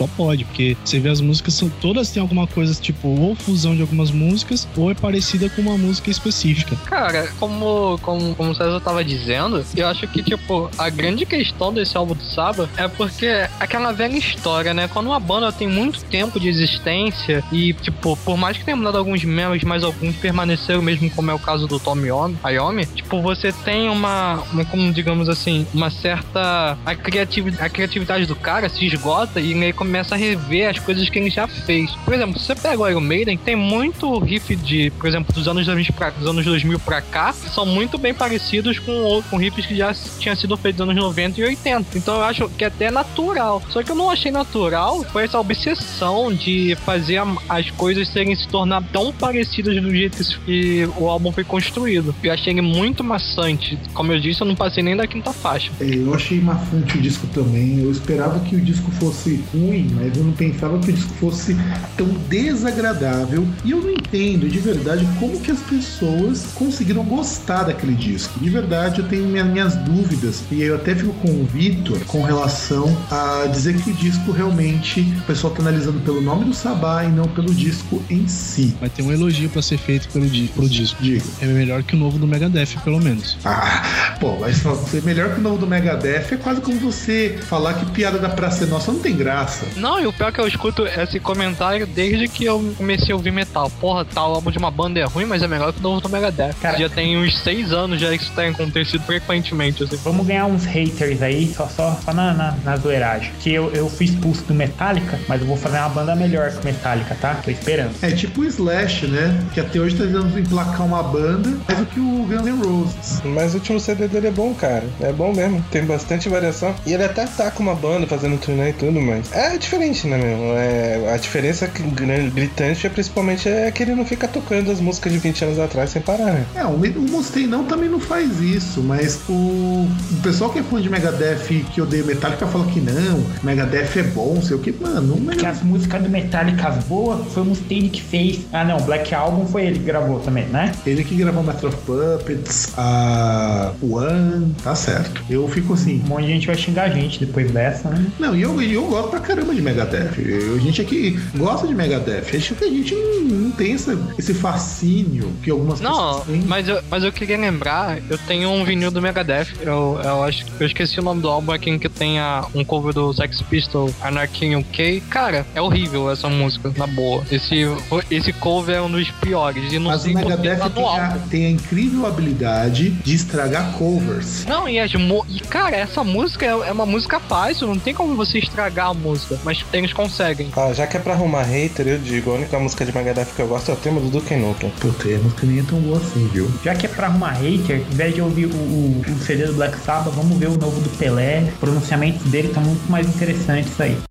Só 0.00 0.06
pode, 0.16 0.46
porque 0.46 0.78
você 0.82 0.98
vê 0.98 1.10
as 1.10 1.20
músicas, 1.20 1.52
são, 1.52 1.68
todas 1.68 2.10
têm 2.10 2.22
alguma 2.22 2.46
coisa, 2.46 2.74
tipo, 2.80 3.06
ou 3.08 3.34
fusão 3.34 3.76
de 3.76 3.82
algumas 3.82 4.10
músicas, 4.10 4.66
ou 4.74 4.90
é 4.90 4.94
parecida 4.94 5.50
com 5.50 5.60
uma 5.60 5.76
música 5.76 6.10
específica. 6.10 6.74
Cara, 6.86 7.30
como, 7.38 7.98
como, 8.00 8.34
como 8.34 8.50
o 8.52 8.54
César 8.54 8.80
tava 8.80 9.04
dizendo, 9.04 9.62
eu 9.76 9.86
acho 9.86 10.08
que, 10.08 10.22
tipo, 10.22 10.70
a 10.78 10.88
grande 10.88 11.26
questão 11.26 11.70
desse 11.70 11.98
álbum 11.98 12.14
do 12.14 12.22
Saba 12.24 12.66
é 12.78 12.88
porque 12.88 13.26
aquela 13.58 13.92
velha 13.92 14.16
história, 14.16 14.72
né? 14.72 14.88
Quando 14.88 15.08
uma 15.08 15.20
banda 15.20 15.52
tem 15.52 15.68
muito 15.68 16.02
tempo 16.04 16.40
de 16.40 16.48
existência 16.48 17.44
e, 17.52 17.74
tipo, 17.74 18.16
por 18.24 18.38
mais 18.38 18.56
que 18.56 18.64
tenha 18.64 18.76
mudado 18.78 18.96
alguns 18.96 19.22
membros, 19.22 19.62
mas 19.64 19.84
alguns 19.84 20.16
permaneceram 20.16 20.80
mesmo, 20.80 21.10
como 21.10 21.30
é 21.30 21.34
o 21.34 21.38
caso 21.38 21.66
do 21.66 21.78
Tommy 21.78 22.08
Iommi, 22.08 22.86
tipo, 22.86 23.20
você 23.20 23.52
tem 23.52 23.90
uma, 23.90 24.42
uma, 24.50 24.64
como 24.64 24.90
digamos 24.94 25.28
assim, 25.28 25.66
uma 25.74 25.90
certa... 25.90 26.78
A, 26.86 26.94
criativ, 26.94 27.54
a 27.60 27.68
criatividade 27.68 28.24
do 28.24 28.34
cara 28.34 28.70
se 28.70 28.86
esgota 28.86 29.38
e 29.40 29.52
ele 29.52 29.72
come- 29.74 29.89
começa 29.90 30.14
a 30.14 30.18
rever 30.18 30.70
as 30.70 30.78
coisas 30.78 31.08
que 31.08 31.18
ele 31.18 31.30
já 31.30 31.48
fez. 31.48 31.90
Por 32.04 32.14
exemplo, 32.14 32.38
se 32.38 32.46
você 32.46 32.54
pega 32.54 32.80
o 32.80 32.88
Iron 32.88 33.00
Maiden, 33.00 33.36
tem 33.36 33.56
muito 33.56 34.20
riff 34.20 34.54
de, 34.54 34.90
por 34.90 35.08
exemplo, 35.08 35.34
dos 35.34 35.48
anos 35.48 35.66
2000 35.66 35.92
pra, 35.92 36.10
dos 36.10 36.28
anos 36.28 36.44
2000 36.44 36.78
pra 36.78 37.02
cá, 37.02 37.32
são 37.32 37.66
muito 37.66 37.98
bem 37.98 38.14
parecidos 38.14 38.78
com, 38.78 39.20
com 39.28 39.36
riffs 39.36 39.66
que 39.66 39.74
já 39.74 39.92
tinham 40.20 40.36
sido 40.36 40.56
feitos 40.56 40.78
nos 40.78 40.90
anos 40.90 41.02
90 41.02 41.40
e 41.40 41.44
80. 41.44 41.98
Então 41.98 42.14
eu 42.14 42.22
acho 42.22 42.48
que 42.50 42.62
é 42.62 42.68
até 42.68 42.88
natural. 42.88 43.60
Só 43.68 43.82
que 43.82 43.90
eu 43.90 43.96
não 43.96 44.08
achei 44.10 44.30
natural 44.30 45.02
foi 45.10 45.24
essa 45.24 45.40
obsessão 45.40 46.32
de 46.32 46.76
fazer 46.84 47.20
as 47.48 47.68
coisas 47.70 48.06
serem 48.08 48.36
se 48.36 48.46
tornar 48.46 48.82
tão 48.92 49.12
parecidas 49.12 49.74
do 49.82 49.90
jeito 49.90 50.22
que 50.44 50.88
o 50.96 51.08
álbum 51.08 51.32
foi 51.32 51.42
construído. 51.42 52.14
Eu 52.22 52.32
achei 52.32 52.52
ele 52.52 52.60
muito 52.60 53.02
maçante. 53.02 53.76
Como 53.92 54.12
eu 54.12 54.20
disse, 54.20 54.40
eu 54.40 54.46
não 54.46 54.54
passei 54.54 54.84
nem 54.84 54.96
da 54.96 55.06
quinta 55.06 55.32
faixa. 55.32 55.72
É, 55.80 55.84
Eu 55.84 56.14
achei 56.14 56.40
maçante 56.40 56.96
o 56.96 57.00
disco 57.00 57.26
também. 57.28 57.80
Eu 57.80 57.90
esperava 57.90 58.38
que 58.40 58.54
o 58.54 58.60
disco 58.60 58.88
fosse 58.92 59.42
ruim, 59.52 59.79
mas 59.94 60.16
eu 60.16 60.24
não 60.24 60.32
pensava 60.32 60.78
que 60.78 60.90
o 60.90 60.92
disco 60.92 61.12
fosse 61.14 61.56
tão 61.96 62.06
desagradável. 62.28 63.46
E 63.64 63.70
eu 63.70 63.80
não 63.80 63.90
entendo 63.90 64.48
de 64.48 64.58
verdade 64.58 65.06
como 65.18 65.38
que 65.40 65.50
as 65.50 65.60
pessoas 65.60 66.46
conseguiram 66.54 67.04
gostar 67.04 67.64
daquele 67.64 67.94
disco. 67.94 68.38
De 68.40 68.50
verdade, 68.50 69.00
eu 69.00 69.08
tenho 69.08 69.26
minha- 69.26 69.44
minhas 69.44 69.74
dúvidas. 69.76 70.42
E 70.50 70.62
eu 70.62 70.76
até 70.76 70.94
fico 70.94 71.12
com 71.14 71.28
o 71.30 71.44
Vitor 71.44 71.98
com 72.06 72.22
relação 72.22 72.96
a 73.10 73.46
dizer 73.46 73.76
que 73.80 73.90
o 73.90 73.94
disco 73.94 74.30
realmente 74.32 75.00
o 75.18 75.22
pessoal 75.22 75.52
tá 75.52 75.62
analisando 75.62 76.00
pelo 76.00 76.20
nome 76.20 76.44
do 76.44 76.54
Sabá 76.54 77.04
e 77.04 77.08
não 77.08 77.24
pelo 77.24 77.52
disco 77.54 78.02
em 78.10 78.26
si. 78.28 78.74
Vai 78.80 78.88
ter 78.90 79.02
um 79.02 79.12
elogio 79.12 79.48
pra 79.48 79.62
ser 79.62 79.78
feito 79.78 80.08
pelo 80.08 80.26
di 80.26 80.48
pro 80.54 80.68
disco. 80.68 81.02
Diga. 81.02 81.22
É 81.40 81.46
melhor 81.46 81.82
que 81.82 81.94
o 81.94 81.98
novo 81.98 82.18
do 82.18 82.26
Megadeth, 82.26 82.78
pelo 82.84 83.00
menos. 83.02 83.36
Ah, 83.44 84.16
pô, 84.20 84.36
mas 84.40 84.56
ser 84.90 85.02
melhor 85.02 85.34
que 85.34 85.40
o 85.40 85.42
novo 85.42 85.58
do 85.58 85.66
Megadeth 85.66 86.26
é 86.32 86.36
quase 86.36 86.60
como 86.60 86.78
você 86.78 87.38
falar 87.46 87.74
que 87.74 87.86
piada 87.92 88.18
da 88.18 88.28
Praça 88.28 88.64
é 88.64 88.66
Nossa 88.66 88.92
não 88.92 89.00
tem 89.00 89.16
graça. 89.16 89.66
Não, 89.76 90.00
e 90.00 90.06
o 90.06 90.12
pior 90.12 90.28
é 90.28 90.32
que 90.32 90.40
eu 90.40 90.46
escuto 90.46 90.86
esse 90.86 91.18
comentário 91.20 91.86
desde 91.86 92.28
que 92.28 92.44
eu 92.44 92.74
comecei 92.76 93.12
a 93.12 93.16
ouvir 93.16 93.30
metal. 93.32 93.70
Porra, 93.80 94.04
tal 94.04 94.34
álbum 94.34 94.50
de 94.50 94.58
uma 94.58 94.70
banda 94.70 95.00
é 95.00 95.04
ruim, 95.04 95.24
mas 95.24 95.42
é 95.42 95.48
melhor 95.48 95.72
que 95.72 95.78
o 95.80 95.82
novo 95.82 96.00
do 96.00 96.08
Megadeth. 96.08 96.54
Cara- 96.60 96.78
já 96.78 96.88
tem 96.88 97.16
uns 97.16 97.38
seis 97.38 97.72
anos 97.72 98.00
já 98.00 98.08
que 98.16 98.22
isso 98.22 98.32
tem 98.34 98.48
acontecido 98.48 99.02
frequentemente, 99.04 99.82
assim. 99.84 99.96
Vamos 100.04 100.26
ganhar 100.26 100.46
uns 100.46 100.64
haters 100.64 101.22
aí, 101.22 101.52
só, 101.54 101.66
só, 101.68 101.98
só 102.04 102.12
na, 102.12 102.32
na, 102.32 102.54
na 102.64 102.76
zoeiragem. 102.76 103.32
Que 103.40 103.52
eu, 103.52 103.70
eu 103.72 103.88
fui 103.88 104.06
expulso 104.06 104.44
do 104.44 104.54
Metallica, 104.54 105.18
mas 105.28 105.40
eu 105.40 105.46
vou 105.46 105.56
fazer 105.56 105.78
uma 105.78 105.88
banda 105.88 106.14
melhor 106.16 106.50
que 106.50 106.58
o 106.60 106.64
Metallica, 106.64 107.16
tá? 107.20 107.34
Tô 107.36 107.50
esperando. 107.50 107.94
É 108.02 108.10
tipo 108.10 108.40
o 108.42 108.44
Slash, 108.44 109.06
né? 109.06 109.38
Que 109.54 109.60
até 109.60 109.78
hoje 109.78 109.96
tá 109.96 110.04
tentando 110.04 110.38
emplacar 110.38 110.84
uma 110.86 111.02
banda 111.02 111.50
mais 111.68 111.78
do 111.80 111.86
que 111.86 112.00
o 112.00 112.26
Guns 112.28 112.42
N' 112.46 112.62
Roses. 112.64 113.22
Mas 113.24 113.52
o 113.54 113.58
último 113.58 113.78
CD 113.80 114.08
dele 114.08 114.28
é 114.28 114.30
bom, 114.30 114.54
cara. 114.54 114.84
É 115.00 115.12
bom 115.12 115.32
mesmo. 115.32 115.64
Tem 115.70 115.84
bastante 115.84 116.28
variação. 116.28 116.74
E 116.86 116.92
ele 116.92 117.04
até 117.04 117.26
tá 117.26 117.50
com 117.50 117.62
uma 117.62 117.74
banda 117.74 118.06
fazendo 118.06 118.38
turnê 118.38 118.70
e 118.70 118.72
tudo, 118.72 119.00
mas 119.00 119.32
é 119.32 119.58
diferente, 119.60 120.06
né, 120.06 120.16
meu? 120.18 120.56
É, 120.56 121.12
a 121.14 121.16
diferença 121.16 121.66
que- 121.68 121.82
grande- 121.82 122.30
gritante 122.30 122.86
é 122.86 122.90
principalmente 122.90 123.48
é 123.48 123.70
que 123.70 123.82
ele 123.82 123.94
não 123.94 124.04
fica 124.04 124.26
tocando 124.26 124.70
as 124.70 124.80
músicas 124.80 125.12
de 125.12 125.18
20 125.18 125.44
anos 125.44 125.58
atrás 125.58 125.90
sem 125.90 126.02
parar, 126.02 126.32
né? 126.32 126.44
É, 126.54 126.64
o, 126.64 126.70
o 126.70 127.00
Mustaine 127.10 127.46
não 127.48 127.64
também 127.64 127.88
não 127.88 128.00
faz 128.00 128.40
isso, 128.40 128.82
mas 128.82 129.20
o, 129.28 129.32
o 129.32 129.88
pessoal 130.22 130.50
que 130.50 130.58
é 130.58 130.62
fã 130.62 130.80
de 130.80 130.88
Megadeth 130.90 131.50
e 131.50 131.60
que 131.60 131.80
odeia 131.80 132.02
Metallica 132.04 132.46
fala 132.46 132.66
que 132.66 132.80
não, 132.80 133.24
Megadeth 133.42 133.98
é 133.98 134.02
bom, 134.02 134.40
sei 134.42 134.56
o 134.56 134.58
que, 134.60 134.72
mano. 134.72 135.14
o 135.14 135.26
Que 135.36 135.46
as 135.46 135.62
músicas 135.62 136.02
do 136.02 136.08
Metallica 136.08 136.68
as 136.68 136.84
boas 136.84 137.26
foi 137.32 137.42
o 137.42 137.46
Mustaine 137.46 137.88
que 137.90 138.02
fez. 138.02 138.40
Ah, 138.52 138.64
não, 138.64 138.78
Black 138.80 139.14
Album 139.14 139.46
foi 139.46 139.66
ele 139.66 139.78
que 139.78 139.84
gravou 139.84 140.20
também, 140.20 140.46
né? 140.46 140.72
Ele 140.86 141.04
que 141.04 141.14
gravou 141.14 141.42
Master 141.42 141.68
of 141.68 141.78
Puppets, 141.84 142.72
a 142.76 143.72
One, 143.82 144.54
tá 144.62 144.74
certo. 144.74 145.22
Eu 145.28 145.48
fico 145.48 145.74
assim, 145.74 146.02
Um 146.04 146.08
monte 146.08 146.26
de 146.26 146.32
gente 146.32 146.46
vai 146.46 146.56
xingar 146.56 146.84
a 146.84 146.88
gente 146.88 147.24
depois 147.24 147.50
dessa, 147.50 147.88
né? 147.90 148.06
Não, 148.18 148.34
e 148.34 148.42
eu, 148.42 148.60
e 148.62 148.72
eu 148.74 148.84
gosto 148.86 149.10
pra 149.10 149.20
caramba 149.20 149.39
de 149.44 149.62
Megadeth. 149.62 150.10
A 150.54 150.58
gente 150.58 150.80
aqui 150.82 151.18
gosta 151.36 151.66
de 151.66 151.74
Megadeth. 151.74 152.24
Acho 152.36 152.54
que 152.54 152.64
a 152.64 152.68
gente 152.68 152.94
não, 152.94 153.20
não 153.22 153.50
tem 153.50 153.72
essa- 153.74 153.98
esse 154.18 154.32
fascínio 154.34 155.32
que 155.42 155.50
algumas 155.50 155.80
Não, 155.80 155.90
pessoas 156.20 156.24
têm. 156.26 156.42
mas 156.46 156.68
eu, 156.68 156.80
mas 156.90 157.02
eu 157.04 157.12
queria 157.12 157.36
lembrar, 157.36 157.98
eu 158.08 158.18
tenho 158.18 158.50
um 158.50 158.64
vinil 158.64 158.90
do 158.90 159.00
Megadeth, 159.02 159.48
eu, 159.62 159.98
eu 160.02 160.24
acho 160.24 160.44
eu 160.58 160.66
esqueci 160.66 161.00
o 161.00 161.02
nome 161.02 161.20
do 161.22 161.28
álbum 161.28 161.52
aqui 161.52 161.70
em 161.70 161.78
que 161.78 161.88
tem 161.88 162.18
a- 162.20 162.44
um 162.54 162.64
cover 162.64 162.92
do 162.94 163.12
Sex 163.12 163.40
Pistol, 163.42 163.92
Anarchy 164.02 164.54
UK. 164.56 165.02
Cara, 165.10 165.46
é 165.54 165.60
horrível 165.60 166.10
essa 166.10 166.28
música, 166.28 166.72
na 166.76 166.86
boa. 166.86 167.22
Esse, 167.30 167.66
esse 168.10 168.32
cover 168.32 168.76
é 168.76 168.82
um 168.82 168.90
dos 168.90 169.10
piores. 169.10 169.72
E 169.72 169.78
não 169.78 169.90
Mas 169.90 170.00
o 170.02 170.04
sei 170.04 170.14
Megadeth 170.14 170.58
no 170.64 170.70
tem 170.70 170.84
a, 170.88 171.18
tem 171.30 171.46
a 171.46 171.50
incrível 171.50 172.06
habilidade 172.06 172.90
de 172.90 173.14
estragar 173.14 173.72
covers. 173.72 174.44
Não, 174.46 174.68
e, 174.68 174.78
as 174.78 174.90
e 174.92 175.40
cara, 175.48 175.76
essa 175.76 176.02
música 176.04 176.44
é, 176.46 176.48
é 176.50 176.72
uma 176.72 176.86
música 176.86 177.18
fácil, 177.20 177.66
não 177.66 177.78
tem 177.78 177.94
como 177.94 178.14
você 178.14 178.38
estragar 178.38 178.88
a 178.90 178.94
música, 178.94 179.29
mas 179.44 179.64
eles 179.72 179.92
conseguem. 179.92 180.50
Ah, 180.56 180.72
já 180.72 180.86
que 180.86 180.96
é 180.96 181.00
pra 181.00 181.14
arrumar 181.14 181.42
hater, 181.42 181.86
eu 181.86 181.98
digo, 181.98 182.30
a 182.30 182.34
única 182.34 182.58
música 182.58 182.84
de 182.84 182.94
Megadeth 182.94 183.26
que 183.34 183.40
eu 183.40 183.48
gosto 183.48 183.70
é 183.70 183.74
o 183.74 183.76
tema 183.76 184.00
do 184.00 184.08
Duke 184.08 184.34
Nukem. 184.36 184.70
Puta, 184.80 185.08
a 185.08 185.18
música 185.18 185.46
nem 185.46 185.60
é 185.60 185.62
tão 185.62 185.80
boa 185.80 185.98
assim, 185.98 186.28
viu? 186.32 186.50
Já 186.64 186.74
que 186.74 186.86
é 186.86 186.88
pra 186.88 187.06
arrumar 187.06 187.32
hater, 187.32 187.78
em 187.78 187.96
vez 187.96 188.14
de 188.14 188.20
ouvir 188.20 188.46
o, 188.46 188.54
o, 188.54 189.02
o 189.06 189.18
CD 189.24 189.46
do 189.46 189.54
Black 189.54 189.78
Sabbath, 189.80 190.14
vamos 190.14 190.38
ver 190.38 190.48
o 190.48 190.56
novo 190.56 190.80
do 190.80 190.90
Pelé. 190.98 191.50
O 191.56 191.58
pronunciamento 191.58 192.24
dele 192.28 192.48
tá 192.48 192.60
muito 192.60 192.90
mais 192.90 193.06
interessante 193.06 193.68
isso 193.68 193.82
aí. 193.82 194.09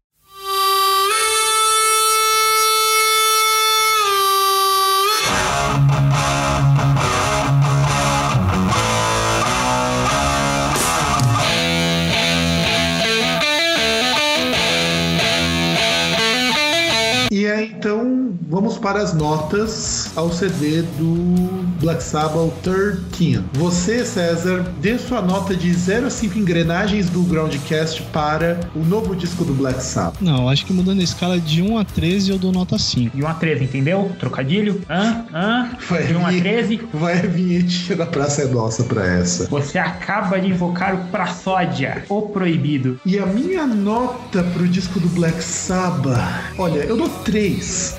E 17.50 17.52
aí, 17.52 17.74
então, 17.76 18.32
vamos 18.47 18.78
para 18.78 19.02
as 19.02 19.12
notas 19.16 20.12
ao 20.16 20.32
CD 20.32 20.84
do 21.00 21.50
Black 21.82 22.04
Sabbath 22.04 22.54
13. 22.62 23.43
Você, 23.54 24.06
César, 24.06 24.72
dê 24.80 25.00
sua 25.00 25.20
nota 25.20 25.56
de 25.56 25.74
0 25.74 26.06
a 26.06 26.10
5 26.12 26.38
engrenagens 26.38 27.10
do 27.10 27.24
Groundcast 27.24 28.04
para 28.14 28.60
o 28.76 28.86
novo 28.86 29.16
disco 29.16 29.43
do 29.43 29.52
Black 29.56 29.82
Sabbath. 29.84 30.22
Não, 30.22 30.47
acho 30.47 30.64
que 30.64 30.72
mudando 30.72 31.00
a 31.00 31.04
escala 31.04 31.39
de 31.39 31.64
1 31.64 31.80
a 31.80 31.84
13 31.84 32.30
eu 32.30 32.38
dou 32.38 32.52
nota 32.52 32.78
5. 32.78 33.18
De 33.18 33.24
1 33.24 33.28
a 33.28 33.34
13, 33.34 33.64
entendeu? 33.64 34.12
Trocadilho? 34.20 34.84
Hã? 34.88 35.26
Hã? 35.34 35.70
Vai 35.89 36.04
De 36.06 36.14
1 36.14 36.26
a 36.28 36.30
vir- 36.30 36.41
13? 36.43 36.82
Vai 36.93 37.18
a 37.18 37.22
vinhetinha 37.26 37.97
da 37.97 38.06
Praça 38.06 38.43
é 38.43 38.45
Nossa 38.45 38.84
pra 38.84 39.08
essa. 39.08 39.47
Você 39.47 39.80
acaba 39.80 40.39
de 40.39 40.50
invocar 40.50 40.93
o 40.93 41.06
Praçódia, 41.08 42.04
o 42.10 42.22
proibido. 42.22 43.00
E 43.04 43.18
a 43.18 43.26
minha 43.26 43.66
nota 43.66 44.43
pro 44.54 44.68
disco 44.68 45.00
do 45.00 45.08
Black 45.10 45.43
Sabbath, 45.43 46.54
olha, 46.56 46.82
eu 46.82 46.95
dou 46.95 47.10
3, 47.10 47.39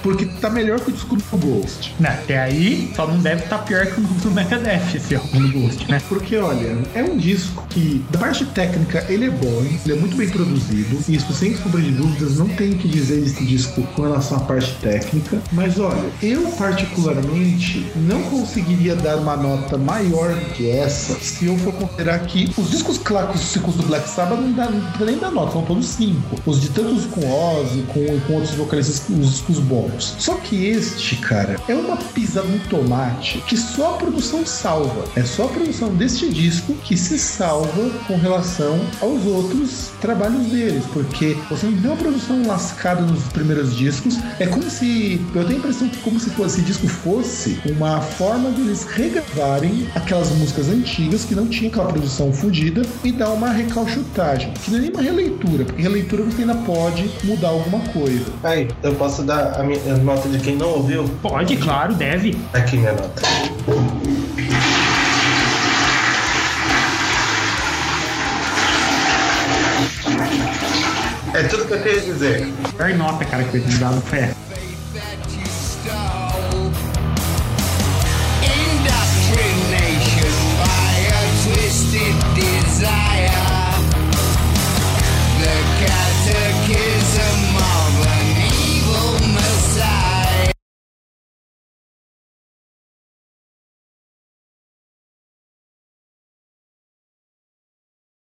porque 0.02 0.26
tá 0.40 0.50
melhor 0.50 0.80
que 0.80 0.90
o 0.90 0.92
disco 0.92 1.16
do 1.16 1.38
Ghost. 1.38 1.94
Né, 1.98 2.08
Até 2.08 2.38
aí, 2.38 2.90
só 2.94 3.06
não 3.06 3.18
deve 3.18 3.44
estar 3.44 3.58
pior 3.58 3.86
que 3.86 4.00
o 4.00 4.04
do 4.04 4.30
Megadeth, 4.30 4.96
esse 4.96 5.14
álbum 5.14 5.40
do 5.40 5.60
Ghost, 5.60 5.90
né? 5.90 6.00
Porque, 6.08 6.36
olha, 6.36 6.78
é 6.94 7.02
um 7.02 7.16
disco 7.16 7.64
que, 7.70 8.04
da 8.10 8.18
parte 8.18 8.44
técnica, 8.46 9.04
ele 9.08 9.26
é 9.26 9.30
bom, 9.30 9.64
ele 9.84 9.92
é 9.92 9.96
muito 9.96 10.16
bem 10.16 10.28
produzido. 10.28 10.98
Isso, 11.08 11.32
sem 11.32 11.56
sombra 11.56 11.80
de 11.80 11.90
dúvidas, 11.92 12.38
não 12.38 12.48
tenho 12.48 12.74
o 12.74 12.78
que 12.78 12.88
dizer 12.88 13.20
desse 13.20 13.44
disco 13.44 13.82
com 13.94 14.02
relação 14.02 14.38
à 14.38 14.40
parte 14.40 14.74
técnica. 14.80 15.40
Mas, 15.52 15.78
olha, 15.78 16.10
eu 16.22 16.42
particularmente 16.52 17.86
não 17.96 18.22
conseguiria 18.24 18.94
dar 18.96 19.16
uma 19.16 19.36
nota 19.36 19.76
maior 19.78 20.34
que 20.54 20.68
essa 20.68 21.14
se 21.20 21.46
eu 21.46 21.56
for 21.58 21.72
considerar 21.74 22.18
que 22.20 22.50
os 22.56 22.70
discos 22.70 22.98
clássicos 22.98 23.74
do 23.74 23.82
Black 23.84 24.08
Sabbath 24.08 24.40
não 24.40 24.52
dá, 24.52 24.70
não 24.70 25.06
nem 25.06 25.18
dar 25.18 25.30
nota, 25.30 25.52
são 25.52 25.62
todos 25.62 25.86
cinco. 25.86 26.36
Os 26.46 26.60
de 26.60 26.68
tantos 26.70 27.06
com 27.06 27.20
Ozzy, 27.20 27.82
com, 27.88 28.20
com 28.26 28.32
outros 28.34 28.54
vocalistas, 28.54 29.02
os 29.08 29.29
discos 29.30 29.58
bons. 29.58 30.16
Só 30.18 30.34
que 30.34 30.66
este, 30.66 31.16
cara, 31.16 31.56
é 31.68 31.74
uma 31.74 31.96
pisada 31.96 32.46
no 32.46 32.58
tomate 32.60 33.38
que 33.46 33.56
só 33.56 33.94
a 33.94 33.98
produção 33.98 34.44
salva. 34.44 35.04
É 35.16 35.22
só 35.22 35.44
a 35.44 35.48
produção 35.48 35.94
deste 35.94 36.28
disco 36.28 36.74
que 36.84 36.96
se 36.96 37.18
salva 37.18 37.90
com 38.06 38.16
relação 38.16 38.80
aos 39.00 39.24
outros 39.24 39.90
trabalhos 40.00 40.46
deles, 40.46 40.84
porque 40.92 41.36
você 41.48 41.66
não 41.66 41.80
tem 41.80 41.90
uma 41.90 41.96
produção 41.96 42.46
lascada 42.46 43.02
nos 43.02 43.22
primeiros 43.24 43.76
discos. 43.76 44.16
É 44.38 44.46
como 44.46 44.68
se. 44.70 45.20
Eu 45.34 45.44
tenho 45.44 45.56
a 45.56 45.58
impressão 45.58 45.88
que 45.88 45.98
como 45.98 46.18
se 46.18 46.30
esse 46.42 46.62
disco 46.62 46.88
fosse 46.88 47.60
uma 47.66 48.00
forma 48.00 48.50
deles 48.50 48.84
regravarem 48.84 49.88
aquelas 49.94 50.30
músicas 50.30 50.68
antigas 50.68 51.24
que 51.24 51.34
não 51.34 51.46
tinha 51.46 51.68
aquela 51.68 51.86
produção 51.86 52.32
fodida 52.32 52.82
e 53.04 53.12
dar 53.12 53.30
uma 53.30 53.50
recalchutagem. 53.50 54.52
Que 54.54 54.70
não 54.70 54.78
é 54.78 54.82
nem 54.82 54.90
uma 54.90 55.02
releitura, 55.02 55.64
porque 55.64 55.82
releitura 55.82 56.22
você 56.24 56.42
ainda 56.42 56.54
pode 56.54 57.10
mudar 57.24 57.48
alguma 57.48 57.80
coisa. 57.90 58.26
Aí, 58.42 58.68
eu 58.82 58.94
posso 58.94 59.19
dar 59.22 59.60
a 59.60 59.62
minha 59.62 59.78
a 59.92 59.96
nota 59.98 60.28
de 60.28 60.38
quem 60.38 60.56
não 60.56 60.68
ouviu? 60.68 61.04
Pode, 61.22 61.56
claro, 61.56 61.94
deve. 61.94 62.36
Aqui 62.52 62.76
minha 62.76 62.92
nota. 62.92 63.22
É 71.32 71.42
tudo 71.44 71.64
que 71.66 71.72
eu 71.74 71.82
queria 71.82 72.00
dizer. 72.00 72.52
A 72.64 72.68
pior 72.70 72.94
nota, 72.94 73.24
cara, 73.24 73.44
que 73.44 73.60
tinha 73.60 73.78
dado 73.78 74.00
foi 74.02 74.18
essa. 74.18 74.39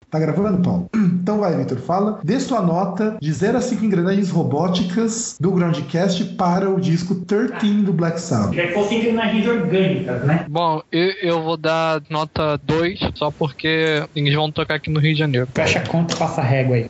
Tá 0.10 0.20
gravando, 0.20 0.62
Paulo? 0.62 0.90
Então 1.28 1.40
vai, 1.40 1.58
Vitor, 1.58 1.78
fala. 1.80 2.22
Dê 2.24 2.40
sua 2.40 2.62
nota 2.62 3.18
de 3.20 3.34
0 3.34 3.58
a 3.58 3.62
5 3.62 3.84
engrenagens 3.84 4.30
robóticas 4.30 5.36
do 5.38 5.52
Groundcast 5.52 6.24
para 6.36 6.70
o 6.70 6.80
disco 6.80 7.16
13 7.16 7.82
do 7.82 7.92
Black 7.92 8.22
Sabbath. 8.22 8.56
Já 8.56 8.72
fosse 8.72 8.96
engrenagens 8.96 9.46
orgânicas, 9.46 10.24
né? 10.24 10.46
Bom, 10.48 10.82
eu, 10.90 11.12
eu 11.22 11.44
vou 11.44 11.58
dar 11.58 12.02
nota 12.10 12.58
2, 12.64 13.00
só 13.16 13.30
porque 13.30 14.08
eles 14.16 14.34
vão 14.34 14.50
tocar 14.50 14.76
aqui 14.76 14.90
no 14.90 15.02
Rio 15.02 15.12
de 15.12 15.20
Janeiro. 15.20 15.50
Fecha 15.54 15.80
a 15.80 15.86
conta 15.86 16.14
e 16.14 16.18
passa 16.18 16.40
a 16.40 16.46
régua 16.46 16.78
aí. 16.78 16.90